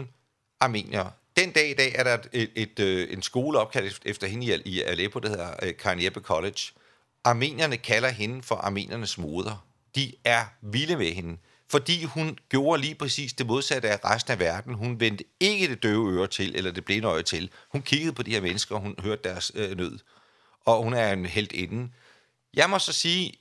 armenier. 0.60 1.10
Den 1.38 1.52
dag 1.52 1.70
i 1.70 1.74
dag 1.74 1.96
er 1.96 2.04
der 2.04 2.18
et, 2.34 2.52
et, 2.56 2.80
et, 2.80 3.14
en 3.14 3.22
skole 3.22 3.60
opkaldt 3.60 4.02
efter 4.06 4.28
hende 4.28 4.62
i 4.66 4.82
Aleppo, 4.82 5.20
der 5.20 5.30
hedder 5.30 5.72
Karen 5.72 6.04
Jeppe 6.04 6.20
College. 6.20 6.60
Armenierne 7.24 7.78
kalder 7.78 8.10
hende 8.10 8.44
for 8.44 8.56
armenernes 8.56 9.18
moder. 9.18 9.66
De 9.96 10.14
er 10.24 10.46
vilde 10.62 10.96
med 10.96 11.12
hende 11.12 11.38
fordi 11.70 12.04
hun 12.04 12.38
gjorde 12.50 12.82
lige 12.82 12.96
præcis 12.96 13.34
det 13.34 13.46
modsatte 13.46 13.90
af 13.90 14.00
resten 14.06 14.32
af 14.32 14.40
verden. 14.40 14.74
Hun 14.74 15.00
vendte 15.00 15.24
ikke 15.40 15.68
det 15.68 15.84
døve 15.84 16.12
øre 16.12 16.28
til, 16.28 16.56
eller 16.56 16.72
det 16.72 16.86
blinde 16.86 17.08
øje 17.08 17.24
til. 17.24 17.50
Hun 17.72 17.82
kiggede 17.82 18.14
på 18.14 18.24
de 18.24 18.32
her 18.32 18.42
mennesker, 18.42 18.76
og 18.76 18.82
hun 18.82 18.96
hørte 19.00 19.30
deres 19.30 19.52
øh, 19.56 19.78
nød. 19.78 20.00
Og 20.66 20.84
hun 20.84 20.94
er 20.94 21.14
en 21.14 21.26
helt 21.26 21.52
inden. 21.52 21.94
Jeg 22.54 22.70
må 22.70 22.80
så 22.80 22.94
sige, 22.94 23.34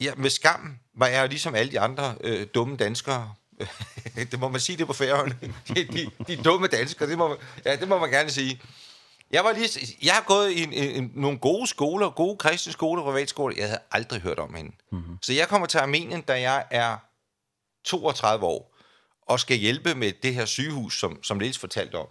ja, 0.00 0.14
med 0.14 0.30
skam 0.30 0.78
var 0.94 1.06
jeg 1.06 1.28
ligesom 1.28 1.54
alle 1.54 1.72
de 1.72 1.80
andre 1.80 2.14
øh, 2.20 2.46
dumme 2.54 2.76
danskere. 2.76 3.34
det 4.30 4.40
må 4.40 4.48
man 4.48 4.60
sige 4.60 4.78
det 4.78 4.86
på 4.86 4.92
færøerne. 4.92 5.36
de, 5.68 5.84
de, 5.84 6.10
de 6.26 6.42
dumme 6.42 6.66
danskere, 6.66 7.08
det 7.08 7.18
må 7.18 7.36
ja, 7.64 7.76
det 7.76 7.88
må 7.88 7.98
man 7.98 8.10
gerne 8.10 8.30
sige. 8.30 8.60
Jeg 9.30 9.44
var 9.44 9.52
lige 9.52 9.96
jeg 10.02 10.14
har 10.14 10.22
gået 10.22 10.50
i 10.50 10.62
en, 10.62 10.72
en, 10.72 11.12
nogle 11.14 11.38
gode 11.38 11.66
skoler, 11.66 12.10
gode 12.10 12.36
kristne 12.36 12.72
skoler, 12.72 13.02
privatskoler. 13.02 13.56
Jeg 13.58 13.66
havde 13.66 13.80
aldrig 13.90 14.20
hørt 14.20 14.38
om 14.38 14.54
hende. 14.54 14.72
Mm 14.92 14.98
-hmm. 14.98 15.18
Så 15.22 15.32
jeg 15.32 15.48
kommer 15.48 15.66
til 15.66 15.78
Armenien, 15.78 16.20
da 16.20 16.40
jeg 16.40 16.64
er 16.70 16.96
32 17.84 18.46
år, 18.46 18.74
og 19.22 19.40
skal 19.40 19.56
hjælpe 19.56 19.94
med 19.94 20.12
det 20.22 20.34
her 20.34 20.44
sygehus, 20.44 21.00
som, 21.00 21.22
som 21.22 21.36
Niels 21.36 21.58
fortalte 21.58 21.94
om. 21.94 22.06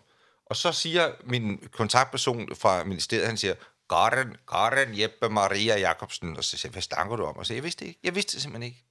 Og 0.45 0.55
så 0.55 0.71
siger 0.71 1.11
min 1.23 1.69
kontaktperson 1.71 2.55
fra 2.55 2.83
ministeriet, 2.83 3.27
han 3.27 3.37
siger, 3.37 3.53
Garen, 3.89 4.37
Garen 4.47 4.99
Jeppe 4.99 5.29
Maria 5.29 5.79
Jakobsen. 5.79 6.37
Og 6.37 6.43
så 6.43 6.57
siger 6.57 6.69
jeg, 6.69 6.71
hvad 6.71 6.81
snakker 6.81 7.15
du 7.15 7.23
om? 7.23 7.37
Og 7.37 7.45
så 7.45 7.53
jeg 7.53 7.63
vidste 7.63 7.85
ikke. 7.85 7.99
Jeg 8.03 8.15
vidste 8.15 8.33
det 8.33 8.41
simpelthen 8.41 8.71
ikke. 8.71 8.83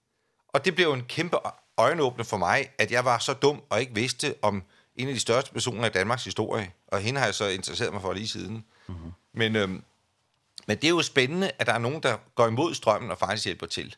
Og 0.49 0.65
det 0.65 0.75
blev 0.75 0.93
en 0.93 1.05
kæmpe 1.05 1.37
øjenåbner 1.77 2.25
for 2.25 2.37
mig, 2.37 2.71
at 2.79 2.91
jeg 2.91 3.05
var 3.05 3.19
så 3.19 3.33
dum 3.33 3.63
og 3.71 3.81
ikke 3.81 3.95
vidste 3.95 4.35
om 4.43 4.63
en 4.97 5.09
af 5.09 5.15
de 5.15 5.21
største 5.21 5.53
personer 5.53 5.87
i 5.87 5.91
Danmarks 5.91 6.25
historie. 6.25 6.73
Og 6.87 7.01
hende 7.01 7.19
har 7.19 7.27
jeg 7.27 7.35
så 7.35 7.49
interesseret 7.49 7.93
mig 7.93 8.03
for 8.03 8.13
lige 8.13 8.29
siden. 8.29 8.65
Mm-hmm. 8.87 9.13
Men, 9.33 9.57
øhm, 9.57 9.85
men 10.67 10.77
det 10.77 10.85
er 10.85 10.89
jo 10.89 11.03
spændende, 11.03 11.51
at 11.59 11.67
der 11.67 11.73
er 11.73 11.79
nogen, 11.79 12.03
der 12.03 12.17
går 12.35 12.47
imod 12.47 12.75
strømmen 12.75 13.11
og 13.11 13.19
faktisk 13.19 13.45
hjælper 13.45 13.67
til. 13.67 13.97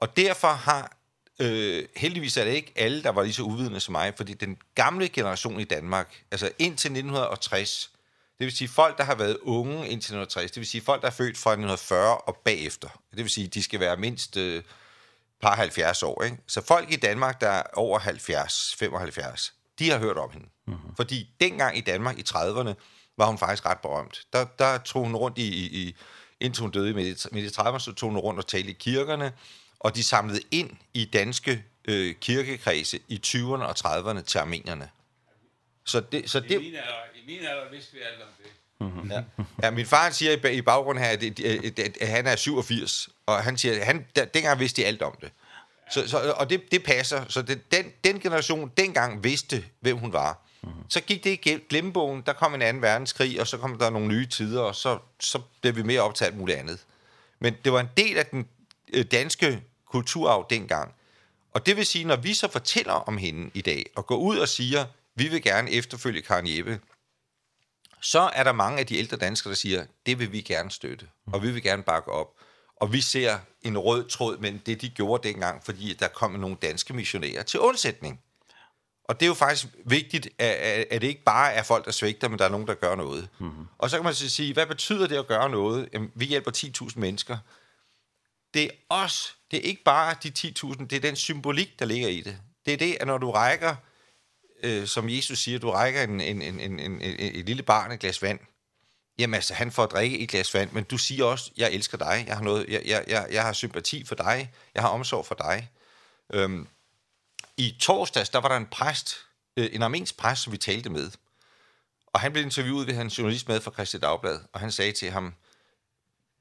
Og 0.00 0.16
derfor 0.16 0.48
har 0.48 0.96
Øh, 1.40 1.84
heldigvis 1.96 2.36
er 2.36 2.44
det 2.44 2.52
ikke 2.52 2.72
alle, 2.76 3.02
der 3.02 3.10
var 3.10 3.22
lige 3.22 3.32
så 3.32 3.42
uvidende 3.42 3.80
som 3.80 3.92
mig, 3.92 4.12
fordi 4.16 4.34
den 4.34 4.56
gamle 4.74 5.08
generation 5.08 5.60
i 5.60 5.64
Danmark, 5.64 6.22
altså 6.30 6.50
indtil 6.58 6.88
1960, 6.90 7.90
det 8.38 8.44
vil 8.44 8.56
sige 8.56 8.68
folk, 8.68 8.98
der 8.98 9.04
har 9.04 9.14
været 9.14 9.38
unge 9.42 9.74
indtil 9.74 9.96
1960, 9.96 10.50
det 10.50 10.60
vil 10.60 10.66
sige 10.66 10.82
folk, 10.82 11.02
der 11.02 11.08
er 11.08 11.12
født 11.12 11.38
fra 11.38 11.50
1940 11.50 12.18
og 12.18 12.36
bagefter. 12.44 12.88
Det 13.10 13.18
vil 13.18 13.30
sige, 13.30 13.46
de 13.46 13.62
skal 13.62 13.80
være 13.80 13.96
mindst 13.96 14.36
øh, 14.36 14.62
par 15.42 15.54
70 15.54 16.02
år. 16.02 16.22
Ikke? 16.22 16.36
Så 16.46 16.60
folk 16.60 16.92
i 16.92 16.96
Danmark, 16.96 17.40
der 17.40 17.48
er 17.48 17.62
over 17.74 17.98
70, 17.98 18.74
75, 18.78 19.54
de 19.78 19.90
har 19.90 19.98
hørt 19.98 20.16
om 20.16 20.30
hende. 20.30 20.46
Mm-hmm. 20.66 20.96
Fordi 20.96 21.28
dengang 21.40 21.78
i 21.78 21.80
Danmark 21.80 22.18
i 22.18 22.24
30'erne, 22.28 22.74
var 23.16 23.26
hun 23.26 23.38
faktisk 23.38 23.66
ret 23.66 23.78
berømt. 23.78 24.20
Der, 24.32 24.44
der 24.58 24.78
tog 24.78 25.04
hun 25.04 25.16
rundt 25.16 25.38
i, 25.38 25.48
i, 25.48 25.82
i 25.82 25.96
indtil 26.40 26.62
hun 26.62 26.70
døde 26.70 26.90
i 26.90 26.92
midt 26.92 27.26
i 27.32 27.46
30'erne, 27.46 27.78
så 27.78 27.92
tog 27.92 28.10
hun 28.10 28.18
rundt 28.18 28.38
og 28.38 28.46
talte 28.46 28.70
i 28.70 28.72
kirkerne, 28.72 29.32
og 29.82 29.96
de 29.96 30.02
samlede 30.02 30.40
ind 30.50 30.70
i 30.94 31.04
danske 31.04 31.64
øh, 31.84 32.14
kirkekredse 32.14 33.00
i 33.08 33.20
20'erne 33.26 33.62
og 33.62 33.74
30'erne 33.78 34.22
til 34.22 34.38
armenierne. 34.38 34.88
Så 35.84 36.00
det 36.00 36.30
så 36.30 36.40
det 36.40 36.50
I 36.50 36.58
min 36.58 36.74
alder, 36.74 36.94
i 37.14 37.26
min 37.26 37.38
alder 37.38 37.70
vidste 37.70 37.92
vi 37.92 37.98
alt 37.98 38.22
om 38.22 38.28
det. 38.38 38.52
Ja. 39.10 39.22
ja, 39.62 39.70
min 39.70 39.86
far 39.86 40.10
siger 40.10 40.48
i 40.48 40.62
baggrunden 40.62 41.04
her, 41.04 41.10
at, 41.10 41.40
at, 41.40 41.78
at, 41.78 41.98
at 42.00 42.08
han 42.08 42.26
er 42.26 42.36
87, 42.36 43.08
og 43.26 43.42
han 43.44 43.58
siger, 43.58 43.80
at 43.80 43.86
han, 43.86 44.06
der, 44.16 44.24
dengang 44.24 44.60
vidste 44.60 44.82
de 44.82 44.86
alt 44.86 45.02
om 45.02 45.16
det. 45.20 45.30
Så, 45.90 46.08
så, 46.08 46.34
og 46.36 46.50
det, 46.50 46.62
det 46.70 46.84
passer. 46.84 47.24
Så 47.28 47.42
det, 47.42 47.72
den, 47.72 47.92
den 48.04 48.20
generation 48.20 48.72
dengang 48.76 49.24
vidste, 49.24 49.64
hvem 49.80 49.96
hun 49.96 50.12
var. 50.12 50.40
Mm-hmm. 50.62 50.82
Så 50.88 51.00
gik 51.00 51.24
det 51.24 51.46
i 51.46 51.58
glemmebogen, 51.68 52.22
der 52.26 52.32
kom 52.32 52.54
en 52.54 52.62
anden 52.62 52.82
verdenskrig, 52.82 53.40
og 53.40 53.46
så 53.46 53.58
kom 53.58 53.78
der 53.78 53.90
nogle 53.90 54.08
nye 54.08 54.26
tider, 54.26 54.60
og 54.60 54.74
så, 54.74 54.98
så 55.20 55.40
blev 55.60 55.76
vi 55.76 55.82
mere 55.82 56.00
optaget 56.00 56.32
af 56.32 56.38
muligt 56.38 56.58
andet. 56.58 56.78
Men 57.38 57.56
det 57.64 57.72
var 57.72 57.80
en 57.80 57.88
del 57.96 58.18
af 58.18 58.26
den 58.26 58.46
danske 59.04 59.62
kulturarv 59.92 60.46
dengang. 60.50 60.94
Og 61.54 61.66
det 61.66 61.76
vil 61.76 61.86
sige, 61.86 62.04
når 62.04 62.16
vi 62.16 62.34
så 62.34 62.48
fortæller 62.48 62.92
om 62.92 63.18
hende 63.18 63.50
i 63.54 63.60
dag, 63.60 63.86
og 63.96 64.06
går 64.06 64.16
ud 64.16 64.38
og 64.38 64.48
siger, 64.48 64.84
vi 65.14 65.28
vil 65.28 65.42
gerne 65.42 65.70
efterfølge 65.70 66.22
Karen 66.22 66.56
Jeppe, 66.56 66.80
så 68.00 68.30
er 68.34 68.44
der 68.44 68.52
mange 68.52 68.78
af 68.78 68.86
de 68.86 68.96
ældre 68.96 69.16
danskere, 69.16 69.50
der 69.50 69.56
siger, 69.56 69.86
det 70.06 70.18
vil 70.18 70.32
vi 70.32 70.40
gerne 70.40 70.70
støtte, 70.70 71.06
og 71.32 71.42
vi 71.42 71.50
vil 71.50 71.62
gerne 71.62 71.82
bakke 71.82 72.10
op. 72.12 72.28
Og 72.76 72.92
vi 72.92 73.00
ser 73.00 73.38
en 73.62 73.78
rød 73.78 74.08
tråd 74.08 74.38
mellem 74.38 74.58
det, 74.58 74.80
de 74.80 74.88
gjorde 74.88 75.28
dengang, 75.28 75.64
fordi 75.64 75.94
der 75.94 76.08
kom 76.08 76.30
nogle 76.30 76.56
danske 76.62 76.94
missionærer 76.94 77.42
til 77.42 77.60
undsætning. 77.60 78.20
Og 79.04 79.20
det 79.20 79.26
er 79.26 79.28
jo 79.28 79.34
faktisk 79.34 79.66
vigtigt, 79.84 80.28
at, 80.38 80.86
at 80.90 81.02
det 81.02 81.08
ikke 81.08 81.22
bare 81.22 81.52
er 81.52 81.62
folk, 81.62 81.84
der 81.84 81.90
svigter, 81.90 82.28
men 82.28 82.38
der 82.38 82.44
er 82.44 82.48
nogen, 82.48 82.66
der 82.66 82.74
gør 82.74 82.94
noget. 82.94 83.28
Mm 83.38 83.48
-hmm. 83.48 83.74
Og 83.78 83.90
så 83.90 83.96
kan 83.96 84.04
man 84.04 84.14
så 84.14 84.28
sige, 84.28 84.52
hvad 84.52 84.66
betyder 84.66 85.06
det 85.06 85.16
at 85.16 85.26
gøre 85.26 85.50
noget? 85.50 85.88
Jamen, 85.92 86.12
vi 86.14 86.24
hjælper 86.24 86.50
10.000 86.50 86.92
mennesker. 87.00 87.38
Det 88.54 88.64
er 88.64 88.70
os, 88.88 89.36
Det 89.52 89.58
er 89.58 89.62
ikke 89.62 89.82
bare 89.84 90.16
de 90.22 90.32
10.000, 90.38 90.86
det 90.86 90.92
er 90.92 91.00
den 91.00 91.16
symbolik, 91.16 91.78
der 91.78 91.84
ligger 91.84 92.08
i 92.08 92.20
det. 92.20 92.38
Det 92.66 92.72
er 92.74 92.78
det, 92.78 92.96
at 93.00 93.06
når 93.06 93.18
du 93.18 93.30
rækker, 93.30 93.74
øh, 94.62 94.86
som 94.86 95.08
Jesus 95.08 95.38
siger, 95.38 95.58
du 95.58 95.70
rækker 95.70 96.02
en, 96.02 96.20
en, 96.20 96.42
en, 96.42 96.60
en, 96.60 96.80
en, 96.80 97.00
en, 97.00 97.18
et 97.18 97.46
lille 97.46 97.62
barn 97.62 97.92
et 97.92 98.00
glas 98.00 98.22
vand, 98.22 98.38
Jamen 99.18 99.34
altså, 99.34 99.54
han 99.54 99.72
får 99.72 99.82
at 99.82 99.90
drikke 99.90 100.18
et 100.18 100.28
glas 100.28 100.54
vand, 100.54 100.72
men 100.72 100.84
du 100.84 100.98
siger 100.98 101.24
også, 101.24 101.50
jeg 101.56 101.72
elsker 101.72 101.98
dig, 101.98 102.24
jeg 102.26 102.36
har, 102.36 102.42
noget, 102.42 102.68
jeg, 102.68 102.82
jeg, 102.84 103.04
jeg, 103.06 103.26
jeg 103.30 103.42
har 103.42 103.52
sympati 103.52 104.04
for 104.04 104.14
dig, 104.14 104.52
jeg 104.74 104.82
har 104.82 104.88
omsorg 104.88 105.26
for 105.26 105.34
dig. 105.34 105.70
Øhm, 106.32 106.68
I 107.56 107.76
torsdags, 107.80 108.28
der 108.28 108.38
var 108.38 108.48
der 108.48 108.56
en 108.56 108.66
præst, 108.66 109.16
øh, 109.56 109.68
en 109.72 109.82
armensk 109.82 110.16
præst, 110.16 110.42
som 110.42 110.52
vi 110.52 110.58
talte 110.58 110.90
med. 110.90 111.10
Og 112.06 112.20
han 112.20 112.32
blev 112.32 112.44
interviewet 112.44 112.86
ved 112.86 112.94
hans 112.94 113.18
journalist 113.18 113.48
med 113.48 113.60
fra 113.60 113.70
Christi 113.70 113.98
Dagblad, 113.98 114.40
og 114.52 114.60
han 114.60 114.72
sagde 114.72 114.92
til 114.92 115.10
ham, 115.10 115.34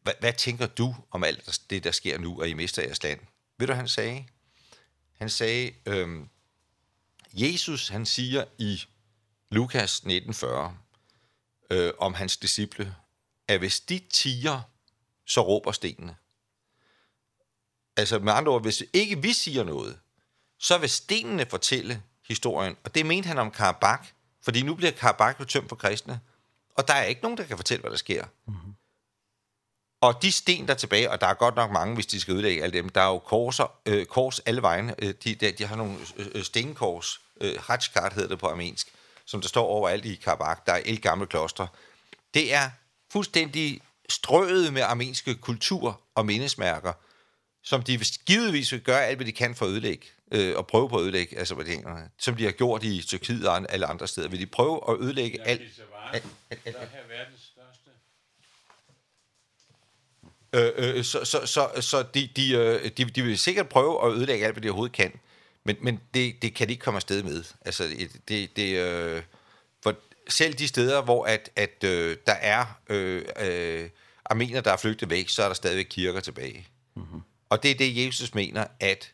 hvad, 0.02 0.14
hvad 0.20 0.34
tænker 0.34 0.68
du 0.68 0.96
om 1.12 1.24
alt 1.24 1.62
det, 1.70 1.84
der 1.84 1.92
sker 1.92 2.18
nu, 2.18 2.42
og 2.42 2.50
I 2.50 2.54
mister 2.54 2.82
jeres 2.82 3.04
land? 3.04 3.20
Ved 3.58 3.68
du, 3.68 3.74
han 3.74 3.88
sagde? 3.88 4.26
Han 5.14 5.30
sagde, 5.30 5.72
øhm, 5.86 6.30
Jesus, 7.34 7.88
han 7.88 8.06
siger 8.06 8.46
i 8.58 8.84
Lukas 9.52 9.92
1940, 9.98 10.78
øh, 11.70 11.94
om 12.00 12.14
hans 12.14 12.38
disciple, 12.38 12.96
at 13.48 13.60
hvis 13.60 13.80
de 13.80 14.00
tiger, 14.10 14.62
så 15.26 15.42
råber 15.42 15.72
stenene. 15.72 16.16
Altså 17.98 18.20
med 18.20 18.34
andre 18.34 18.52
ord, 18.52 18.62
hvis 18.62 18.84
ikke 18.94 19.22
vi 19.22 19.34
siger 19.34 19.64
noget, 19.64 20.00
så 20.60 20.78
vil 20.78 20.90
stenene 20.90 21.46
fortælle 21.50 22.04
historien. 22.28 22.78
Og 22.84 22.96
det 22.96 23.06
mente 23.06 23.28
han 23.28 23.38
om 23.38 23.52
Karabakh, 23.52 24.04
fordi 24.42 24.62
nu 24.62 24.76
bliver 24.76 24.92
Karabakh 24.92 25.40
jo 25.40 25.46
tømt 25.46 25.70
for 25.70 25.76
kristne, 25.76 26.20
og 26.76 26.88
der 26.88 26.94
er 26.94 27.04
ikke 27.04 27.22
nogen, 27.22 27.38
der 27.38 27.44
kan 27.44 27.58
fortælle, 27.58 27.82
hvad 27.82 27.92
der 27.92 27.98
sker. 27.98 28.26
Mm 28.46 28.54
-hmm. 28.54 28.81
Og 30.02 30.22
de 30.22 30.32
sten, 30.32 30.68
der 30.68 30.74
er 30.74 30.78
tilbage, 30.78 31.12
og 31.12 31.22
der 31.22 31.28
er 31.28 31.34
godt 31.34 31.56
nok 31.56 31.72
mange, 31.72 31.96
hvis 31.96 32.06
de 32.06 32.20
skal 32.20 32.34
ødelægge 32.34 32.64
alle 32.64 32.74
dem, 32.74 32.90
der 32.90 33.02
er 33.02 33.08
jo 33.08 33.20
korser, 33.20 33.72
øh, 33.86 34.06
kors 34.06 34.40
alle 34.40 34.62
vejen. 34.62 34.92
Øh, 35.00 35.14
de, 35.24 35.36
de, 35.36 35.52
de 35.52 35.66
har 35.66 35.76
nogle 35.76 35.98
øh, 36.18 36.44
stenkors, 36.44 37.22
øh, 37.42 37.56
Hajkart 37.60 38.14
hedder 38.14 38.30
det 38.30 38.40
på 38.40 38.48
armensk, 38.48 38.88
som 39.26 39.42
der 39.42 39.48
står 39.48 39.66
overalt 39.66 40.06
i 40.06 40.16
Karabakh. 40.16 40.62
Der 40.66 40.74
er 40.74 40.82
et 40.86 41.02
gamle 41.02 41.28
kloster. 41.28 41.68
Det 42.34 42.54
er 42.54 42.70
fuldstændig 43.12 43.82
strøet 44.10 44.74
med 44.74 44.82
armenske 44.82 45.36
kultur 45.36 46.02
og 46.16 46.26
mindesmærker, 46.26 46.94
som 47.64 47.84
de 47.84 48.00
givetvis 48.26 48.72
vil 48.72 48.82
gøre 48.82 49.06
alt, 49.06 49.18
hvad 49.18 49.26
de 49.26 49.32
kan 49.32 49.56
for 49.56 49.66
at 49.66 49.72
ødelægge, 49.72 50.08
øh, 50.32 50.58
og 50.58 50.68
prøve 50.68 50.90
på 50.90 50.98
at 50.98 51.02
ødelægge 51.02 51.40
azerbaijanerne, 51.40 52.10
som 52.20 52.36
de 52.36 52.44
har 52.44 52.52
gjort 52.52 52.84
i 52.84 53.04
Tyrkiet 53.08 53.48
og 53.48 53.74
alle 53.74 53.86
andre 53.86 54.08
steder. 54.08 54.28
Vil 54.28 54.40
de 54.40 54.46
prøve 54.46 54.82
at 54.90 55.02
ødelægge 55.02 55.42
alt? 55.42 55.62
Der 55.78 56.16
er 56.64 57.08
verdens 57.08 57.51
Øh, 60.54 60.72
øh, 60.76 61.04
så 61.04 61.26
så, 61.26 61.46
så, 61.46 61.82
så 61.82 62.04
de, 62.04 62.30
de, 62.36 62.90
de, 62.90 63.06
de 63.06 63.24
vil 63.24 63.38
sikkert 63.38 63.70
prøve 63.70 64.06
at 64.06 64.14
ødelægge 64.14 64.46
alt, 64.46 64.54
hvad 64.54 64.62
de 64.62 64.70
overhovedet 64.70 64.96
kan. 64.96 65.20
Men, 65.64 65.76
men 65.82 66.00
det, 66.14 66.42
det 66.42 66.54
kan 66.54 66.68
de 66.68 66.74
ikke 66.74 66.84
komme 66.84 66.98
afsted 66.98 67.24
med. 67.24 67.44
Altså, 67.66 67.84
det, 68.28 68.56
det, 68.56 68.78
øh, 68.78 69.24
for 69.84 69.96
selv 70.28 70.54
de 70.54 70.68
steder, 70.68 71.02
hvor 71.02 71.26
at, 71.26 71.50
at 71.56 71.84
øh, 71.84 72.18
der 72.28 72.34
er 72.34 72.66
øh, 72.90 73.26
øh, 73.40 73.90
armener, 74.26 74.62
der 74.62 74.72
er 74.72 74.78
flygtet 74.78 75.10
væk, 75.10 75.30
så 75.30 75.44
er 75.44 75.48
der 75.48 75.54
stadigvæk 75.54 75.88
kirker 75.90 76.20
tilbage. 76.20 76.68
Mm 76.96 77.22
Og 77.50 77.64
det 77.64 77.72
er 77.72 77.76
det, 77.76 78.06
Jesus 78.06 78.36
mener, 78.36 78.68
at 78.80 79.14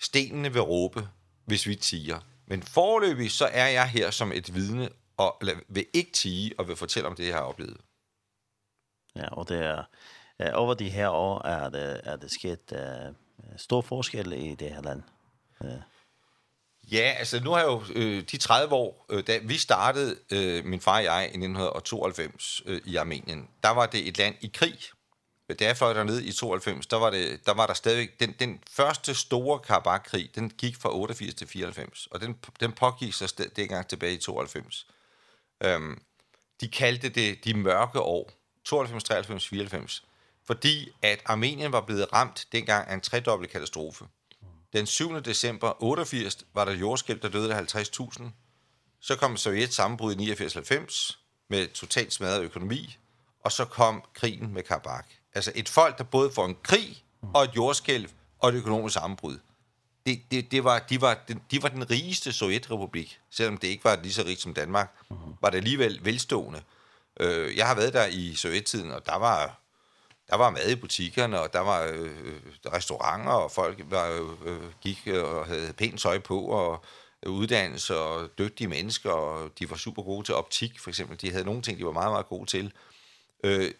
stenene 0.00 0.52
vil 0.52 0.62
råbe, 0.62 1.08
hvis 1.44 1.66
vi 1.66 1.74
tiger. 1.74 2.20
Men 2.46 2.62
forløbig, 2.62 3.30
så 3.30 3.46
er 3.46 3.66
jeg 3.66 3.88
her 3.88 4.10
som 4.10 4.32
et 4.32 4.54
vidne, 4.54 4.88
og 5.16 5.36
eller, 5.40 5.54
vil 5.68 5.86
ikke 5.92 6.12
tige, 6.12 6.52
og 6.58 6.68
vil 6.68 6.76
fortælle 6.76 7.08
om 7.08 7.16
det, 7.16 7.26
jeg 7.26 7.34
har 7.34 7.42
oplevet. 7.42 7.76
Ja, 9.16 9.28
og 9.28 9.48
det 9.48 9.58
er 9.58 9.84
eh, 10.40 10.50
over 10.54 10.74
de 10.74 10.90
her 10.90 11.08
år 11.08 11.46
er 11.46 11.68
det, 11.68 12.00
er 12.04 12.16
det 12.16 12.30
sket 12.30 12.72
eh, 12.72 13.14
stor 13.56 13.80
forskel 13.80 14.32
i 14.32 14.54
det 14.54 14.70
her 14.70 14.82
land. 14.82 15.02
Eh. 15.64 15.68
Ja, 16.92 17.14
altså 17.18 17.40
nu 17.44 17.50
har 17.50 17.58
jeg 17.58 17.66
jo 17.66 17.82
øh, 17.94 18.22
de 18.22 18.36
30 18.36 18.74
år, 18.74 19.06
øh, 19.08 19.26
da 19.26 19.38
vi 19.38 19.56
startede, 19.58 20.16
øh, 20.32 20.64
min 20.64 20.80
far 20.80 20.96
og 20.96 21.04
jeg, 21.04 21.22
i 21.22 21.26
1992 21.26 22.62
øh, 22.66 22.80
i 22.84 22.96
Armenien, 22.96 23.48
der 23.62 23.70
var 23.70 23.86
det 23.86 24.08
et 24.08 24.18
land 24.18 24.34
i 24.40 24.50
krig. 24.54 24.78
Da 25.48 25.64
jeg 25.64 25.76
fløj 25.76 25.92
dernede 25.92 26.24
i 26.24 26.32
92, 26.32 26.86
der 26.86 26.96
var, 26.96 27.10
det, 27.10 27.46
der 27.46 27.54
var 27.54 27.66
der 27.66 27.74
stadigvæk, 27.74 28.20
den, 28.20 28.34
den 28.38 28.60
første 28.70 29.14
store 29.14 29.58
Karabakh-krig, 29.58 30.30
den 30.34 30.50
gik 30.50 30.76
fra 30.76 30.94
88 30.94 31.34
til 31.34 31.46
94, 31.46 32.06
og 32.10 32.20
den, 32.20 32.38
den 32.60 32.72
pågik 32.72 33.12
så 33.12 33.26
sted, 33.26 33.48
dengang 33.48 33.88
tilbage 33.88 34.14
i 34.14 34.18
92. 34.18 34.86
Øhm, 35.60 36.02
de 36.60 36.68
kaldte 36.68 37.08
det 37.08 37.44
de 37.44 37.54
mørke 37.54 38.00
år, 38.00 38.30
92, 38.64 39.04
93, 39.04 39.48
94 39.48 40.04
fordi 40.46 40.90
at 41.02 41.22
Armenien 41.24 41.72
var 41.72 41.80
blevet 41.80 42.12
ramt 42.12 42.46
dengang 42.52 42.88
af 42.88 42.94
en 42.94 43.00
tredobbelt 43.00 43.52
katastrofe. 43.52 44.04
Den 44.72 44.86
7. 44.86 45.20
december 45.20 45.82
88 45.82 46.38
var 46.54 46.64
der 46.64 46.72
jordskælv, 46.72 47.20
der 47.20 47.28
døde 47.28 47.58
50.000. 47.58 48.22
Så 49.00 49.16
kom 49.16 49.36
Sovjet 49.36 49.74
sammenbrud 49.74 50.14
i 50.14 50.32
89-90 50.32 51.16
med 51.48 51.68
totalt 51.68 52.12
smadret 52.12 52.42
økonomi, 52.42 52.96
og 53.44 53.52
så 53.52 53.64
kom 53.64 54.02
krigen 54.14 54.54
med 54.54 54.62
Karabakh. 54.62 55.08
Altså 55.34 55.52
et 55.54 55.68
folk, 55.68 55.98
der 55.98 56.04
både 56.04 56.30
får 56.30 56.46
en 56.46 56.56
krig 56.62 57.04
og 57.34 57.44
et 57.44 57.50
jordskælv 57.56 58.10
og 58.38 58.48
et 58.48 58.54
økonomisk 58.54 58.94
sammenbrud. 58.94 59.38
Det, 60.06 60.22
det, 60.30 60.50
det 60.50 60.64
var, 60.64 60.78
de, 60.78 61.00
var, 61.00 61.14
de, 61.28 61.40
de 61.50 61.62
var 61.62 61.68
den 61.68 61.90
rigeste 61.90 62.32
Sovjetrepublik, 62.32 63.20
selvom 63.30 63.58
det 63.58 63.68
ikke 63.68 63.84
var 63.84 63.96
lige 64.02 64.12
så 64.12 64.22
rigt 64.22 64.40
som 64.40 64.54
Danmark, 64.54 64.96
var 65.40 65.50
det 65.50 65.58
alligevel 65.58 66.00
velstående. 66.04 66.62
Jeg 67.56 67.66
har 67.66 67.74
været 67.74 67.92
der 67.92 68.06
i 68.06 68.34
Sovjettiden, 68.34 68.90
og 68.90 69.06
der 69.06 69.16
var 69.16 69.60
der 70.28 70.36
var 70.36 70.50
mad 70.50 70.70
i 70.70 70.74
butikkerne, 70.74 71.40
og 71.40 71.52
der 71.52 71.60
var 71.60 71.82
øh, 71.82 72.40
restauranter, 72.66 73.32
og 73.32 73.50
folk 73.50 73.82
var, 73.84 74.28
øh, 74.44 74.72
gik 74.80 75.06
og 75.06 75.46
havde 75.46 75.72
pænt 75.72 76.00
tøj 76.00 76.18
på, 76.18 76.40
og 76.40 76.84
uddannelse 77.26 77.98
og 77.98 78.38
dygtige 78.38 78.68
mennesker, 78.68 79.10
og 79.10 79.50
de 79.58 79.70
var 79.70 79.76
super 79.76 80.02
gode 80.02 80.26
til 80.26 80.34
optik, 80.34 80.80
for 80.80 80.90
eksempel. 80.90 81.20
De 81.20 81.30
havde 81.30 81.44
nogle 81.44 81.62
ting, 81.62 81.78
de 81.78 81.84
var 81.84 81.92
meget, 81.92 82.12
meget 82.12 82.26
gode 82.26 82.46
til. 82.46 82.72
Øh, 83.44 83.70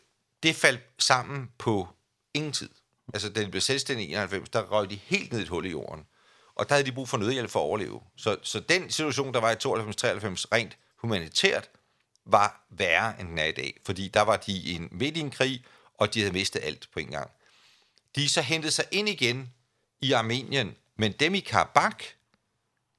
det 0.43 0.57
faldt 0.57 0.81
sammen 0.99 1.51
på 1.59 1.89
ingen 2.35 2.53
tid. 2.53 2.71
Altså, 3.15 3.29
da 3.29 3.41
de 3.41 3.51
blev 3.51 3.61
selvstændige 3.61 4.09
i 4.09 4.13
91, 4.13 4.49
der 4.49 4.63
røg 4.63 4.91
de 4.91 4.97
helt 4.97 5.33
ned 5.33 5.41
i 5.41 5.43
et 5.43 5.49
hul 5.49 5.67
i 5.67 5.71
jorden. 5.71 6.07
Og 6.55 6.69
der 6.69 6.75
havde 6.75 6.87
de 6.87 6.93
brug 6.93 7.09
for 7.09 7.17
nødhjælp 7.17 7.51
for 7.51 7.61
at 7.61 7.65
overleve. 7.65 8.01
Så, 8.17 8.37
så 8.43 8.61
den 8.61 8.91
situation, 8.91 9.35
der 9.35 9.41
var 9.41 9.51
i 9.51 9.55
92-93, 9.55 10.45
rent 10.53 10.79
humanitært, 10.97 11.71
var 12.27 12.67
værre, 12.71 13.21
end 13.21 13.29
den 13.29 13.39
er 13.39 13.45
i 13.45 13.53
dag. 13.53 13.81
Fordi 13.87 14.09
der 14.09 14.23
var 14.23 14.37
de 14.37 14.75
en, 14.75 14.89
midt 14.93 15.17
i 15.17 15.21
en 15.21 15.31
krig, 15.31 15.65
og 15.99 16.15
de 16.15 16.21
havde 16.21 16.33
mistet 16.33 16.61
alt 16.65 16.89
på 16.93 17.01
en 17.01 17.07
gang. 17.07 17.31
De 18.17 18.29
så 18.29 18.41
hentet 18.41 18.73
sig 18.73 18.85
ind 18.91 19.09
igen 19.09 19.53
i 20.01 20.13
Armenien, 20.13 20.75
men 20.97 21.13
dem 21.13 21.35
i 21.35 21.41
Karabakh, 21.41 22.05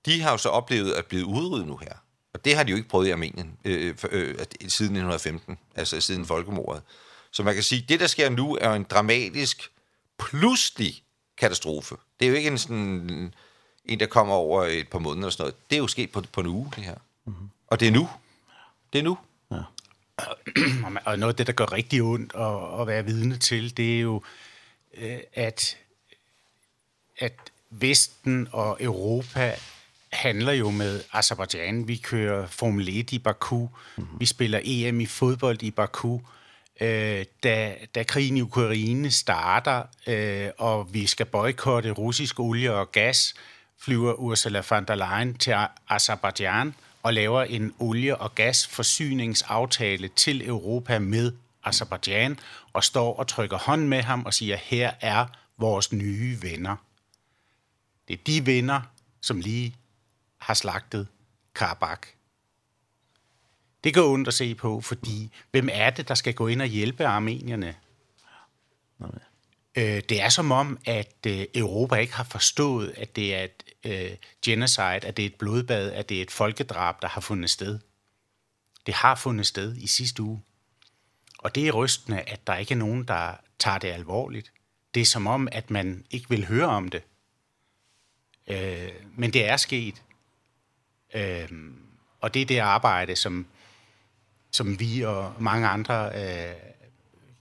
de 0.06 0.22
har 0.22 0.32
jo 0.32 0.38
så 0.38 0.50
oplevet 0.50 0.94
at 0.94 1.06
blive 1.06 1.26
udryddet 1.26 1.68
nu 1.68 1.78
her. 1.78 1.94
Og 2.34 2.46
det 2.46 2.56
har 2.56 2.64
de 2.64 2.72
jo 2.72 2.78
ikke 2.78 2.90
prøvet 2.90 3.08
i 3.08 3.12
Armenien 3.12 3.58
øh, 3.66 3.98
for, 3.98 4.08
øh, 4.12 4.36
siden 4.68 4.96
1915, 4.96 5.58
altså 5.76 6.02
siden 6.02 6.26
folkemordet. 6.26 6.84
Så 7.32 7.44
man 7.44 7.54
kan 7.54 7.64
sige, 7.64 7.84
at 7.84 7.90
det, 7.90 8.00
der 8.00 8.08
sker 8.08 8.30
nu, 8.30 8.58
er 8.62 8.74
en 8.74 8.84
dramatisk, 8.84 9.72
pludselig 10.20 11.04
katastrofe. 11.38 11.96
Det 12.20 12.26
er 12.26 12.30
jo 12.30 12.36
ikke 12.36 12.50
en 12.50 12.58
sådan 12.58 13.34
en, 13.86 14.00
der 14.00 14.06
kommer 14.06 14.34
over 14.36 14.64
et 14.64 14.90
par 14.90 15.00
måneder 15.00 15.26
og 15.26 15.34
sådan 15.34 15.44
noget. 15.44 15.70
Det 15.70 15.76
er 15.76 15.80
jo 15.80 15.88
sket 15.88 16.12
på, 16.12 16.22
på 16.22 16.42
en 16.42 16.48
uge, 16.48 16.72
det 16.76 16.84
her. 16.84 16.96
Mm 17.26 17.34
-hmm. 17.34 17.66
Og 17.68 17.80
det 17.80 17.88
er 17.88 17.92
nu. 17.92 18.10
Det 18.94 19.00
er 19.00 19.04
nu 19.04 19.18
og 21.06 21.20
noget 21.20 21.34
af 21.34 21.36
det, 21.36 21.48
der 21.48 21.54
gør 21.54 21.74
rigtig 21.74 22.02
ondt 22.02 22.34
at, 22.36 22.82
at 22.82 22.88
være 22.88 23.06
vidne 23.06 23.38
til, 23.38 23.78
det 23.78 23.96
er 23.96 24.00
jo, 24.00 24.24
at, 25.34 25.78
at 27.18 27.34
Vesten 27.70 28.48
og 28.52 28.78
Europa 28.80 29.56
handler 30.14 30.54
jo 30.54 30.70
med 30.70 31.04
Azerbaijan. 31.14 31.88
Vi 31.88 31.96
kører 31.96 32.48
Formel 32.48 33.00
1 33.00 33.12
i 33.14 33.20
Baku. 33.20 33.68
Vi 34.20 34.26
spiller 34.26 34.60
EM 34.64 35.00
i 35.00 35.06
fodbold 35.06 35.64
i 35.64 35.72
Baku. 35.72 36.20
Øh, 36.82 37.26
da, 37.44 37.76
da 37.96 38.04
krigen 38.04 38.38
i 38.38 38.42
Ukraine 38.42 39.12
starter, 39.12 39.84
øh, 40.08 40.50
og 40.58 40.94
vi 40.94 41.08
skal 41.08 41.26
boykotte 41.26 41.92
russisk 41.92 42.40
olie 42.40 42.74
og 42.74 42.92
gas, 42.92 43.34
flyver 43.82 44.14
Ursula 44.14 44.64
von 44.70 44.86
der 44.86 44.96
Leyen 44.96 45.38
til 45.38 45.56
Azerbaijan. 45.90 46.68
Øh, 46.68 46.87
og 47.08 47.14
laver 47.14 47.44
en 47.44 47.74
olie- 47.80 48.18
og 48.18 48.36
gasforsyningsaftale 48.36 50.08
til 50.08 50.48
Europa 50.48 51.00
med 51.00 51.32
Azerbaijan 51.64 52.40
og 52.74 52.84
står 52.84 53.16
og 53.16 53.28
trykker 53.28 53.58
hånd 53.58 53.88
med 53.88 54.02
ham 54.02 54.26
og 54.26 54.34
siger, 54.34 54.56
her 54.56 54.92
er 55.02 55.26
vores 55.58 55.92
nye 55.92 56.38
venner. 56.42 56.76
Det 58.08 58.14
er 58.14 58.24
de 58.24 58.46
venner, 58.46 58.82
som 59.22 59.40
lige 59.40 59.76
har 60.38 60.54
slagtet 60.54 61.08
Karabakh. 61.56 62.10
Det 63.84 63.94
går 63.94 64.14
ondt 64.14 64.28
at 64.28 64.34
se 64.34 64.56
på, 64.56 64.82
fordi 64.82 65.32
hvem 65.52 65.70
er 65.72 65.90
det, 65.90 66.08
der 66.08 66.16
skal 66.16 66.34
gå 66.34 66.48
ind 66.48 66.62
og 66.62 66.68
hjælpe 66.68 67.06
armenierne? 67.06 67.76
Nej, 69.00 69.10
Øh, 69.78 70.02
det 70.10 70.22
er 70.22 70.30
som 70.30 70.52
om, 70.52 70.80
at 70.86 71.16
øh, 71.28 71.46
Europa 71.56 71.96
ikke 71.96 72.14
har 72.14 72.24
forstået, 72.24 72.94
at 72.98 73.16
det 73.16 73.36
er 73.36 73.44
et 73.44 73.64
øh, 73.84 74.18
genocide, 74.46 74.86
at 74.86 75.18
det 75.18 75.24
er 75.24 75.30
et 75.30 75.36
blodbad, 75.36 75.92
at 75.92 76.10
det 76.10 76.18
er 76.18 76.22
et 76.22 76.32
folkedrab, 76.32 77.02
der 77.02 77.08
har 77.08 77.22
fundet 77.22 77.50
sted. 77.50 77.80
Det 78.86 78.94
har 78.94 79.16
fundet 79.16 79.48
sted 79.48 79.78
i 79.78 79.88
sidste 79.88 80.24
uge. 80.24 80.42
Og 81.38 81.56
det 81.56 81.68
er 81.68 81.72
rystende, 81.72 82.22
at 82.22 82.48
der 82.48 82.56
ikke 82.56 82.74
er 82.74 82.78
nogen, 82.78 83.04
der 83.04 83.34
tager 83.60 83.78
det 83.78 83.88
alvorligt. 83.88 84.52
Det 84.94 85.02
er 85.02 85.06
som 85.06 85.28
om, 85.28 85.48
at 85.52 85.72
man 85.72 86.06
ikke 86.12 86.30
vil 86.30 86.46
høre 86.46 86.68
om 86.68 86.90
det. 86.90 87.02
Øh, 88.48 88.92
men 89.16 89.34
det 89.34 89.46
er 89.46 89.58
sket. 89.58 90.04
Ehm 91.14 91.88
og 92.22 92.34
det 92.34 92.42
er 92.42 92.46
det 92.46 92.60
arbejde, 92.60 93.16
som, 93.16 93.46
som 94.52 94.80
vi 94.80 95.02
og 95.02 95.34
mange 95.40 95.68
andre 95.68 96.12
øh, 96.16 96.56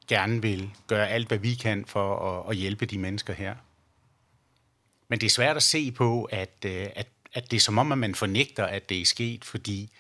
gerne 0.08 0.42
vil 0.42 0.70
gøre 0.86 1.08
alt, 1.08 1.28
hvad 1.28 1.38
vi 1.38 1.54
kan 1.54 1.84
for 1.86 2.18
at, 2.18 2.50
at 2.50 2.56
hjælpe 2.56 2.86
de 2.86 2.98
mennesker 2.98 3.32
her. 3.32 3.54
Men 5.08 5.20
det 5.20 5.26
er 5.26 5.30
svært 5.30 5.56
at 5.56 5.62
se 5.62 5.92
på, 5.92 6.24
at, 6.24 6.64
at, 6.64 7.08
at 7.34 7.50
det 7.50 7.56
er 7.56 7.60
som 7.60 7.78
om, 7.78 7.92
at 7.92 7.98
man 7.98 8.14
fornægter, 8.14 8.64
at 8.64 8.88
det 8.88 9.00
er 9.00 9.04
sket, 9.04 9.44
fordi 9.44 9.90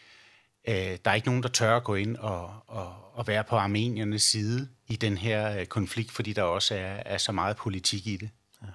øh, 0.68 0.98
der 1.04 1.10
er 1.10 1.14
ikke 1.14 1.28
nogen, 1.28 1.42
der 1.42 1.48
tør 1.48 1.76
at 1.76 1.84
gå 1.84 1.94
ind 1.94 2.16
og, 2.16 2.54
og, 2.66 2.94
og 3.12 3.26
være 3.26 3.44
på 3.44 3.56
armeniernes 3.56 4.22
side 4.22 4.68
i 4.88 4.96
den 4.96 5.18
her 5.18 5.58
øh, 5.58 5.66
konflikt, 5.66 6.10
fordi 6.10 6.32
der 6.32 6.42
også 6.42 6.74
er, 6.74 7.02
er 7.06 7.18
så 7.18 7.32
meget 7.32 7.56
politik 7.56 8.06
i 8.06 8.16
det. 8.16 8.30
Ja. 8.62 8.68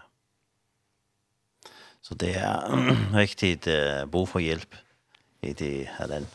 Så 2.01 2.13
det 2.15 2.37
er 2.37 2.61
rigtig 3.21 3.59
uh, 3.67 4.09
brug 4.11 4.29
for 4.29 4.39
hjælp 4.39 4.75
i 5.43 5.53
det 5.53 5.87
her 5.97 6.07
land. 6.07 6.25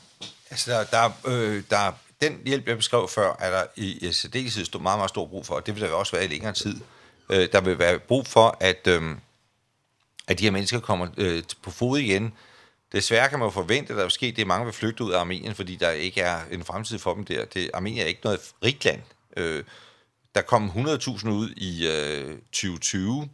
Altså, 0.50 0.70
der, 0.70 0.84
der, 0.84 1.10
øh, 1.26 1.62
der 1.70 1.92
den 2.28 2.40
hjælp, 2.46 2.68
jeg 2.68 2.76
beskrev 2.76 3.08
før, 3.08 3.36
er 3.38 3.50
der 3.50 3.64
i 3.76 4.12
særdeleshed 4.12 4.64
stor, 4.64 4.78
meget, 4.78 4.98
meget 4.98 5.10
stor 5.10 5.26
brug 5.26 5.46
for, 5.46 5.54
og 5.54 5.66
det 5.66 5.74
vil 5.74 5.82
der 5.82 5.92
også 5.92 6.12
være 6.12 6.24
i 6.24 6.28
længere 6.28 6.52
tid. 6.52 6.80
Øh, 7.30 7.48
der 7.52 7.60
vil 7.60 7.78
være 7.78 7.98
brug 7.98 8.26
for, 8.26 8.56
at, 8.60 8.86
øh, 8.86 9.02
at 10.28 10.38
de 10.38 10.44
her 10.44 10.50
mennesker 10.50 10.80
kommer 10.80 11.06
øh, 11.16 11.42
på 11.62 11.70
fod 11.70 11.98
igen. 11.98 12.32
Desværre 12.92 13.28
kan 13.28 13.38
man 13.38 13.46
jo 13.46 13.50
forvente, 13.50 13.92
at 13.92 13.96
der 13.96 14.02
vil 14.02 14.10
ske, 14.10 14.26
det 14.26 14.38
er 14.38 14.46
mange 14.46 14.64
vil 14.64 14.74
flygte 14.74 15.04
ud 15.04 15.12
af 15.12 15.20
Armenien, 15.20 15.54
fordi 15.54 15.76
der 15.76 15.90
ikke 15.90 16.20
er 16.20 16.40
en 16.50 16.64
fremtid 16.64 16.98
for 16.98 17.14
dem 17.14 17.24
der. 17.24 17.44
Det, 17.44 17.70
Armenien 17.74 18.02
er 18.02 18.06
ikke 18.06 18.20
noget 18.24 18.40
rigt 18.64 18.84
land. 18.84 19.00
Øh, 19.36 19.64
der 20.34 20.42
kom 20.42 20.70
100.000 20.70 21.28
ud 21.28 21.50
i 21.56 21.86
øh, 21.86 22.38
2020, 22.38 23.28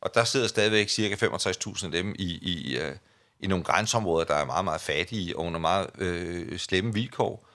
og 0.00 0.14
der 0.14 0.24
sidder 0.24 0.46
stadigvæk 0.46 0.88
cirka 0.88 1.26
65.000 1.26 1.84
af 1.84 1.92
dem 1.92 2.14
i, 2.18 2.38
i, 2.42 2.76
øh, 2.76 2.96
i 3.40 3.46
nogle 3.46 3.64
grænseområder, 3.64 4.24
der 4.24 4.34
er 4.34 4.44
meget, 4.44 4.64
meget 4.64 4.80
fattige 4.80 5.36
og 5.36 5.44
under 5.44 5.60
meget 5.60 5.90
øh, 5.98 6.58
slemme 6.58 6.94
vilkår. 6.94 7.49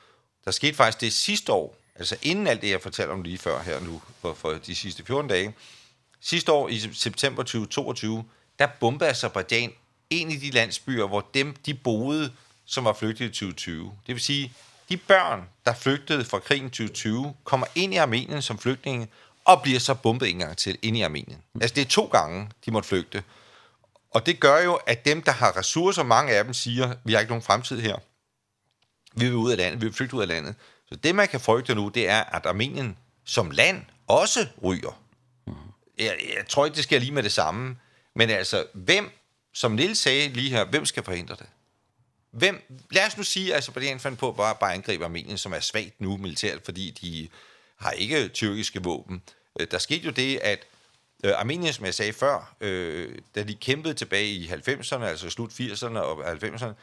Der 0.46 0.52
skete 0.52 0.76
faktisk 0.76 1.02
det 1.02 1.14
sidste 1.14 1.52
år, 1.52 1.78
altså 1.96 2.18
inden 2.22 2.48
alt 2.48 2.62
det, 2.62 2.70
jeg 2.70 2.82
fortalte 2.82 3.12
om 3.12 3.22
lige 3.22 3.38
før 3.38 3.62
her 3.62 3.80
nu, 3.80 4.02
for, 4.22 4.34
for 4.34 4.50
de 4.54 4.76
sidste 4.76 5.06
14 5.06 5.30
dage. 5.30 5.54
Sidste 6.22 6.52
år 6.52 6.70
i 6.70 6.80
september 6.94 7.44
2022, 7.44 8.26
der 8.60 8.68
bombede 8.80 9.10
Azerbaijan 9.10 9.72
en 10.10 10.32
af 10.32 10.40
de 10.40 10.52
landsbyer, 10.52 11.08
hvor 11.08 11.26
dem, 11.34 11.56
de 11.66 11.74
boede, 11.74 12.32
som 12.66 12.86
var 12.86 12.94
flygtet 12.94 13.26
i 13.26 13.30
2020. 13.30 13.94
Det 14.08 14.16
vil 14.16 14.22
sige, 14.22 14.54
de 14.90 14.98
børn, 14.98 15.50
der 15.66 15.74
flygtede 15.74 16.26
fra 16.26 16.40
krigen 16.40 16.70
2020, 16.70 17.34
kommer 17.44 17.68
ind 17.76 17.94
i 17.94 17.98
Armenien 17.98 18.42
som 18.42 18.60
flygtninge, 18.60 19.08
og 19.46 19.62
bliver 19.62 19.80
så 19.80 19.94
bombet 19.94 20.30
en 20.30 20.40
gang 20.40 20.58
til 20.58 20.78
ind 20.82 20.98
i 20.98 21.02
Armenien. 21.02 21.38
Altså 21.62 21.76
det 21.76 21.82
er 21.82 21.86
to 21.86 22.06
gange, 22.06 22.50
de 22.66 22.72
måtte 22.72 22.90
flygte. 22.90 23.24
Og 24.12 24.26
det 24.26 24.40
gør 24.40 24.64
jo, 24.64 24.74
at 24.74 25.06
dem, 25.06 25.22
der 25.22 25.32
har 25.32 25.58
ressourcer, 25.58 26.04
mange 26.04 26.34
af 26.34 26.44
dem 26.44 26.54
siger, 26.54 26.94
vi 27.04 27.14
har 27.14 27.20
ikke 27.20 27.32
nogen 27.32 27.44
fremtid 27.44 27.82
her 27.82 27.98
vi 29.16 29.26
vil 29.26 29.36
ud 29.36 29.52
af 29.52 29.58
landet, 29.58 29.82
vi 29.82 29.86
vil 29.86 29.94
flygte 29.94 30.16
ud 30.16 30.22
af 30.22 30.28
landet. 30.28 30.56
Så 30.90 30.96
det, 30.96 31.16
man 31.16 31.28
kan 31.28 31.40
frygte 31.40 31.76
nu, 31.76 31.90
det 31.90 32.10
er, 32.10 32.24
at 32.24 32.46
Armenien 32.46 32.98
som 33.26 33.52
land 33.52 33.86
også 34.08 34.48
ryger. 34.64 35.02
Jeg, 35.98 36.18
jeg 36.38 36.48
tror 36.50 36.66
ikke, 36.66 36.76
det 36.76 36.84
sker 36.84 37.00
lige 37.00 37.12
med 37.12 37.24
det 37.24 37.32
samme. 37.32 37.78
Men 38.16 38.30
altså, 38.30 38.66
hvem, 38.74 39.10
som 39.54 39.72
Nils 39.72 40.00
sagde 40.00 40.30
lige 40.30 40.50
her, 40.50 40.66
hvem 40.66 40.86
skal 40.86 41.04
forhindre 41.04 41.36
det? 41.36 41.46
Hvem, 42.32 42.62
lad 42.92 43.08
os 43.08 43.18
nu 43.18 43.24
sige, 43.24 43.56
altså, 43.56 43.72
på 43.72 43.80
det 43.80 43.86
Azerbaijan 43.86 44.00
fandt 44.00 44.20
på 44.20 44.32
bare, 44.32 44.56
bare 44.60 44.74
angribe 44.74 45.06
Armenien, 45.06 45.38
som 45.38 45.54
er 45.54 45.60
svagt 45.60 46.02
nu 46.02 46.18
militært, 46.18 46.62
fordi 46.66 46.92
de 47.02 47.30
har 47.76 47.92
ikke 47.92 48.28
tyrkiske 48.28 48.84
våben. 48.84 49.22
Der 49.72 49.78
skete 49.78 50.06
jo 50.06 50.12
det, 50.12 50.38
at 50.38 50.68
Armenien, 51.24 51.74
som 51.74 51.86
jeg 51.86 51.94
sagde 51.94 52.14
før, 52.14 52.56
øh, 52.62 53.18
da 53.36 53.44
de 53.44 53.56
kæmpede 53.56 53.94
tilbage 53.94 54.28
i 54.28 54.48
90'erne, 54.48 55.04
altså 55.04 55.30
slut 55.30 55.52
80'erne 55.52 55.98
og 55.98 56.32
90'erne, 56.32 56.74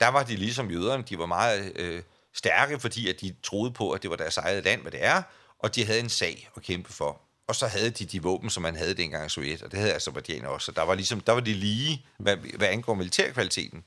der 0.00 0.08
var 0.08 0.22
de 0.22 0.36
ligesom 0.36 0.70
jøderne, 0.70 1.02
de 1.02 1.18
var 1.18 1.26
meget 1.26 1.72
øh, 1.76 2.02
stærke, 2.34 2.80
fordi 2.80 3.08
at 3.08 3.20
de 3.20 3.34
troede 3.42 3.72
på, 3.72 3.90
at 3.90 4.02
det 4.02 4.10
var 4.10 4.16
deres 4.16 4.36
eget 4.36 4.64
land, 4.64 4.82
hvad 4.82 4.92
det 4.92 5.04
er, 5.04 5.22
og 5.58 5.74
de 5.74 5.84
havde 5.84 6.00
en 6.00 6.08
sag 6.08 6.50
at 6.56 6.62
kæmpe 6.62 6.92
for. 6.92 7.20
Og 7.46 7.54
så 7.54 7.66
havde 7.66 7.90
de 7.90 8.04
de 8.04 8.22
våben, 8.22 8.50
som 8.50 8.62
man 8.62 8.76
havde 8.76 8.94
dengang 8.94 9.26
i 9.26 9.28
Sovjet, 9.28 9.62
og 9.62 9.70
det 9.70 9.78
havde 9.78 9.94
Azerbaijan 9.94 10.44
også. 10.44 10.64
Så 10.64 10.72
der 10.72 10.82
var, 10.82 10.94
ligesom, 10.94 11.20
der 11.20 11.32
var 11.32 11.40
de 11.40 11.54
lige, 11.54 12.06
hvad, 12.18 12.36
hvad 12.36 12.68
angår 12.68 12.94
militærkvaliteten. 12.94 13.84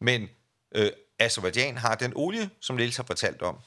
Men 0.00 0.28
øh, 0.74 0.90
Azerbaijan 1.18 1.78
har 1.78 1.94
den 1.94 2.12
olie, 2.16 2.50
som 2.60 2.76
Niels 2.76 2.96
har 2.96 3.04
fortalt 3.04 3.42
om, 3.42 3.58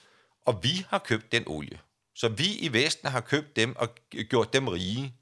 og 0.45 0.63
vi 0.63 0.86
har 0.89 0.97
købt 0.97 1.32
den 1.32 1.43
olie. 1.47 1.79
Så 2.15 2.29
vi 2.29 2.55
i 2.55 2.73
Vesten 2.73 3.09
har 3.09 3.21
købt 3.21 3.55
dem 3.55 3.75
og 3.75 3.89
gjort 4.29 4.53
dem 4.53 4.67
rige. 4.67 5.13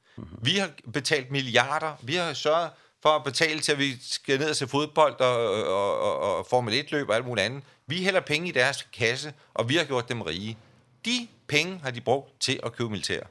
Vi 0.41 0.57
har 0.57 0.71
betalt 0.93 1.31
milliarder, 1.31 1.95
vi 2.03 2.15
har 2.15 2.33
sørget 2.33 2.69
for 3.01 3.09
at 3.09 3.23
betale 3.23 3.59
til, 3.59 3.71
at 3.71 3.77
vi 3.77 3.97
skal 4.01 4.39
ned 4.39 4.49
og 4.49 4.55
se 4.55 4.67
fodbold 4.67 5.19
og, 5.19 5.49
og, 5.67 5.99
og, 5.99 6.37
og 6.37 6.45
Formel 6.49 6.79
1-løb 6.79 7.09
og 7.09 7.15
alt 7.15 7.25
muligt 7.25 7.45
andet. 7.45 7.63
Vi 7.87 8.03
hælder 8.03 8.19
penge 8.19 8.47
i 8.47 8.51
deres 8.51 8.87
kasse, 8.93 9.33
og 9.53 9.69
vi 9.69 9.75
har 9.75 9.83
gjort 9.83 10.09
dem 10.09 10.21
rige. 10.21 10.57
De 11.05 11.27
penge 11.47 11.79
har 11.79 11.91
de 11.91 12.01
brugt 12.01 12.41
til 12.41 12.59
at 12.63 12.73
købe 12.73 12.89
militær. 12.89 13.23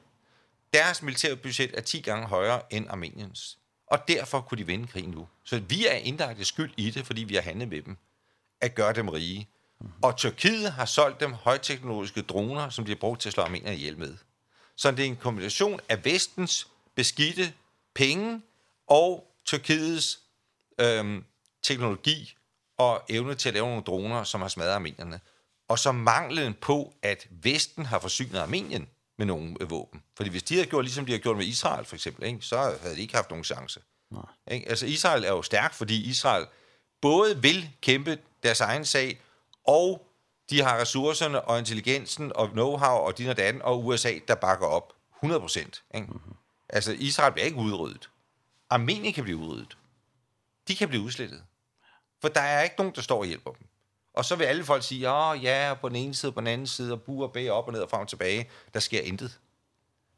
Deres 0.75 1.03
militærbudget 1.03 1.71
er 1.75 1.81
10 1.81 2.01
gange 2.01 2.27
højere 2.27 2.61
end 2.71 2.87
Armeniens. 2.91 3.59
Og 3.87 4.09
derfor 4.09 4.41
kunne 4.41 4.59
de 4.59 4.67
vinde 4.67 4.87
krigen 4.87 5.11
nu. 5.11 5.29
Så 5.45 5.59
vi 5.69 5.87
er 5.87 5.93
indirekte 5.95 6.45
skyld 6.45 6.73
i 6.77 6.91
det, 6.91 7.07
fordi 7.07 7.25
vi 7.25 7.35
har 7.35 7.43
handlet 7.43 7.69
med 7.69 7.83
dem. 7.83 7.97
At 8.61 8.75
gøre 8.75 8.93
dem 8.93 9.09
rige. 9.09 9.49
Og 10.03 10.17
Tyrkiet 10.17 10.73
har 10.73 10.85
solgt 10.85 11.21
dem 11.21 11.33
højteknologiske 11.33 12.23
droner, 12.23 12.71
som 12.71 12.85
de 12.85 12.91
har 12.91 12.97
brugt 12.97 13.21
til 13.21 13.29
at 13.29 13.33
slå 13.33 13.43
armenierne 13.43 13.77
ihjel 13.77 13.99
med. 13.99 14.17
Så 14.77 14.91
det 14.91 15.01
er 15.01 15.05
en 15.05 15.17
kombination 15.17 15.81
af 15.89 16.05
vestens 16.05 16.69
beskidte 16.95 17.53
penge 17.95 18.43
og 18.87 19.28
Tyrkiets 19.49 20.21
øhm, 20.81 21.25
teknologi 21.63 22.37
og 22.79 23.03
evne 23.09 23.35
til 23.35 23.49
at 23.49 23.55
lave 23.55 23.67
nogle 23.67 23.83
droner, 23.83 24.25
som 24.25 24.41
har 24.41 24.49
smadret 24.49 24.71
armenierne. 24.71 25.21
Og 25.69 25.79
så 25.79 25.93
manglen 25.93 26.55
på, 26.55 26.95
at 27.03 27.27
Vesten 27.31 27.87
har 27.87 27.99
forsynet 27.99 28.39
Armenien 28.39 28.89
med 29.19 29.27
nogle 29.27 29.57
våben. 29.69 30.03
Fordi 30.17 30.31
hvis 30.31 30.43
de 30.43 30.55
havde 30.55 30.67
gjort, 30.67 30.85
ligesom 30.85 31.07
de 31.07 31.13
har 31.13 31.19
gjort 31.19 31.37
med 31.37 31.47
Israel 31.47 31.85
for 31.85 31.95
eksempel, 31.95 32.27
ikke, 32.27 32.43
så 32.43 32.79
havde 32.83 32.97
de 32.97 33.01
ikke 33.01 33.15
haft 33.15 33.31
nogen 33.31 33.45
chance. 33.45 33.81
Nej. 34.11 34.23
Ikke? 34.51 34.69
Altså 34.69 34.87
Israel 34.87 35.25
er 35.25 35.29
jo 35.29 35.43
stærk, 35.43 35.75
fordi 35.75 36.09
Israel 36.09 36.47
både 37.01 37.43
vil 37.43 37.71
kæmpe 37.81 38.19
deres 38.43 38.61
egen 38.61 38.85
sag, 38.85 39.21
og 39.65 40.07
de 40.51 40.63
har 40.63 40.81
ressourcerne 40.81 41.41
og 41.41 41.59
intelligensen 41.59 42.33
og 42.35 42.47
know-how 42.49 42.87
og 42.87 43.19
din 43.19 43.29
og 43.29 43.37
den, 43.37 43.63
og 43.63 43.87
USA, 43.87 44.13
der 44.29 44.35
bakker 44.35 44.67
op 44.67 44.93
100 45.17 45.41
procent. 45.41 45.83
Mm 45.95 46.01
-hmm. 46.01 46.67
Altså 46.69 46.93
Israel 46.93 47.33
bliver 47.33 47.47
ikke 47.47 47.59
udryddet. 47.59 48.09
Armenien 48.71 49.13
kan 49.13 49.25
blive 49.25 49.37
udryddet. 49.37 49.77
De 50.69 50.77
kan 50.77 50.89
blive 50.89 51.03
udslettet. 51.03 51.43
For 52.21 52.29
der 52.29 52.41
er 52.41 52.63
ikke 52.63 52.75
nogen, 52.79 52.95
der 52.95 53.03
står 53.03 53.19
og 53.19 53.27
hjælper 53.27 53.51
dem. 53.51 53.67
Og 54.15 54.25
så 54.25 54.37
vil 54.37 54.45
alle 54.45 54.65
folk 54.65 54.83
sige, 54.83 55.11
åh 55.11 55.45
ja, 55.45 55.75
på 55.81 55.89
den 55.89 55.97
ene 55.97 56.15
side, 56.15 56.33
på 56.33 56.41
den 56.41 56.47
anden 56.47 56.67
side, 56.67 56.93
og 56.93 57.03
buer 57.03 57.29
bag 57.29 57.51
op 57.51 57.67
og 57.67 57.73
ned 57.73 57.81
og 57.81 57.91
frem 57.91 58.01
og 58.01 58.09
tilbage. 58.09 58.51
Der 58.75 58.81
sker 58.81 59.01
intet. 59.01 59.41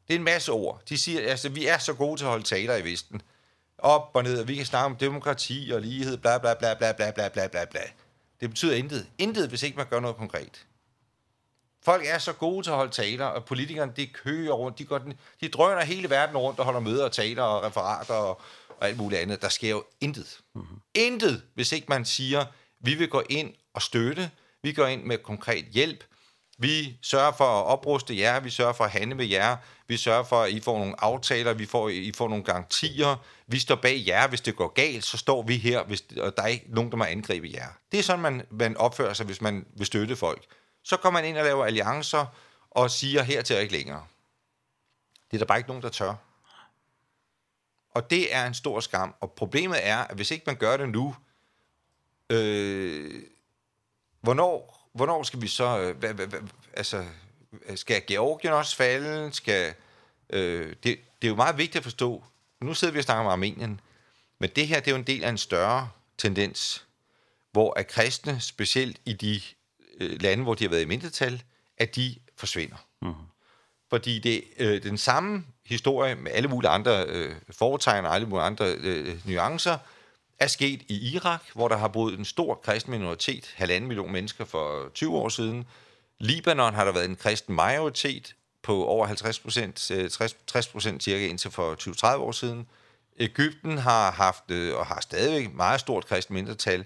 Det 0.07 0.13
er 0.13 0.19
en 0.19 0.23
masse 0.23 0.51
ord. 0.51 0.81
De 0.89 0.97
siger, 0.97 1.29
altså, 1.29 1.49
vi 1.49 1.67
er 1.67 1.77
så 1.77 1.93
gode 1.93 2.19
til 2.19 2.25
at 2.25 2.29
holde 2.29 2.43
taler 2.43 2.75
i 2.75 2.83
Vesten. 2.83 3.21
Op 3.77 4.11
og 4.13 4.23
ned, 4.23 4.41
og 4.41 4.47
vi 4.47 4.55
kan 4.55 4.65
snakke 4.65 4.85
om 4.85 4.95
demokrati 4.95 5.71
og 5.73 5.81
lighed, 5.81 6.17
bla 6.17 6.37
bla 6.37 6.53
bla 6.53 6.73
bla 6.73 6.91
bla 6.91 7.11
bla 7.11 7.29
bla 7.29 7.47
bla 7.47 7.65
bla. 7.65 7.81
Det 8.39 8.49
betyder 8.49 8.75
intet. 8.75 9.09
Intet, 9.17 9.49
hvis 9.49 9.63
ikke 9.63 9.77
man 9.77 9.87
gør 9.87 9.99
noget 9.99 10.17
konkret. 10.17 10.65
Folk 11.85 12.03
er 12.05 12.17
så 12.17 12.33
gode 12.33 12.65
til 12.65 12.71
at 12.71 12.77
holde 12.77 12.91
taler, 12.91 13.25
og 13.25 13.45
politikerne, 13.45 13.93
de 13.95 14.07
kører 14.07 14.53
rundt, 14.53 14.79
de, 14.79 14.85
går, 14.85 14.97
den, 14.97 15.13
de 15.41 15.47
drøner 15.47 15.83
hele 15.83 16.09
verden 16.09 16.37
rundt 16.37 16.59
og 16.59 16.65
holder 16.65 16.79
møder 16.79 17.05
og 17.05 17.11
taler 17.11 17.43
og 17.43 17.63
referater 17.63 18.13
og, 18.13 18.41
og 18.69 18.87
alt 18.87 18.97
muligt 18.97 19.21
andet. 19.21 19.41
Der 19.41 19.49
sker 19.49 19.69
jo 19.69 19.83
intet. 20.01 20.39
Mm-hmm. 20.55 20.81
Intet, 20.93 21.43
hvis 21.55 21.71
ikke 21.71 21.85
man 21.89 22.05
siger, 22.05 22.45
vi 22.79 22.95
vil 22.95 23.09
gå 23.09 23.23
ind 23.29 23.53
og 23.73 23.81
støtte, 23.81 24.31
vi 24.63 24.73
går 24.73 24.85
ind 24.85 25.03
med 25.03 25.17
konkret 25.17 25.65
hjælp, 25.65 26.03
vi 26.57 26.97
sørger 27.01 27.31
for 27.31 27.45
at 27.45 27.65
opruste 27.65 28.19
jer, 28.19 28.39
vi 28.39 28.49
sørger 28.49 28.73
for 28.73 28.83
at 28.83 28.91
handle 28.91 29.15
med 29.15 29.25
jer, 29.25 29.57
vi 29.87 29.97
sørger 29.97 30.23
for, 30.23 30.41
at 30.41 30.51
I 30.51 30.59
får 30.59 30.79
nogle 30.79 31.03
aftaler, 31.03 31.53
vi 31.53 31.65
får, 31.65 31.89
I 31.89 32.11
får 32.17 32.27
nogle 32.27 32.43
garantier, 32.43 33.15
vi 33.47 33.59
står 33.59 33.75
bag 33.75 34.03
jer, 34.07 34.27
hvis 34.27 34.41
det 34.41 34.55
går 34.55 34.67
galt, 34.67 35.05
så 35.05 35.17
står 35.17 35.43
vi 35.43 35.57
her, 35.57 35.83
hvis, 35.83 36.03
og 36.17 36.37
der 36.37 36.43
er 36.43 36.47
ikke 36.47 36.65
nogen, 36.69 36.91
der 36.91 36.97
må 36.97 37.03
angribe 37.03 37.49
jer. 37.53 37.67
Det 37.91 37.99
er 37.99 38.03
sådan, 38.03 38.21
man, 38.21 38.41
man 38.51 38.77
opfører 38.77 39.13
sig, 39.13 39.25
hvis 39.25 39.41
man 39.41 39.65
vil 39.77 39.85
støtte 39.85 40.15
folk 40.15 40.45
så 40.83 40.97
kommer 40.97 41.19
man 41.19 41.29
ind 41.29 41.37
og 41.37 41.43
laver 41.43 41.65
alliancer 41.65 42.25
og 42.71 42.91
siger, 42.91 43.23
her 43.23 43.41
til 43.41 43.57
ikke 43.57 43.73
længere. 43.73 44.05
Det 45.31 45.37
er 45.37 45.39
der 45.39 45.45
bare 45.45 45.57
ikke 45.57 45.69
nogen, 45.69 45.83
der 45.83 45.89
tør. 45.89 46.15
Og 47.91 48.09
det 48.09 48.35
er 48.35 48.47
en 48.47 48.53
stor 48.53 48.79
skam. 48.79 49.15
Og 49.19 49.31
problemet 49.31 49.87
er, 49.87 49.97
at 49.97 50.15
hvis 50.15 50.31
ikke 50.31 50.43
man 50.47 50.55
gør 50.55 50.77
det 50.77 50.89
nu, 50.89 51.15
øh, 52.29 53.23
hvornår, 54.21 54.89
hvornår 54.93 55.23
skal 55.23 55.41
vi 55.41 55.47
så... 55.47 55.79
Øh, 55.79 55.97
hva, 55.97 56.11
hva, 56.11 56.25
hva, 56.25 56.37
altså, 56.73 57.05
skal 57.75 58.03
Georgien 58.07 58.53
også 58.53 58.75
falde? 58.75 59.33
Skal, 59.33 59.73
øh, 60.29 60.67
det, 60.69 60.83
det 60.83 61.27
er 61.27 61.27
jo 61.27 61.35
meget 61.35 61.57
vigtigt 61.57 61.75
at 61.75 61.83
forstå. 61.83 62.23
Nu 62.61 62.73
sidder 62.73 62.91
vi 62.91 62.99
og 62.99 63.03
snakker 63.03 63.23
om 63.23 63.31
Armenien. 63.31 63.81
Men 64.39 64.49
det 64.49 64.67
her, 64.67 64.79
det 64.79 64.87
er 64.87 64.91
jo 64.91 64.97
en 64.97 65.07
del 65.07 65.23
af 65.23 65.29
en 65.29 65.37
større 65.37 65.89
tendens, 66.17 66.85
hvor 67.51 67.73
at 67.79 67.87
kristne, 67.87 68.39
specielt 68.39 69.01
i 69.05 69.13
de 69.13 69.41
lande, 70.07 70.43
hvor 70.43 70.53
de 70.53 70.63
har 70.63 70.69
været 70.69 70.81
i 70.81 70.85
mindretal, 70.85 71.43
at 71.77 71.95
de 71.95 72.15
forsvinder. 72.37 72.75
Mm. 73.01 73.13
Fordi 73.89 74.19
det 74.19 74.43
øh, 74.59 74.83
den 74.83 74.97
samme 74.97 75.45
historie 75.65 76.15
med 76.15 76.31
alle 76.31 76.47
mulige 76.49 76.69
andre 76.69 77.05
øh, 77.07 77.35
foretegn 77.49 78.05
og 78.05 78.15
alle 78.15 78.27
mulige 78.27 78.45
andre 78.45 78.65
øh, 78.65 79.27
nuancer, 79.27 79.77
er 80.39 80.47
sket 80.47 80.81
i 80.87 81.13
Irak, 81.15 81.43
hvor 81.53 81.67
der 81.67 81.77
har 81.77 81.87
boet 81.87 82.19
en 82.19 82.25
stor 82.25 82.55
kristen 82.55 82.91
minoritet, 82.91 83.53
halvanden 83.55 83.87
million 83.87 84.11
mennesker 84.11 84.45
for 84.45 84.89
20 84.93 85.17
år 85.17 85.29
siden. 85.29 85.65
Libanon 86.19 86.73
har 86.73 86.85
der 86.85 86.91
været 86.91 87.09
en 87.09 87.15
kristen 87.15 87.55
majoritet 87.55 88.35
på 88.63 88.85
over 88.85 89.05
50 89.05 89.39
procent, 89.39 89.75
60, 89.75 90.35
60 90.47 90.67
procent 90.67 91.03
cirka 91.03 91.27
indtil 91.27 91.51
for 91.51 91.75
20-30 92.15 92.15
år 92.15 92.31
siden. 92.31 92.67
Ægypten 93.19 93.77
har 93.77 94.11
haft 94.11 94.51
og 94.51 94.85
har 94.85 95.01
stadigvæk 95.01 95.53
meget 95.53 95.79
stort 95.79 96.05
kristen 96.05 96.35
mindretal. 96.35 96.85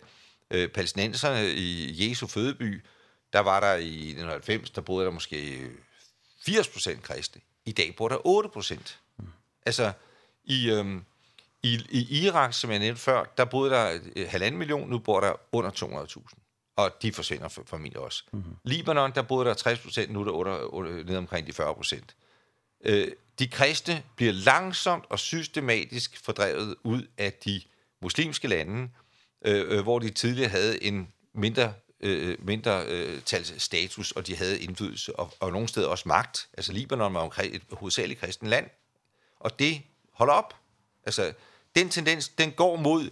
Øh, 0.51 0.69
palæstinenserne 0.69 1.51
i 1.51 2.09
Jesu 2.09 2.27
fødeby 2.27 2.83
der 3.35 3.41
var 3.41 3.59
der 3.59 3.75
i 3.75 4.09
1990, 4.09 4.69
der 4.69 4.81
boede 4.81 5.05
der 5.05 5.11
måske 5.11 5.69
80% 6.49 7.01
kristne. 7.01 7.41
I 7.65 7.71
dag 7.71 7.95
bor 7.95 8.09
der 8.09 8.17
8%. 8.17 8.95
Mm. 9.17 9.27
Altså, 9.65 9.91
i, 10.43 10.71
øhm, 10.71 11.03
i, 11.63 11.81
i 11.89 12.23
Irak, 12.23 12.53
som 12.53 12.71
jeg 12.71 12.79
nævnte 12.79 13.01
før, 13.01 13.23
der 13.37 13.45
boede 13.45 13.71
der 13.71 13.99
halvanden 14.27 14.59
million, 14.59 14.89
nu 14.89 14.99
bor 14.99 15.19
der 15.19 15.33
under 15.51 15.71
200.000. 15.71 16.33
Og 16.75 16.91
de 17.01 17.13
forsvinder 17.13 17.47
for, 17.47 17.63
familie 17.65 17.99
også. 17.99 18.23
Mm 18.31 18.39
-hmm. 18.39 18.59
Libanon, 18.63 19.11
der 19.15 19.21
boede 19.21 19.45
der 19.49 19.53
60%, 19.55 20.11
nu 20.11 20.19
er 20.19 20.23
der 20.23 20.31
under, 20.31 20.73
under, 20.73 21.03
ned 21.03 21.17
omkring 21.17 21.47
de 21.47 21.63
40%. 21.63 22.01
Øh, 22.85 23.11
de 23.39 23.47
kristne 23.47 24.03
bliver 24.15 24.33
langsomt 24.33 25.05
og 25.09 25.19
systematisk 25.19 26.25
fordrevet 26.25 26.75
ud 26.83 27.07
af 27.17 27.33
de 27.33 27.61
muslimske 28.01 28.47
lande, 28.47 28.89
øh, 29.45 29.81
hvor 29.81 29.99
de 29.99 30.09
tidligere 30.09 30.49
havde 30.49 30.83
en 30.83 31.13
mindre 31.33 31.73
øh, 31.99 32.45
mindre 32.45 32.85
øh, 32.85 33.21
tals 33.21 33.63
status, 33.63 34.11
og 34.11 34.27
de 34.27 34.35
havde 34.35 34.59
indflydelse, 34.59 35.15
og, 35.15 35.33
og 35.39 35.51
nogle 35.51 35.67
steder 35.67 35.87
også 35.87 36.07
magt. 36.07 36.47
Altså 36.53 36.73
Libanon 36.73 37.13
var 37.13 37.19
omkring 37.19 37.55
et 37.55 37.61
hovedsageligt 37.71 38.19
kristen 38.19 38.47
land, 38.47 38.69
og 39.39 39.59
det 39.59 39.81
holder 40.11 40.33
op. 40.33 40.55
Altså, 41.05 41.33
den 41.75 41.89
tendens, 41.89 42.29
den 42.29 42.51
går 42.51 42.75
mod, 42.75 43.09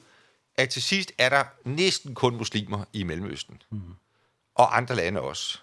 at 0.56 0.70
til 0.70 0.82
sidst 0.82 1.12
er 1.18 1.30
der 1.30 1.44
næsten 1.64 2.16
kun 2.16 2.36
muslimer 2.36 2.86
i 2.94 3.04
Mellemøsten. 3.04 3.62
Mm. 3.70 3.82
Og 4.56 4.78
andre 4.78 4.96
lande 4.96 5.22
også. 5.22 5.60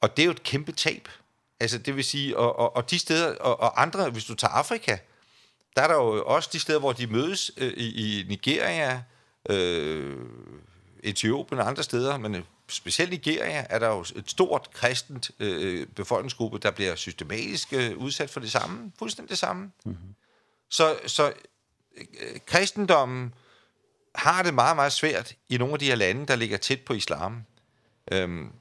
Og 0.00 0.16
det 0.16 0.22
er 0.22 0.26
jo 0.26 0.30
et 0.30 0.42
kæmpe 0.42 0.72
tab. 0.72 1.08
Altså, 1.60 1.78
det 1.78 1.96
vil 1.96 2.04
sige, 2.04 2.36
og, 2.36 2.58
og, 2.58 2.76
og 2.76 2.90
de 2.90 2.98
steder, 2.98 3.36
og, 3.36 3.60
og 3.60 3.82
andre, 3.82 4.10
hvis 4.10 4.24
du 4.24 4.34
tager 4.34 4.52
Afrika, 4.52 4.98
der 5.76 5.82
er 5.82 5.88
der 5.88 5.94
jo 5.94 6.24
også 6.24 6.50
de 6.52 6.58
steder, 6.58 6.78
hvor 6.78 6.92
de 6.92 7.06
mødes 7.06 7.50
øh, 7.56 7.72
i, 7.72 8.20
i 8.20 8.24
Nigeria, 8.28 9.02
øh, 9.50 10.16
Etiopien 11.02 11.60
og 11.60 11.68
andre 11.68 11.82
steder, 11.82 12.18
men 12.18 12.44
specielt 12.68 13.10
Nigeria 13.10 13.66
er 13.70 13.78
der 13.78 13.88
jo 13.88 14.00
et 14.00 14.24
stort 14.26 14.70
kristent 14.72 15.30
øh, 15.38 15.86
befolkningsgruppe, 15.86 16.58
der 16.58 16.70
bliver 16.70 16.94
systematisk 16.94 17.72
øh, 17.72 17.96
udsat 17.96 18.30
for 18.30 18.40
det 18.40 18.52
samme, 18.52 18.92
fuldstændig 18.98 19.30
det 19.30 19.38
samme. 19.38 19.72
Mm 19.84 19.92
-hmm. 19.92 20.14
Så, 20.70 20.98
så 21.06 21.32
øh, 21.96 22.40
kristendommen 22.46 23.34
har 24.14 24.42
det 24.42 24.54
meget, 24.54 24.76
meget 24.76 24.92
svært 24.92 25.34
i 25.48 25.56
nogle 25.56 25.72
af 25.72 25.78
de 25.78 25.86
her 25.86 25.94
lande, 25.94 26.26
der 26.26 26.36
ligger 26.36 26.56
tæt 26.56 26.80
på 26.80 26.92
islam. 26.92 27.44
Øhm, 28.12 28.52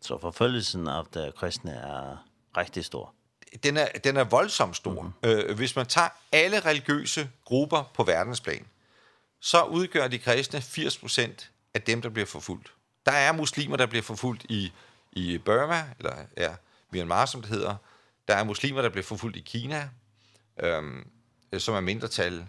så 0.00 0.18
forfølgelsen 0.20 0.88
af 0.88 1.04
det 1.14 1.34
kristne 1.34 1.72
er 1.72 2.26
rigtig 2.56 2.84
stor? 2.84 3.14
Den 3.62 3.76
er, 3.76 3.86
den 4.04 4.16
er 4.16 4.24
voldsomt 4.24 4.76
stor. 4.76 5.02
Mm 5.02 5.08
-hmm. 5.08 5.28
øh, 5.28 5.56
hvis 5.56 5.76
man 5.76 5.86
tager 5.86 6.08
alle 6.32 6.60
religiøse 6.60 7.30
grupper 7.44 7.90
på 7.94 8.04
verdensplan, 8.04 8.66
så 9.40 9.62
udgør 9.62 10.08
de 10.08 10.18
kristne 10.18 10.60
80 10.60 10.98
procent 10.98 11.50
af 11.76 11.82
dem, 11.82 12.02
der 12.02 12.08
bliver 12.08 12.26
forfulgt. 12.26 12.72
Der 13.06 13.12
er 13.12 13.32
muslimer, 13.32 13.76
der 13.76 13.86
bliver 13.86 14.02
forfulgt 14.02 14.46
i, 14.48 14.72
i 15.12 15.38
Burma, 15.38 15.84
eller 15.98 16.16
ja, 16.36 16.54
Myanmar, 16.90 17.26
som 17.26 17.40
det 17.42 17.50
hedder. 17.50 17.76
Der 18.28 18.34
er 18.34 18.44
muslimer, 18.44 18.82
der 18.82 18.88
bliver 18.88 19.04
forfulgt 19.04 19.36
i 19.36 19.40
Kina, 19.40 19.88
øhm, 20.60 21.10
som 21.58 21.74
er 21.74 21.80
mindretal. 21.80 22.46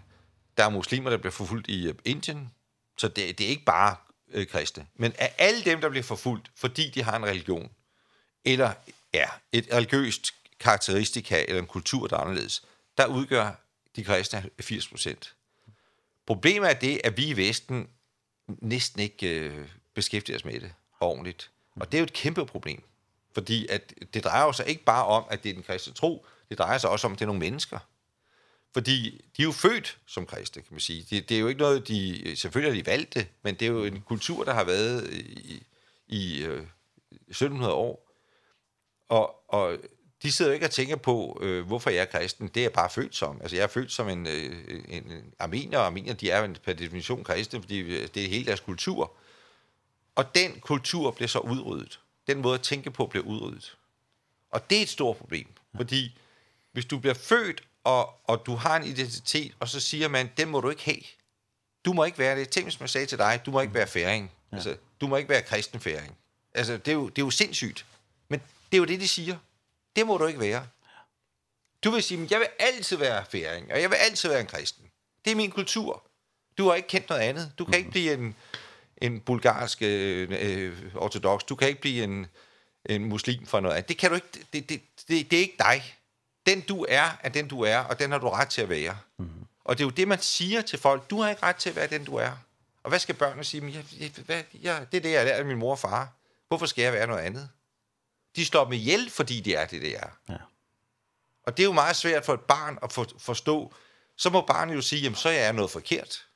Der 0.56 0.64
er 0.64 0.68
muslimer, 0.68 1.10
der 1.10 1.16
bliver 1.16 1.32
forfulgt 1.32 1.68
i 1.68 1.92
Indien. 2.04 2.50
Så 2.98 3.08
det, 3.08 3.38
det 3.38 3.46
er 3.46 3.50
ikke 3.50 3.64
bare 3.64 3.96
øh, 4.30 4.46
kristne. 4.46 4.86
Men 4.96 5.12
af 5.18 5.34
alle 5.38 5.64
dem, 5.64 5.80
der 5.80 5.88
bliver 5.88 6.02
forfulgt, 6.02 6.50
fordi 6.56 6.90
de 6.90 7.02
har 7.02 7.16
en 7.16 7.26
religion, 7.26 7.70
eller 8.44 8.72
ja, 9.14 9.26
et 9.52 9.68
religiøst 9.72 10.34
karakteristika, 10.60 11.44
eller 11.48 11.60
en 11.60 11.66
kultur, 11.66 12.06
der 12.06 12.16
er 12.16 12.20
anderledes, 12.20 12.62
der 12.98 13.06
udgør 13.06 13.52
de 13.96 14.04
kristne 14.04 14.50
80 14.60 15.34
Problemet 16.26 16.70
er 16.70 16.74
det, 16.74 17.00
at 17.04 17.16
vi 17.16 17.26
i 17.26 17.36
Vesten 17.36 17.88
næsten 18.48 19.00
ikke 19.00 19.40
øh, 19.40 19.68
beskæftiger 19.94 20.36
os 20.36 20.44
med 20.44 20.60
det 20.60 20.72
ordentligt. 21.00 21.50
Og 21.76 21.92
det 21.92 21.98
er 21.98 22.00
jo 22.00 22.04
et 22.04 22.12
kæmpe 22.12 22.46
problem, 22.46 22.82
fordi 23.34 23.66
at 23.66 23.94
det 24.14 24.24
drejer 24.24 24.52
sig 24.52 24.66
ikke 24.66 24.84
bare 24.84 25.06
om, 25.06 25.24
at 25.30 25.42
det 25.42 25.50
er 25.50 25.54
den 25.54 25.62
kristne 25.62 25.92
tro, 25.92 26.26
det 26.48 26.58
drejer 26.58 26.78
sig 26.78 26.90
også 26.90 27.06
om, 27.06 27.12
at 27.12 27.18
det 27.18 27.24
er 27.24 27.26
nogle 27.26 27.40
mennesker. 27.40 27.78
Fordi 28.72 29.24
de 29.36 29.42
er 29.42 29.44
jo 29.44 29.52
født 29.52 29.98
som 30.06 30.26
kristne, 30.26 30.62
kan 30.62 30.74
man 30.74 30.80
sige. 30.80 31.06
Det, 31.10 31.28
det 31.28 31.36
er 31.36 31.40
jo 31.40 31.48
ikke 31.48 31.60
noget, 31.60 31.88
de 31.88 32.36
selvfølgelig 32.36 32.78
er 32.78 32.82
de 32.82 32.90
valgte, 32.90 33.26
men 33.42 33.54
det 33.54 33.62
er 33.62 33.72
jo 33.72 33.84
en 33.84 34.00
kultur, 34.00 34.44
der 34.44 34.54
har 34.54 34.64
været 34.64 35.12
i, 35.12 35.62
i 36.06 36.44
øh, 36.44 36.66
1700 37.12 37.72
år. 37.72 38.08
Og, 39.08 39.50
og 39.54 39.78
de 40.22 40.32
sidder 40.32 40.50
jo 40.50 40.54
ikke 40.54 40.66
og 40.66 40.70
tænker 40.70 40.96
på, 40.96 41.38
øh, 41.42 41.66
hvorfor 41.66 41.90
jeg 41.90 42.00
er 42.00 42.04
kristen. 42.04 42.48
Det 42.48 42.56
er 42.56 42.64
jeg 42.64 42.72
bare 42.72 42.90
født 42.90 43.16
som. 43.16 43.40
Altså, 43.40 43.56
jeg 43.56 43.62
er 43.62 43.68
født 43.68 43.92
som 43.92 44.08
en, 44.08 44.26
øh, 44.26 44.84
en, 44.88 45.34
armenier, 45.38 45.78
og 45.78 45.86
armenier, 45.86 46.14
de 46.14 46.30
er 46.30 46.54
per 46.64 46.72
definition 46.72 47.24
kristne, 47.24 47.60
fordi 47.62 48.06
det 48.06 48.24
er 48.24 48.28
hele 48.28 48.46
deres 48.46 48.60
kultur. 48.60 49.12
Og 50.14 50.34
den 50.34 50.60
kultur 50.60 51.10
bliver 51.10 51.28
så 51.28 51.38
udryddet. 51.38 52.00
Den 52.26 52.38
måde 52.38 52.54
at 52.54 52.62
tænke 52.62 52.90
på 52.90 53.06
bliver 53.06 53.24
udryddet. 53.24 53.76
Og 54.50 54.70
det 54.70 54.78
er 54.78 54.82
et 54.82 54.88
stort 54.88 55.16
problem, 55.16 55.46
fordi 55.76 56.18
hvis 56.72 56.84
du 56.84 56.98
bliver 56.98 57.14
født, 57.14 57.62
og, 57.84 58.14
og 58.24 58.46
du 58.46 58.54
har 58.54 58.76
en 58.76 58.84
identitet, 58.84 59.54
og 59.60 59.68
så 59.68 59.80
siger 59.80 60.08
man, 60.08 60.30
den 60.36 60.48
må 60.48 60.60
du 60.60 60.70
ikke 60.70 60.84
have. 60.84 61.02
Du 61.84 61.92
må 61.92 62.04
ikke 62.04 62.18
være 62.18 62.38
det. 62.38 62.48
Tænk, 62.48 62.66
hvis 62.66 62.80
man 62.80 62.88
sagde 62.88 63.06
til 63.06 63.18
dig, 63.18 63.40
du 63.46 63.50
må 63.50 63.60
ikke 63.60 63.74
være 63.74 63.86
færing. 63.86 64.32
Ja. 64.52 64.56
Altså, 64.56 64.76
du 65.00 65.06
må 65.06 65.16
ikke 65.16 65.28
være 65.28 65.42
kristen 65.42 65.80
færing. 65.80 66.16
Altså, 66.54 66.76
det 66.76 66.88
er 66.88 66.92
jo, 66.92 67.08
det 67.08 67.22
er 67.22 67.26
jo 67.26 67.30
sindssygt. 67.30 67.86
Men 68.28 68.40
det 68.40 68.76
er 68.76 68.78
jo 68.78 68.84
det, 68.84 69.00
de 69.00 69.08
siger. 69.08 69.36
Det 69.96 70.06
må 70.06 70.16
du 70.16 70.26
ikke 70.26 70.40
være. 70.40 70.66
Du 71.84 71.90
vil 71.90 72.02
sige, 72.02 72.28
jeg 72.30 72.40
vil 72.40 72.48
altid 72.58 72.96
være 72.96 73.24
færing, 73.30 73.72
og 73.72 73.80
jeg 73.80 73.90
vil 73.90 73.96
altid 73.96 74.28
være 74.28 74.40
en 74.40 74.46
kristen. 74.46 74.84
Det 75.24 75.30
er 75.30 75.36
min 75.36 75.50
kultur. 75.50 76.02
Du 76.58 76.68
har 76.68 76.74
ikke 76.74 76.88
kendt 76.88 77.08
noget 77.08 77.22
andet. 77.22 77.52
Du 77.58 77.64
kan 77.64 77.74
ikke 77.78 77.90
blive 77.90 78.12
en, 78.12 78.34
en 78.96 79.20
bulgarsk 79.20 79.78
øh, 79.82 80.82
ortodox. 80.94 81.42
Du 81.42 81.54
kan 81.54 81.68
ikke 81.68 81.80
blive 81.80 82.04
en, 82.04 82.26
en 82.86 83.04
muslim 83.04 83.46
for 83.46 83.60
noget 83.60 83.74
andet. 83.74 83.88
Det 83.88 83.98
kan 83.98 84.10
du 84.10 84.14
ikke. 84.14 84.28
Det, 84.52 84.68
det, 84.68 84.82
det, 85.08 85.30
det 85.30 85.36
er 85.36 85.40
ikke 85.40 85.56
dig. 85.58 85.96
Den 86.46 86.60
du 86.60 86.86
er, 86.88 87.10
er 87.20 87.28
den 87.28 87.48
du 87.48 87.62
er, 87.62 87.78
og 87.78 87.98
den 87.98 88.10
har 88.10 88.18
du 88.18 88.28
ret 88.28 88.48
til 88.48 88.62
at 88.62 88.68
være. 88.68 88.98
Mm. 89.18 89.24
-hmm. 89.24 89.46
Og 89.64 89.78
det 89.78 89.84
er 89.84 89.86
jo 89.86 89.90
det, 89.90 90.08
man 90.08 90.20
siger 90.20 90.62
til 90.62 90.78
folk. 90.78 91.10
Du 91.10 91.20
har 91.20 91.30
ikke 91.30 91.42
ret 91.42 91.56
til 91.56 91.70
at 91.70 91.76
være 91.76 91.86
den 91.86 92.04
du 92.04 92.16
er. 92.16 92.30
Og 92.82 92.88
hvad 92.88 92.98
skal 92.98 93.14
børnene 93.14 93.44
sige? 93.44 93.60
Men 93.60 93.74
jeg, 93.74 93.84
jeg, 94.00 94.10
hvad, 94.26 94.42
jeg, 94.62 94.86
det 94.92 94.96
er 94.96 95.02
det, 95.02 95.12
jeg 95.12 95.28
er 95.28 95.32
af 95.32 95.44
min 95.44 95.58
mor 95.58 95.70
og 95.70 95.78
far. 95.78 96.08
Hvorfor 96.48 96.66
skal 96.66 96.82
jeg 96.82 96.92
være 96.92 97.06
noget 97.06 97.20
andet? 97.20 97.48
de 98.38 98.44
står 98.44 98.68
med 98.68 98.78
ihjel, 98.78 99.10
fordi 99.10 99.40
de 99.40 99.54
er 99.54 99.66
det, 99.66 99.82
det 99.82 99.96
er. 99.96 100.18
Ja. 100.28 100.36
Og 101.42 101.56
det 101.56 101.62
er 101.62 101.64
jo 101.64 101.72
meget 101.72 101.96
svært 101.96 102.24
for 102.24 102.34
et 102.34 102.40
barn 102.40 102.78
at 102.82 102.92
for, 102.92 103.06
forstå. 103.18 103.74
Så 104.16 104.30
må 104.30 104.40
barnet 104.40 104.74
jo 104.74 104.80
sige, 104.80 105.02
jamen 105.02 105.16
så 105.16 105.28
er 105.28 105.32
jeg 105.32 105.52
noget 105.52 105.70
forkert. 105.70 106.26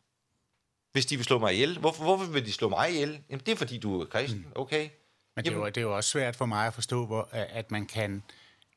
Hvis 0.93 1.07
de 1.07 1.17
vil 1.17 1.25
slå 1.25 1.39
mig 1.39 1.55
ihjel. 1.55 1.79
Hvorfor, 1.79 2.05
hvorfor 2.05 2.25
vil 2.25 2.47
de 2.47 2.53
slå 2.53 2.69
mig 2.69 2.91
ihjel? 2.91 3.23
Jamen 3.31 3.47
det 3.47 3.53
er 3.53 3.57
fordi 3.57 3.79
du 3.79 4.01
er 4.01 4.07
kristen, 4.07 4.47
okay? 4.55 4.89
Men 5.37 5.45
det 5.45 5.53
er, 5.53 5.57
jo, 5.57 5.67
det 5.67 5.77
er 5.77 5.81
jo 5.83 5.97
også 5.97 6.11
svært 6.11 6.37
for 6.37 6.47
mig 6.47 6.67
at 6.67 6.75
forstå, 6.75 7.07
hvor, 7.07 7.29
at 7.33 7.71
man 7.71 7.87
kan 7.87 8.23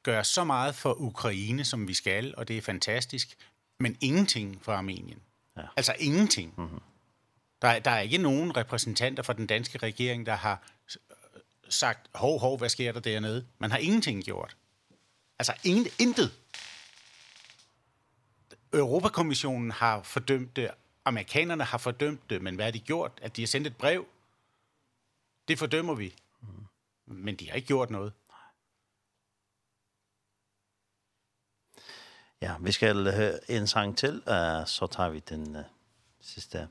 gøre 0.04 0.24
så 0.24 0.44
meget 0.44 0.76
for 0.76 0.94
Ukraine, 0.94 1.66
som 1.66 1.88
vi 1.88 1.94
skal, 1.94 2.34
og 2.38 2.48
det 2.48 2.58
er 2.58 2.62
fantastisk, 2.62 3.36
men 3.80 3.98
ingenting 4.02 4.60
for 4.62 4.72
Armenien. 4.72 5.22
Ja. 5.58 5.62
Altså 5.78 5.96
ingenting. 6.00 6.54
Mm 6.58 6.66
-hmm. 6.66 6.82
Der, 7.62 7.80
der 7.80 7.92
er 7.92 8.00
ikke 8.00 8.18
nogen 8.18 8.58
repræsentanter 8.58 9.24
fra 9.24 9.34
den 9.34 9.48
danske 9.48 9.78
regering, 9.78 10.26
der 10.26 10.36
har 10.36 10.62
sagt, 11.70 12.10
hov, 12.16 12.40
hov, 12.40 12.58
hvad 12.58 12.70
sker 12.70 12.92
der 12.92 13.00
dernede? 13.00 13.46
Man 13.58 13.72
har 13.72 13.78
ingenting 13.78 14.24
gjort. 14.24 14.58
Altså, 15.40 15.54
ingen, 15.64 15.86
intet. 16.00 16.32
Europakommissionen 18.74 19.72
har 19.72 20.04
fordømt 20.04 20.56
det, 20.56 20.72
amerikanerne 21.06 21.64
har 21.64 21.78
fordømt 21.78 22.30
det, 22.30 22.42
men 22.42 22.56
hvad 22.56 22.66
har 22.66 22.72
de 22.72 22.80
gjort? 22.80 23.20
At 23.22 23.36
de 23.36 23.42
har 23.42 23.48
sendt 23.48 23.68
et 23.68 23.78
brev, 23.78 24.06
det 25.48 25.60
fordømmer 25.60 25.94
vi. 25.94 26.16
Mm. 26.42 26.66
Men 27.06 27.36
de 27.36 27.50
har 27.50 27.56
ikke 27.56 27.68
gjort 27.68 27.90
noget. 27.90 28.14
Ja, 32.42 32.56
vi 32.60 32.72
skal 32.72 33.14
høre 33.14 33.52
en 33.52 33.68
sang 33.68 33.98
til, 33.98 34.16
uh, 34.16 34.68
så 34.68 34.88
tar 34.92 35.10
vi 35.10 35.20
den 35.20 35.56
uh, 35.56 35.62
sidste 36.22 36.68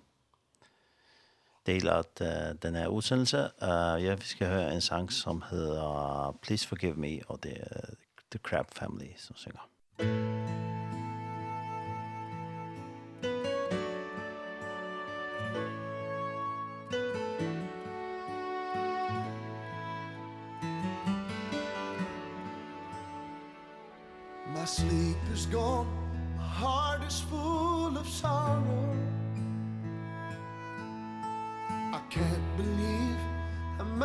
del 1.66 1.88
av 1.88 2.04
uh, 2.20 2.52
den 2.62 2.76
utsendelse. 2.86 3.50
Uh, 3.62 3.96
ja, 4.04 4.14
vi 4.14 4.26
skal 4.26 4.52
høre 4.52 4.74
en 4.74 4.84
sang, 4.84 5.12
som 5.12 5.42
heter 5.50 6.38
Please 6.42 6.68
Forgive 6.68 6.96
Me, 6.96 7.18
og 7.28 7.42
det 7.42 7.56
er 7.60 7.96
The 8.30 8.38
Crab 8.42 8.66
Family, 8.72 9.14
som 9.18 9.36
synger. 9.36 9.68
Musik 10.00 10.63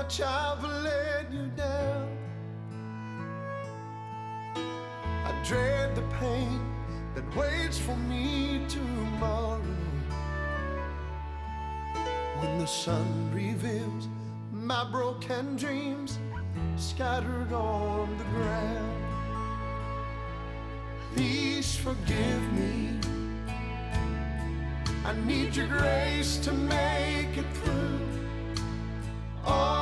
much 0.09 0.21
I've 0.21 0.63
let 0.63 1.31
you 1.31 1.51
down. 1.55 2.17
I 4.55 5.43
dread 5.45 5.95
the 5.95 6.01
pain 6.19 6.59
that 7.13 7.35
waits 7.35 7.77
for 7.77 7.95
me 7.95 8.61
tomorrow. 8.67 9.61
When 12.39 12.57
the 12.57 12.65
sun 12.65 13.05
reveals 13.31 14.07
my 14.51 14.83
broken 14.89 15.55
dreams 15.57 16.17
Scattered 16.75 17.53
on 17.53 18.17
the 18.17 18.23
ground. 18.23 19.03
Please 21.13 21.75
forgive 21.75 22.53
me. 22.53 22.99
I 25.05 25.13
need 25.25 25.55
your 25.55 25.67
grace 25.67 26.37
to 26.37 26.51
make 26.51 27.37
it 27.37 27.45
through. 27.53 27.99
All 29.45 29.78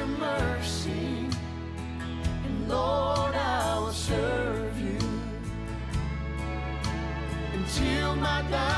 your 0.00 0.08
mercy. 0.18 1.28
And 2.46 2.68
Lord, 2.68 3.34
I 3.34 3.78
will 3.80 3.92
serve 3.92 4.80
you. 4.80 4.98
Until 7.52 8.16
my 8.16 8.40
dying 8.50 8.69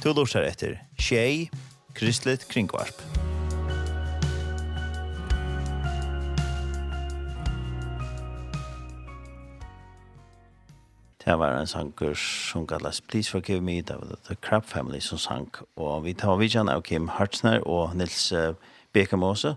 Du 0.00 0.14
lursar 0.16 0.46
etter 0.48 0.78
Tjei, 0.96 1.50
Kristligt 1.94 2.48
Kringvarp. 2.48 3.02
Det 11.24 11.38
var 11.38 11.58
en 11.58 11.66
sanger 11.66 12.14
som 12.14 12.66
kallas 12.66 13.00
Please 13.00 13.30
Forgive 13.30 13.60
Me, 13.60 13.82
det 13.82 13.96
var 14.00 14.16
The 14.24 14.34
Crab 14.40 14.64
Family 14.64 15.00
som 15.00 15.18
sang. 15.18 15.52
Og 15.76 16.04
vi 16.04 16.14
tar 16.14 16.40
vidjan 16.40 16.68
av 16.68 16.80
Kim 16.82 17.08
Hartzner 17.08 17.60
og 17.68 17.92
Nils 17.96 18.32
Bekamose 18.92 19.54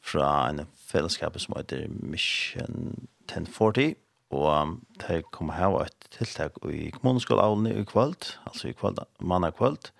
fra 0.00 0.48
en 0.50 0.62
fellesskap 0.86 1.40
som 1.40 1.58
heter 1.58 1.88
Mission 1.88 3.08
1040. 3.26 3.96
Og 4.32 4.78
de 5.02 5.20
kommer 5.30 5.58
her 5.58 5.74
og 5.76 5.86
et 5.86 6.06
tiltak 6.14 6.56
i 6.64 6.90
kommuneskolen 6.90 7.66
i 7.68 7.84
kvöld, 7.84 8.32
altså 8.46 8.68
i 8.68 8.76
kvöld, 8.76 9.04
mandag 9.20 9.58
kvöld, 9.58 9.92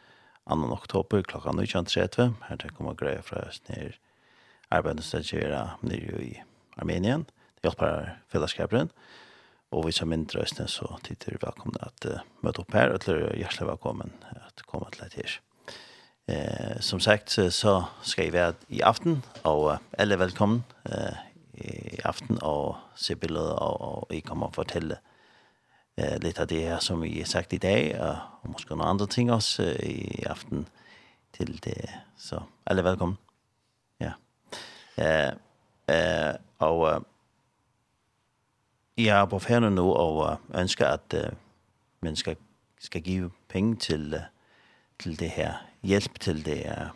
2. 0.48 0.72
oktober 0.72 1.22
klokka 1.22 1.50
19.30. 1.50 2.32
Her 2.48 2.56
de 2.56 2.68
kommer 2.68 2.94
greia 2.98 3.20
fra 3.22 3.44
oss 3.48 3.60
ned 3.68 3.92
arbeidsstagjera 4.72 5.76
nere 5.86 6.22
i 6.24 6.32
Armenien. 6.80 7.26
Det 7.54 7.68
hjelper 7.68 8.16
fellesskaperen. 8.32 8.90
Og 9.72 9.86
hvis 9.86 10.00
jeg 10.00 10.08
mindre 10.10 10.42
oss 10.42 10.56
ned 10.58 10.68
så 10.68 10.88
vi 11.08 11.16
velkomne 11.40 11.80
at 11.80 12.08
uh, 12.08 12.20
møte 12.42 12.60
opp 12.60 12.74
her, 12.74 12.92
og 12.92 13.00
til 13.00 13.22
hjertelig 13.38 13.68
velkommen 13.70 14.12
at 14.32 14.64
komme 14.66 14.90
til 14.92 15.06
et 15.06 15.16
her. 15.20 15.38
Eh, 16.30 16.80
som 16.80 17.00
sagt 17.00 17.30
så 17.30 17.84
skal 18.02 18.24
jeg 18.24 18.32
være 18.32 18.54
i 18.68 18.80
aften, 18.80 19.22
og 19.44 19.64
uh, 19.64 19.78
alle 19.98 20.18
velkommen 20.18 20.62
eh, 20.86 21.16
i 21.54 21.98
aften 22.04 22.38
og 22.42 22.76
se 22.94 23.16
billeder, 23.16 23.52
og, 23.52 23.80
og 23.80 24.14
I 24.14 24.20
kommer 24.20 24.46
og 24.46 24.54
fortælle 24.54 24.96
øh, 25.98 26.22
lidt 26.22 26.38
af 26.38 26.48
det 26.48 26.60
her, 26.60 26.78
som 26.78 27.04
I 27.04 27.18
har 27.18 27.24
sagt 27.24 27.52
i 27.52 27.56
dag, 27.58 28.00
og, 28.00 28.18
og 28.42 28.50
måske 28.50 28.70
nogle 28.70 28.84
andre 28.84 29.06
ting 29.06 29.32
også 29.32 29.62
øh, 29.62 29.88
i 29.88 30.22
aften 30.22 30.68
til 31.32 31.64
det. 31.64 31.90
Så 32.16 32.40
alle 32.66 32.84
velkommen. 32.84 33.18
Ja. 34.00 34.12
Eh, 34.96 35.32
eh, 35.88 36.34
og 36.58 36.78
uh, 36.78 37.02
jeg 39.04 39.20
er 39.20 39.24
på 39.24 39.38
færne 39.38 39.70
nu 39.70 39.92
og 39.92 40.16
uh, 40.16 40.60
ønsker, 40.60 40.86
at 40.86 41.14
uh, 41.14 41.32
man 42.00 42.16
skal, 42.16 42.36
skal 42.80 43.02
give 43.02 43.30
penge 43.48 43.76
til, 43.76 44.14
uh, 44.14 44.20
til 44.98 45.20
det 45.20 45.30
her, 45.30 45.54
hjælp 45.82 46.20
til 46.20 46.44
det, 46.44 46.66
uh, 46.66 46.86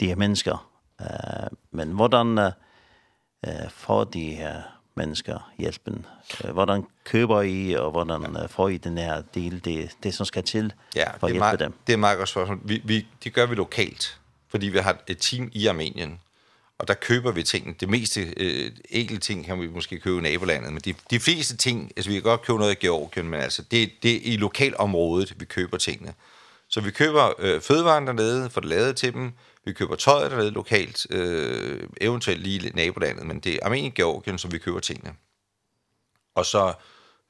de 0.00 0.06
her 0.06 0.16
mennesker. 0.16 0.70
Uh, 1.00 1.58
men 1.70 1.92
hvordan... 1.92 2.38
Uh, 2.38 2.52
eh, 3.46 3.70
for 3.70 4.04
de 4.04 4.30
her 4.30 4.62
mennesker 4.94 5.52
hjælpen? 5.58 6.06
Hvordan 6.52 6.84
køber 7.04 7.42
I, 7.42 7.72
og 7.72 7.90
hvordan 7.90 8.48
får 8.48 8.68
I 8.68 8.76
den 8.76 8.98
her 8.98 9.22
del, 9.34 9.64
det, 9.64 9.90
det 10.02 10.14
som 10.14 10.26
skal 10.26 10.42
til 10.42 10.72
ja, 10.96 11.10
for 11.10 11.26
at 11.26 11.32
hjælpe 11.32 11.38
meget, 11.38 11.60
dem? 11.60 11.74
det 11.86 11.92
er 11.92 11.96
meget 11.96 12.18
godt 12.18 12.28
spørgsmål. 12.28 12.60
Vi, 12.64 12.82
vi, 12.84 13.06
det 13.24 13.34
gør 13.34 13.46
vi 13.46 13.54
lokalt, 13.54 14.20
fordi 14.48 14.68
vi 14.68 14.78
har 14.78 14.96
et 15.06 15.18
team 15.18 15.50
i 15.52 15.66
Armenien, 15.66 16.20
og 16.78 16.88
der 16.88 16.94
køber 16.94 17.32
vi 17.32 17.42
ting. 17.42 17.80
Det 17.80 17.88
meste 17.88 18.20
øh, 18.36 18.70
enkelte 18.90 19.26
ting 19.26 19.44
kan 19.44 19.60
vi 19.60 19.68
måske 19.68 20.00
købe 20.00 20.18
i 20.18 20.20
nabolandet, 20.20 20.72
men 20.72 20.82
de, 20.84 20.94
de 21.10 21.20
fleste 21.20 21.56
ting, 21.56 21.92
altså 21.96 22.10
vi 22.10 22.14
kan 22.14 22.22
godt 22.22 22.42
købe 22.42 22.58
noget 22.58 22.72
i 22.72 22.86
Georgien, 22.86 23.28
men 23.28 23.40
altså 23.40 23.62
det, 23.70 23.90
det 24.02 24.14
er 24.14 24.20
i 24.22 24.36
lokalområdet, 24.36 25.34
vi 25.40 25.44
køber 25.44 25.76
tingene. 25.76 26.14
Så 26.68 26.80
vi 26.80 26.90
køber 26.90 27.32
øh, 27.38 27.60
fødevaren 27.60 28.06
dernede, 28.06 28.50
får 28.50 28.60
det 28.60 28.70
lavet 28.70 28.96
til 28.96 29.12
dem, 29.12 29.32
Vi 29.68 29.72
køber 29.72 29.96
tøjet 29.96 30.30
dernede 30.30 30.50
lokalt, 30.50 31.06
øh, 31.10 31.88
eventuelt 32.00 32.42
lige 32.42 32.70
nabolandet, 32.74 33.26
men 33.26 33.40
det 33.40 33.54
er 33.54 33.58
Armenien 33.62 33.92
Georgien, 33.92 34.38
som 34.38 34.52
vi 34.52 34.58
køber 34.58 34.80
tingene. 34.80 35.14
Og 36.34 36.46
så, 36.46 36.74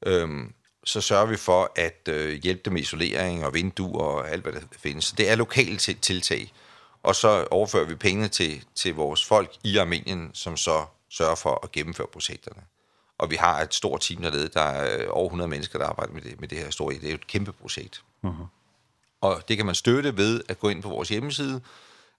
øhm, 0.07 0.53
så 0.85 1.01
sørger 1.01 1.27
vi 1.27 1.37
for 1.37 1.73
at 1.77 2.09
øh, 2.09 2.43
hjælpe 2.43 2.63
dem 2.65 2.73
med 2.73 2.81
isolering 2.81 3.47
og 3.47 3.55
vinduer 3.55 4.05
og 4.05 4.31
alt, 4.31 4.43
hvad 4.43 4.53
der 4.53 4.61
findes. 4.73 5.05
Så 5.05 5.15
det 5.19 5.31
er 5.31 5.35
lokale 5.35 5.77
tiltag. 5.79 6.53
Og 7.03 7.15
så 7.15 7.47
overfører 7.51 7.85
vi 7.85 7.95
pengene 7.95 8.29
til, 8.29 8.65
til 8.75 8.95
vores 8.95 9.25
folk 9.25 9.57
i 9.65 9.79
Armenien, 9.79 10.31
som 10.35 10.57
så 10.57 10.85
sørger 11.11 11.35
for 11.35 11.61
at 11.63 11.73
gennemføre 11.73 12.07
projekterne. 12.13 12.63
Og 13.19 13.31
vi 13.31 13.37
har 13.37 13.61
et 13.61 13.75
stort 13.75 14.01
team 14.01 14.23
dernede, 14.23 14.49
der 14.49 14.63
er 14.63 15.09
over 15.09 15.27
100 15.27 15.49
mennesker, 15.49 15.79
der 15.79 15.87
arbejder 15.87 16.13
med 16.13 16.23
det, 16.23 16.41
med 16.41 16.49
det 16.49 16.59
her 16.59 16.71
store. 16.71 16.95
Det 16.95 17.05
er 17.05 17.11
jo 17.11 17.15
et 17.15 17.27
kæmpe 17.27 17.53
projekt. 17.53 18.03
Uh 18.23 18.31
-huh. 18.31 18.47
Og 19.21 19.49
det 19.49 19.57
kan 19.57 19.67
man 19.67 19.75
støtte 19.75 20.17
ved 20.17 20.43
at 20.49 20.59
gå 20.59 20.69
ind 20.69 20.83
på 20.83 20.89
vores 20.89 21.09
hjemmeside, 21.09 21.61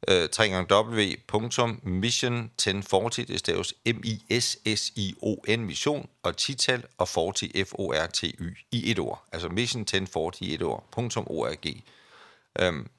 øh, 0.08 0.30
3 0.30 0.50
www.mission1040, 0.50 3.26
det 3.26 3.40
staves 3.40 3.74
M-I-S-S-I-O-N, 3.86 5.66
mission, 5.66 6.10
og 6.24 6.38
tital 6.38 6.84
og 6.98 7.08
40 7.08 7.66
F-O-R-T-Y 7.66 8.58
i 8.72 8.92
et 8.92 9.00
ord. 9.00 9.24
Altså 9.32 9.48
mission1040 9.48 10.32
i 10.42 10.54
et 10.54 10.64
ord, 10.64 10.84
.org. 11.28 11.66
Øhm, 12.60 12.90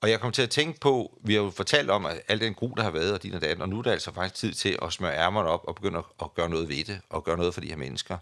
og 0.00 0.10
jeg 0.10 0.20
kom 0.20 0.32
til 0.32 0.42
at 0.42 0.50
tænke 0.50 0.80
på, 0.80 1.18
vi 1.24 1.34
har 1.34 1.42
jo 1.42 1.50
fortalt 1.50 1.90
om, 1.90 2.06
at 2.06 2.20
al 2.28 2.40
den 2.40 2.54
gru, 2.54 2.72
der 2.76 2.82
har 2.82 2.90
været, 2.90 3.12
og 3.12 3.22
din 3.22 3.34
og 3.34 3.40
dagen, 3.40 3.62
og 3.62 3.68
nu 3.68 3.78
er 3.78 3.82
det 3.82 3.90
altså 3.90 4.12
faktisk 4.12 4.34
tid 4.34 4.52
til 4.52 4.78
at 4.82 4.92
smøre 4.92 5.16
ærmerne 5.16 5.48
op 5.48 5.64
og 5.64 5.74
begynde 5.74 5.98
at, 5.98 6.04
at 6.22 6.34
gøre 6.34 6.48
noget 6.48 6.68
ved 6.68 6.84
det, 6.84 7.00
og 7.10 7.24
gøre 7.24 7.36
noget 7.36 7.54
for 7.54 7.60
de 7.60 7.68
her 7.68 7.76
mennesker. 7.76 8.18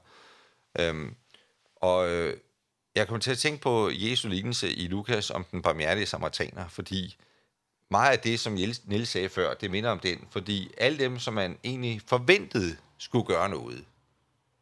Øhm, 0.80 1.14
og 1.76 2.08
øh, 2.08 2.36
jeg 2.94 3.08
kom 3.08 3.20
til 3.20 3.30
at 3.30 3.38
tænke 3.38 3.60
på 3.60 3.90
Jesu 3.92 4.28
lignelse 4.28 4.72
i 4.72 4.86
Lukas 4.86 5.30
om 5.30 5.44
den 5.44 5.62
barmhjertige 5.62 6.06
samaritaner, 6.06 6.68
fordi 6.68 7.16
meget 7.90 8.12
af 8.12 8.18
det, 8.18 8.40
som 8.40 8.52
Niels 8.52 9.08
sagde 9.08 9.28
før, 9.28 9.54
det 9.54 9.70
minder 9.70 9.90
om 9.90 9.98
den, 9.98 10.18
fordi 10.30 10.70
alle 10.78 10.98
dem, 10.98 11.18
som 11.18 11.34
man 11.34 11.58
egentlig 11.64 12.00
forventede 12.06 12.76
skulle 12.98 13.24
gøre 13.24 13.48
noget, 13.48 13.84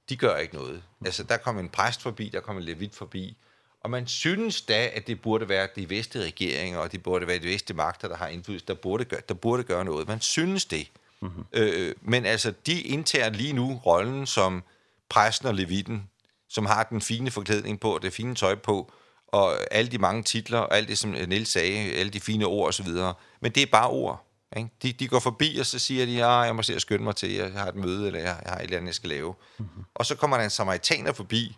de 0.08 0.16
gør 0.16 0.36
ikke 0.36 0.54
noget. 0.54 0.82
Altså, 1.04 1.22
der 1.22 1.36
kom 1.36 1.58
en 1.58 1.68
præst 1.68 2.02
forbi, 2.02 2.28
der 2.28 2.40
kom 2.40 2.56
en 2.56 2.62
levit 2.62 2.94
forbi, 2.94 3.36
og 3.80 3.90
man 3.90 4.06
synes 4.06 4.62
da, 4.62 4.90
at 4.94 5.06
det 5.06 5.20
burde 5.20 5.48
være 5.48 5.68
de 5.76 5.90
vestlige 5.90 6.24
regeringer, 6.24 6.78
og 6.78 6.92
det 6.92 7.02
burde 7.02 7.26
være 7.26 7.38
de 7.38 7.48
vestlige 7.48 7.76
magter, 7.76 8.08
der 8.08 8.16
har 8.16 8.28
indflydelse, 8.28 8.66
der 8.66 8.74
burde 8.74 9.04
gøre, 9.04 9.20
der 9.28 9.34
burde 9.34 9.62
gøre 9.62 9.84
noget. 9.84 10.08
Man 10.08 10.20
synes 10.20 10.64
det. 10.64 10.90
Mm 11.20 11.28
-hmm. 11.28 11.44
øh, 11.52 11.94
men 12.00 12.26
altså, 12.26 12.52
de 12.66 12.80
indtager 12.80 13.30
lige 13.30 13.52
nu 13.52 13.80
rollen 13.86 14.26
som 14.26 14.62
præsten 15.08 15.48
og 15.48 15.54
levitten, 15.54 16.10
som 16.48 16.66
har 16.66 16.82
den 16.82 17.00
fine 17.00 17.30
forklædning 17.30 17.80
på, 17.80 17.98
det 18.02 18.12
fine 18.12 18.34
tøj 18.34 18.54
på, 18.54 18.92
og 19.34 19.74
alle 19.74 19.90
de 19.90 19.98
mange 19.98 20.22
titler, 20.22 20.58
og 20.58 20.76
alt 20.76 20.88
det, 20.88 20.98
som 20.98 21.10
Niels 21.10 21.48
sagde, 21.48 21.92
alle 21.92 22.12
de 22.12 22.20
fine 22.20 22.46
ord 22.46 22.66
og 22.66 22.74
så 22.74 22.82
videre. 22.82 23.14
Men 23.40 23.52
det 23.52 23.62
er 23.62 23.66
bare 23.66 23.88
ord. 23.88 24.26
Ikke? 24.56 24.70
De, 24.82 24.92
de 24.92 25.08
går 25.08 25.18
forbi, 25.18 25.58
og 25.60 25.66
så 25.66 25.78
siger 25.78 26.06
de, 26.06 26.12
ja, 26.12 26.30
jeg 26.30 26.56
må 26.56 26.62
se 26.62 26.74
at 26.74 26.80
skynde 26.80 27.04
mig 27.04 27.16
til, 27.16 27.32
jeg 27.32 27.52
har 27.52 27.66
et 27.66 27.74
møde, 27.74 28.06
eller 28.06 28.20
jeg 28.20 28.36
har 28.46 28.56
et 28.56 28.62
eller 28.62 28.76
andet, 28.76 28.86
jeg 28.86 28.94
skal 28.94 29.10
lave. 29.10 29.34
Mm-hmm. 29.58 29.84
Og 29.94 30.06
så 30.06 30.14
kommer 30.14 30.36
der 30.36 30.44
en 30.44 30.50
samaritaner 30.50 31.12
forbi, 31.12 31.56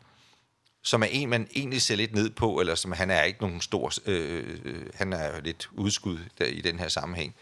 som 0.84 1.02
er 1.02 1.06
en, 1.06 1.28
man 1.28 1.48
egentlig 1.56 1.82
ser 1.82 1.96
lidt 1.96 2.14
ned 2.14 2.30
på, 2.30 2.60
eller 2.60 2.74
som 2.74 2.92
han 2.92 3.10
er 3.10 3.22
ikke 3.22 3.40
nogen 3.40 3.60
stor, 3.60 3.92
øh, 4.06 4.58
han 4.94 5.12
er 5.12 5.40
lidt 5.40 5.68
udskud 5.72 6.18
der, 6.38 6.44
i 6.44 6.60
den 6.60 6.78
her 6.78 6.88
sammenhæng. 6.88 7.34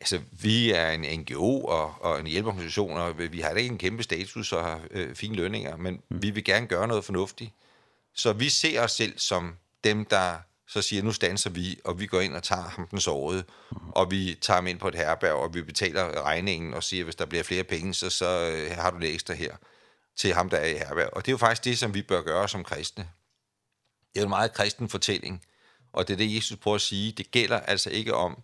Altså, 0.00 0.20
vi 0.30 0.72
er 0.72 0.90
en 0.90 1.20
NGO 1.20 1.64
og, 1.64 1.94
og 2.00 2.20
en 2.20 2.26
hjælpeorganisation, 2.26 2.96
og 2.96 3.18
vi 3.18 3.40
har 3.40 3.50
ikke 3.50 3.70
en 3.70 3.78
kæmpe 3.78 4.02
status 4.02 4.52
og 4.52 4.80
øh, 4.90 5.14
fine 5.14 5.34
lønninger, 5.34 5.76
men 5.76 6.00
mm. 6.10 6.22
vi 6.22 6.30
vil 6.30 6.44
gerne 6.44 6.66
gøre 6.66 6.88
noget 6.88 7.04
fornuftigt. 7.04 7.50
Så 8.14 8.32
vi 8.32 8.48
ser 8.48 8.82
os 8.82 8.92
selv 8.92 9.18
som 9.18 9.56
dem, 9.84 10.04
der 10.04 10.38
så 10.66 10.82
siger, 10.82 11.02
nu 11.02 11.12
stanser 11.12 11.50
vi, 11.50 11.80
og 11.84 12.00
vi 12.00 12.06
går 12.06 12.20
ind 12.20 12.36
og 12.36 12.42
tager 12.42 12.62
ham 12.62 12.88
den 12.88 13.00
sårede, 13.00 13.44
og 13.70 14.10
vi 14.10 14.38
tager 14.40 14.56
ham 14.56 14.66
ind 14.66 14.78
på 14.78 14.88
et 14.88 14.94
herberg, 14.94 15.32
og 15.32 15.54
vi 15.54 15.62
betaler 15.62 16.22
regningen 16.22 16.74
og 16.74 16.82
siger, 16.82 17.04
hvis 17.04 17.16
der 17.16 17.26
bliver 17.26 17.42
flere 17.42 17.64
penge, 17.64 17.94
så, 17.94 18.10
så 18.10 18.26
har 18.70 18.90
du 18.90 18.98
det 18.98 19.14
ekstra 19.14 19.34
her 19.34 19.56
til 20.16 20.34
ham, 20.34 20.50
der 20.50 20.56
er 20.56 20.66
i 20.66 20.72
herberg. 20.72 21.10
Og 21.12 21.26
det 21.26 21.28
er 21.28 21.32
jo 21.32 21.38
faktisk 21.38 21.64
det, 21.64 21.78
som 21.78 21.94
vi 21.94 22.02
bør 22.02 22.22
gøre 22.22 22.48
som 22.48 22.64
kristne. 22.64 23.08
Det 24.14 24.20
er 24.20 24.24
en 24.24 24.28
meget 24.28 24.54
kristen 24.54 24.88
fortælling, 24.88 25.44
og 25.92 26.08
det 26.08 26.14
er 26.14 26.18
det, 26.18 26.36
Jesus 26.36 26.58
prøver 26.58 26.74
at 26.74 26.80
sige. 26.80 27.12
Det 27.12 27.30
gælder 27.30 27.60
altså 27.60 27.90
ikke 27.90 28.14
om, 28.14 28.42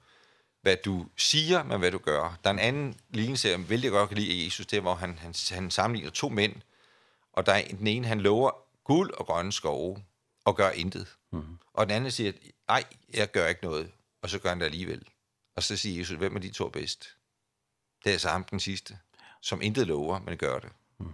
hvad 0.62 0.76
du 0.76 1.06
siger, 1.16 1.62
men 1.62 1.78
hvad 1.78 1.90
du 1.90 1.98
gør. 1.98 2.38
Der 2.44 2.50
er 2.50 2.54
en 2.54 2.58
anden 2.58 3.00
lignelse, 3.10 3.48
jeg 3.48 3.70
vældig 3.70 3.90
godt 3.90 4.08
kan 4.08 4.18
lide 4.18 4.42
af 4.42 4.44
Jesus, 4.44 4.66
det 4.66 4.76
er, 4.76 4.80
hvor 4.80 4.94
han, 4.94 5.18
han, 5.18 5.34
han 5.50 5.70
sammenligner 5.70 6.10
to 6.10 6.28
mænd, 6.28 6.54
og 7.32 7.46
der 7.46 7.52
er 7.52 7.62
den 7.64 7.86
ene, 7.86 8.06
han 8.06 8.20
lover 8.20 8.67
guld 8.88 9.10
og 9.10 9.26
grønne 9.26 9.52
skove 9.52 10.04
og 10.44 10.56
gør 10.56 10.70
intet. 10.70 11.16
Mm. 11.30 11.58
Og 11.72 11.86
den 11.86 11.96
anden 11.96 12.10
siger, 12.10 12.32
nej, 12.68 12.84
jeg 13.14 13.30
gør 13.30 13.46
ikke 13.46 13.64
noget, 13.64 13.90
og 14.22 14.30
så 14.30 14.38
gør 14.38 14.48
han 14.48 14.60
det 14.60 14.64
alligevel. 14.64 15.08
Og 15.56 15.62
så 15.62 15.76
siger 15.76 15.98
Jesus, 15.98 16.18
hvem 16.18 16.36
er 16.36 16.40
de 16.40 16.50
to 16.50 16.68
bedst? 16.68 17.16
Det 18.04 18.14
er 18.14 18.18
så 18.18 18.28
ham 18.28 18.44
den 18.44 18.60
sidste, 18.60 18.98
som 19.40 19.62
intet 19.62 19.86
lover, 19.86 20.18
men 20.18 20.36
gør 20.36 20.58
det. 20.58 20.70
Mm. 20.98 21.12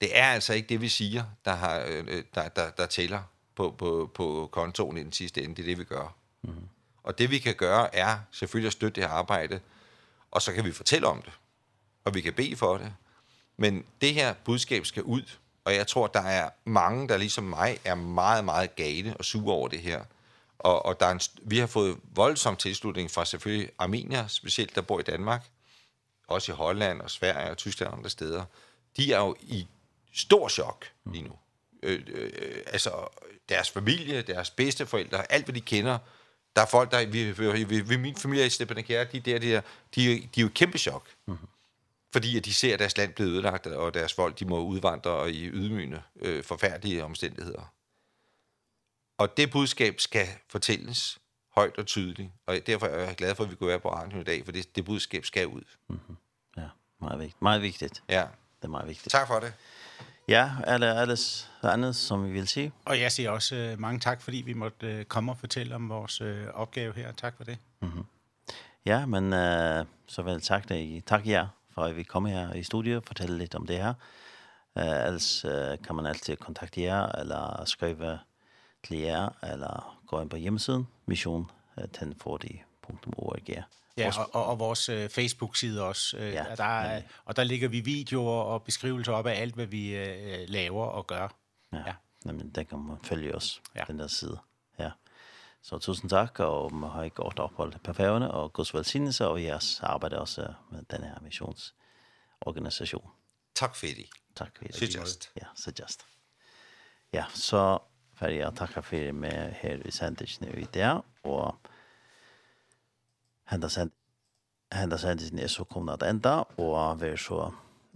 Det 0.00 0.18
er 0.18 0.26
altså 0.26 0.52
ikke 0.52 0.68
det, 0.68 0.80
vi 0.80 0.88
siger, 0.88 1.24
der, 1.44 1.54
har, 1.54 1.78
der, 1.78 2.22
der, 2.34 2.48
der, 2.48 2.70
der 2.70 2.86
tæller 2.86 3.22
på, 3.54 3.70
på, 3.70 4.10
på 4.14 4.48
kontoen 4.52 4.96
i 4.96 5.02
den 5.02 5.12
sidste 5.12 5.42
ende. 5.42 5.54
Det 5.54 5.62
er 5.62 5.66
det, 5.66 5.78
vi 5.78 5.84
gør. 5.84 6.16
Mm. 6.42 6.68
Og 7.02 7.18
det, 7.18 7.30
vi 7.30 7.38
kan 7.38 7.54
gøre, 7.54 7.94
er 7.94 8.18
selvfølgelig 8.30 8.66
at 8.66 8.72
støtte 8.72 9.00
det 9.00 9.08
her 9.08 9.14
arbejde, 9.14 9.60
og 10.30 10.42
så 10.42 10.52
kan 10.52 10.64
vi 10.64 10.72
fortælle 10.72 11.06
om 11.06 11.22
det, 11.22 11.32
og 12.04 12.14
vi 12.14 12.20
kan 12.20 12.34
bede 12.34 12.56
for 12.56 12.78
det. 12.78 12.94
Men 13.56 13.84
det 14.00 14.14
her 14.14 14.34
budskab 14.44 14.86
skal 14.86 15.02
ud, 15.02 15.22
og 15.64 15.74
jeg 15.74 15.86
tror, 15.86 16.06
der 16.06 16.20
er 16.20 16.50
mange, 16.64 17.08
der 17.08 17.16
ligesom 17.16 17.44
mig, 17.44 17.78
er 17.84 17.94
meget, 17.94 18.44
meget 18.44 18.76
gale 18.76 19.16
og 19.16 19.24
sure 19.24 19.54
over 19.54 19.68
det 19.68 19.80
her. 19.80 20.04
Og, 20.58 20.86
og 20.86 21.00
der 21.00 21.06
er 21.06 21.10
en, 21.10 21.20
vi 21.42 21.58
har 21.58 21.66
fået 21.66 21.98
voldsom 22.14 22.56
tilslutning 22.56 23.10
fra 23.10 23.24
selvfølgelig 23.24 23.70
armenier, 23.78 24.26
specielt 24.26 24.74
der 24.74 24.80
bor 24.80 25.00
i 25.00 25.02
Danmark, 25.02 25.42
også 26.28 26.52
i 26.52 26.54
Holland 26.54 27.00
og 27.00 27.10
Sverige 27.10 27.50
og 27.50 27.56
Tyskland 27.56 27.90
og 27.90 27.98
andre 27.98 28.10
steder. 28.10 28.44
De 28.96 29.12
er 29.12 29.18
jo 29.18 29.36
i 29.40 29.66
stor 30.14 30.48
chok 30.48 30.86
lige 31.12 31.24
nu. 31.24 31.32
Øh, 31.82 32.02
øh, 32.06 32.62
altså, 32.66 32.90
deres 33.48 33.70
familie, 33.70 34.22
deres 34.22 34.50
bedsteforældre, 34.50 35.32
alt 35.32 35.44
hvad 35.44 35.54
de 35.54 35.60
kender, 35.60 35.98
der 36.56 36.62
er 36.62 36.66
folk, 36.66 36.90
der... 36.90 37.06
Vi, 37.06 37.32
vi, 37.32 37.64
vi, 37.64 37.80
vi 37.80 37.96
min 37.96 38.16
familie 38.16 38.46
i 38.46 38.50
Stepanakære, 38.50 39.04
de 39.04 39.20
der, 39.20 39.38
de, 39.38 39.50
der, 39.50 39.60
de, 39.94 40.02
de 40.34 40.40
er 40.40 40.42
jo 40.42 40.50
kæmpe 40.54 40.78
chok. 40.78 41.06
Mm 41.26 41.34
-hmm 41.34 41.51
fordi 42.12 42.36
at 42.36 42.44
de 42.44 42.54
ser 42.54 42.72
at 42.72 42.78
deres 42.78 42.96
land 42.96 43.12
blive 43.14 43.28
ødelagt, 43.28 43.66
og 43.66 43.94
deres 43.94 44.12
folk 44.12 44.38
de 44.38 44.44
må 44.44 44.60
udvandre 44.60 45.10
og 45.10 45.30
i 45.30 45.48
ydmygende 45.48 46.02
øh, 46.16 46.44
forfærdelige 46.44 47.04
omstændigheder. 47.04 47.72
Og 49.18 49.36
det 49.36 49.50
budskab 49.50 50.00
skal 50.00 50.26
fortælles 50.48 51.18
højt 51.54 51.78
og 51.78 51.86
tydeligt, 51.86 52.30
og 52.46 52.56
derfor 52.66 52.86
er 52.86 53.04
jeg 53.06 53.16
glad 53.16 53.34
for, 53.34 53.44
at 53.44 53.50
vi 53.50 53.54
kunne 53.54 53.68
være 53.68 53.80
på 53.80 53.92
radioen 53.92 54.20
i 54.20 54.24
dag, 54.24 54.44
for 54.44 54.52
det, 54.52 54.76
det 54.76 54.84
budskab 54.84 55.24
skal 55.24 55.46
ud. 55.46 55.62
Mm 55.88 56.00
-hmm. 56.08 56.14
Ja, 56.56 56.68
meget 57.00 57.18
vigtigt. 57.18 57.42
Meget 57.42 57.62
vigtigt. 57.62 58.02
Ja. 58.08 58.26
Det 58.56 58.64
er 58.64 58.68
meget 58.68 58.88
vigtigt. 58.88 59.10
Tak 59.10 59.26
for 59.26 59.40
det. 59.40 59.54
Ja, 60.28 60.50
er 60.64 60.78
der 60.78 60.94
alles 61.00 61.50
andet, 61.62 61.96
som 61.96 62.26
vi 62.26 62.32
vil 62.32 62.48
sige? 62.48 62.72
Og 62.84 63.00
jeg 63.00 63.12
siger 63.12 63.30
også 63.30 63.72
uh, 63.72 63.80
mange 63.80 64.00
tak, 64.00 64.22
fordi 64.22 64.36
vi 64.36 64.52
måtte 64.52 64.98
uh, 64.98 65.04
komme 65.04 65.32
og 65.32 65.38
fortælle 65.38 65.74
om 65.74 65.88
vores 65.88 66.20
uh, 66.20 66.28
opgave 66.54 66.92
her. 66.92 67.12
Tak 67.12 67.36
for 67.36 67.44
det. 67.44 67.58
Mm 67.80 67.88
-hmm. 67.88 68.04
Ja, 68.86 69.06
men 69.06 69.24
uh, 69.24 69.86
så 70.06 70.22
vel 70.22 70.40
tak, 70.40 70.68
det, 70.68 71.04
tak 71.04 71.26
jer 71.26 71.48
for 71.74 71.82
at 71.82 71.96
vi 71.96 72.02
kommer 72.02 72.30
her 72.30 72.52
i 72.52 72.62
studiet 72.62 72.96
og 72.96 73.02
fortæller 73.06 73.36
lidt 73.36 73.54
om 73.54 73.66
det 73.66 73.76
her. 73.76 73.94
Uh, 74.76 74.82
ellers 74.82 75.44
uh, 75.44 75.50
kan 75.84 75.96
man 75.96 76.06
altid 76.06 76.36
kontakte 76.36 76.82
jer, 76.82 77.06
eller 77.06 77.64
skrive 77.66 78.18
til 78.84 78.98
jer, 78.98 79.28
eller 79.52 79.98
gå 80.06 80.20
ind 80.20 80.30
på 80.30 80.36
hjemmesiden 80.36 80.88
mission1040.org. 81.10 83.64
Ja, 83.98 84.12
og, 84.18 84.34
og, 84.34 84.46
og 84.46 84.58
vores 84.58 84.88
uh, 84.88 85.08
Facebook-side 85.08 85.82
også. 85.82 86.16
Uh, 86.16 86.22
ja, 86.22 86.44
der 86.56 86.64
er, 86.64 86.94
ja. 86.94 87.02
Og 87.24 87.36
der 87.36 87.44
ligger 87.44 87.68
vi 87.68 87.80
videoer 87.80 88.42
og 88.42 88.62
beskrivelser 88.62 89.12
op 89.12 89.26
af 89.26 89.40
alt, 89.40 89.54
hvad 89.54 89.66
vi 89.66 90.02
uh, 90.02 90.08
laver 90.48 90.84
og 90.84 91.06
gør. 91.06 91.28
Ja, 91.72 91.78
ja. 91.78 91.94
Jamen, 92.26 92.50
der 92.50 92.62
kan 92.62 92.78
man 92.78 92.96
følge 93.04 93.34
os, 93.34 93.62
ja. 93.76 93.84
den 93.86 93.98
der 93.98 94.06
side. 94.06 94.38
Så 95.62 95.78
tusen 95.78 96.10
takk, 96.10 96.40
og 96.42 96.72
vi 96.74 96.88
har 96.90 97.04
et 97.06 97.14
godt 97.14 97.38
opphold 97.38 97.76
på 97.84 97.92
færgerne, 97.94 98.30
og 98.30 98.52
Guds 98.52 98.74
velsignelse 98.74 99.28
og 99.28 99.42
jeres 99.42 99.80
arbejde 99.82 100.18
også 100.18 100.48
med 100.70 100.82
denne 100.90 101.06
her 101.06 101.20
missionsorganisation. 101.22 103.10
Takk 103.54 103.76
for 103.78 103.86
det. 103.86 104.08
Takk 104.34 104.58
for 104.58 104.64
det. 104.64 104.96
Just. 104.96 105.30
Ja, 105.36 105.46
så 105.54 105.72
just. 105.80 106.06
Ja, 107.12 107.24
så 107.34 107.78
færdig 108.18 108.38
jeg 108.40 108.52
takke 108.56 108.82
for 108.82 108.96
det 108.96 109.14
med 109.14 109.52
her 109.52 109.86
i 109.86 109.90
sendingen 109.90 110.58
i 110.58 110.64
dag, 110.64 111.02
og 111.22 111.56
henda 113.50 113.68
send 113.68 113.90
henda 114.72 114.96
sendingen 114.96 115.38
er 115.38 115.46
så 115.52 115.64
kommet 115.64 116.02
at 116.02 116.10
enda, 116.10 116.42
og 116.58 117.00
vi 117.00 117.06
er 117.06 117.16
så 117.16 117.50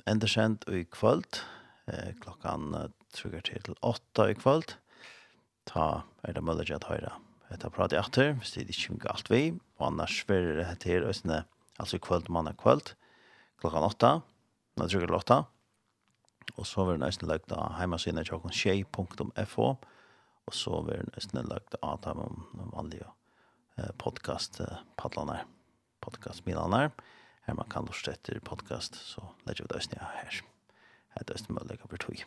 endersendt 0.07 0.69
i 0.69 0.85
kvöld, 0.85 1.43
eh, 1.89 2.15
klokkan 2.21 2.93
trygger 3.15 3.41
til 3.41 3.75
åtta 3.83 4.31
i 4.31 4.35
kvöld, 4.35 4.77
ta 5.67 6.03
er 6.23 6.33
det 6.33 6.45
mulig 6.45 6.71
at 6.71 6.85
høyre 6.85 7.26
etter 7.53 7.73
prat 7.73 7.95
i 7.95 7.99
atter, 8.01 8.35
hvis 8.39 8.55
det 8.55 8.67
ikke 8.71 8.95
er 8.97 9.03
galt 9.07 9.31
vi. 9.31 9.43
Og 9.79 9.89
annars 9.91 10.19
blir 10.29 10.57
det 10.59 10.67
her 10.85 11.09
østene, 11.09 11.45
altså 11.79 11.99
i 11.99 12.03
kvöld, 12.03 12.29
mann 12.29 12.47
mandag 12.47 12.59
kvöld, 12.63 12.95
klokka 13.61 13.85
åtta, 13.87 14.13
nå 14.77 14.85
det 14.85 14.93
trykker 14.93 15.15
åtta. 15.17 15.43
Og 16.57 16.67
så 16.67 16.87
vil 16.87 17.01
det 17.01 17.11
østene 17.11 17.33
lagt 17.33 17.53
av 17.53 17.77
heimasynet 17.81 18.29
tjokken 18.29 18.55
tjei.fo, 18.55 19.69
og 20.47 20.55
så 20.55 20.81
vil 20.87 21.05
det 21.07 21.23
østene 21.23 21.47
lagt 21.49 21.79
av 21.83 22.01
de 22.05 22.15
vanlige 22.75 23.11
podcast 23.99 24.61
eh, 24.61 24.83
padlene, 24.97 25.43
podcast-milene, 26.01 26.91
her 27.47 27.55
man 27.55 27.69
kan 27.71 27.87
lort 27.87 28.09
etter 28.11 28.41
podcast, 28.41 28.97
så 28.97 29.23
legger 29.47 29.67
vi 29.67 29.73
det 29.73 29.83
østene 29.83 30.09
her. 30.15 30.41
Her 31.15 31.23
er 31.23 31.29
det 31.29 31.39
østene 31.39 31.61
mulighet 31.61 31.85
for 31.85 32.03
tog. 32.03 32.25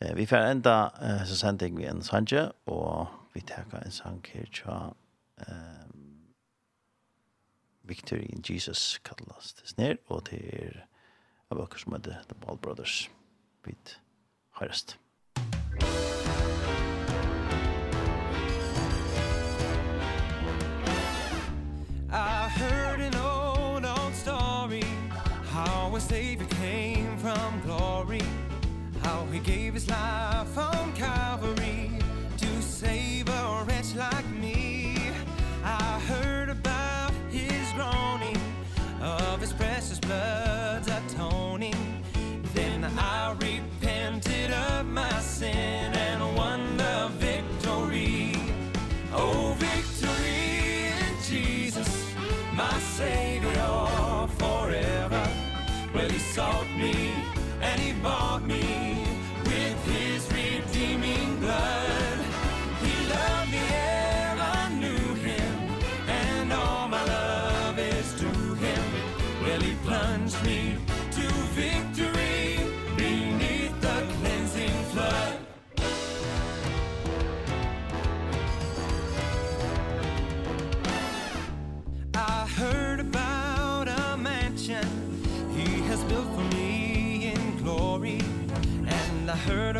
Eh, 0.00 0.14
vi 0.14 0.26
får 0.26 0.36
enda 0.36 0.92
eh, 1.02 1.24
så 1.24 1.36
sending 1.36 1.78
vi 1.78 1.86
en 1.86 2.02
sanje, 2.02 2.52
og 2.66 3.06
vi 3.34 3.40
tar 3.40 3.66
en 3.82 3.90
sang 3.90 4.20
her 4.30 4.46
tja 4.54 4.76
eh, 5.42 5.86
Victory 7.82 8.28
in 8.28 8.44
Jesus 8.46 9.00
kallas 9.04 9.54
det 9.58 9.68
snir, 9.68 9.96
og 10.06 10.28
det 10.30 10.38
er 10.54 10.84
av 11.50 11.58
oss 11.58 11.82
som 11.82 11.96
heter 11.96 12.22
The 12.28 12.36
Ball 12.44 12.58
Brothers. 12.58 13.10
Vi 13.64 13.74
høyrest. 14.60 14.98
I 22.10 22.48
heard 22.48 23.00
an 23.00 23.14
old, 23.16 23.84
old 23.84 24.14
story 24.14 24.84
How 25.50 25.94
a 25.96 26.00
savior 26.00 26.46
came 26.46 27.16
from 27.18 27.62
God 27.66 27.67
vi 29.78 29.84
slaf 29.84 30.56
om 30.56 30.92
kaffe 30.92 31.57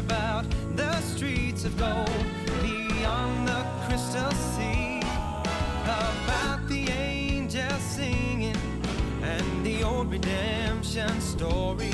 about 0.08 0.46
the 0.74 0.98
streets 1.02 1.66
of 1.66 1.76
gold 1.76 2.24
beyond 2.62 3.46
the 3.46 3.62
crystal 3.84 4.30
sea 4.54 5.00
about 5.82 6.66
the 6.66 6.88
angels 6.88 7.82
singing 7.82 8.56
and 9.22 9.66
the 9.66 9.82
old 9.82 10.10
redemption 10.10 11.20
story. 11.20 11.92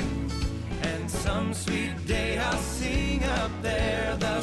And 0.83 1.11
some 1.11 1.53
sweet 1.53 1.95
day 2.07 2.37
I'll 2.37 2.57
sing 2.57 3.21
up 3.41 3.51
there 3.61 4.15
the 4.17 4.39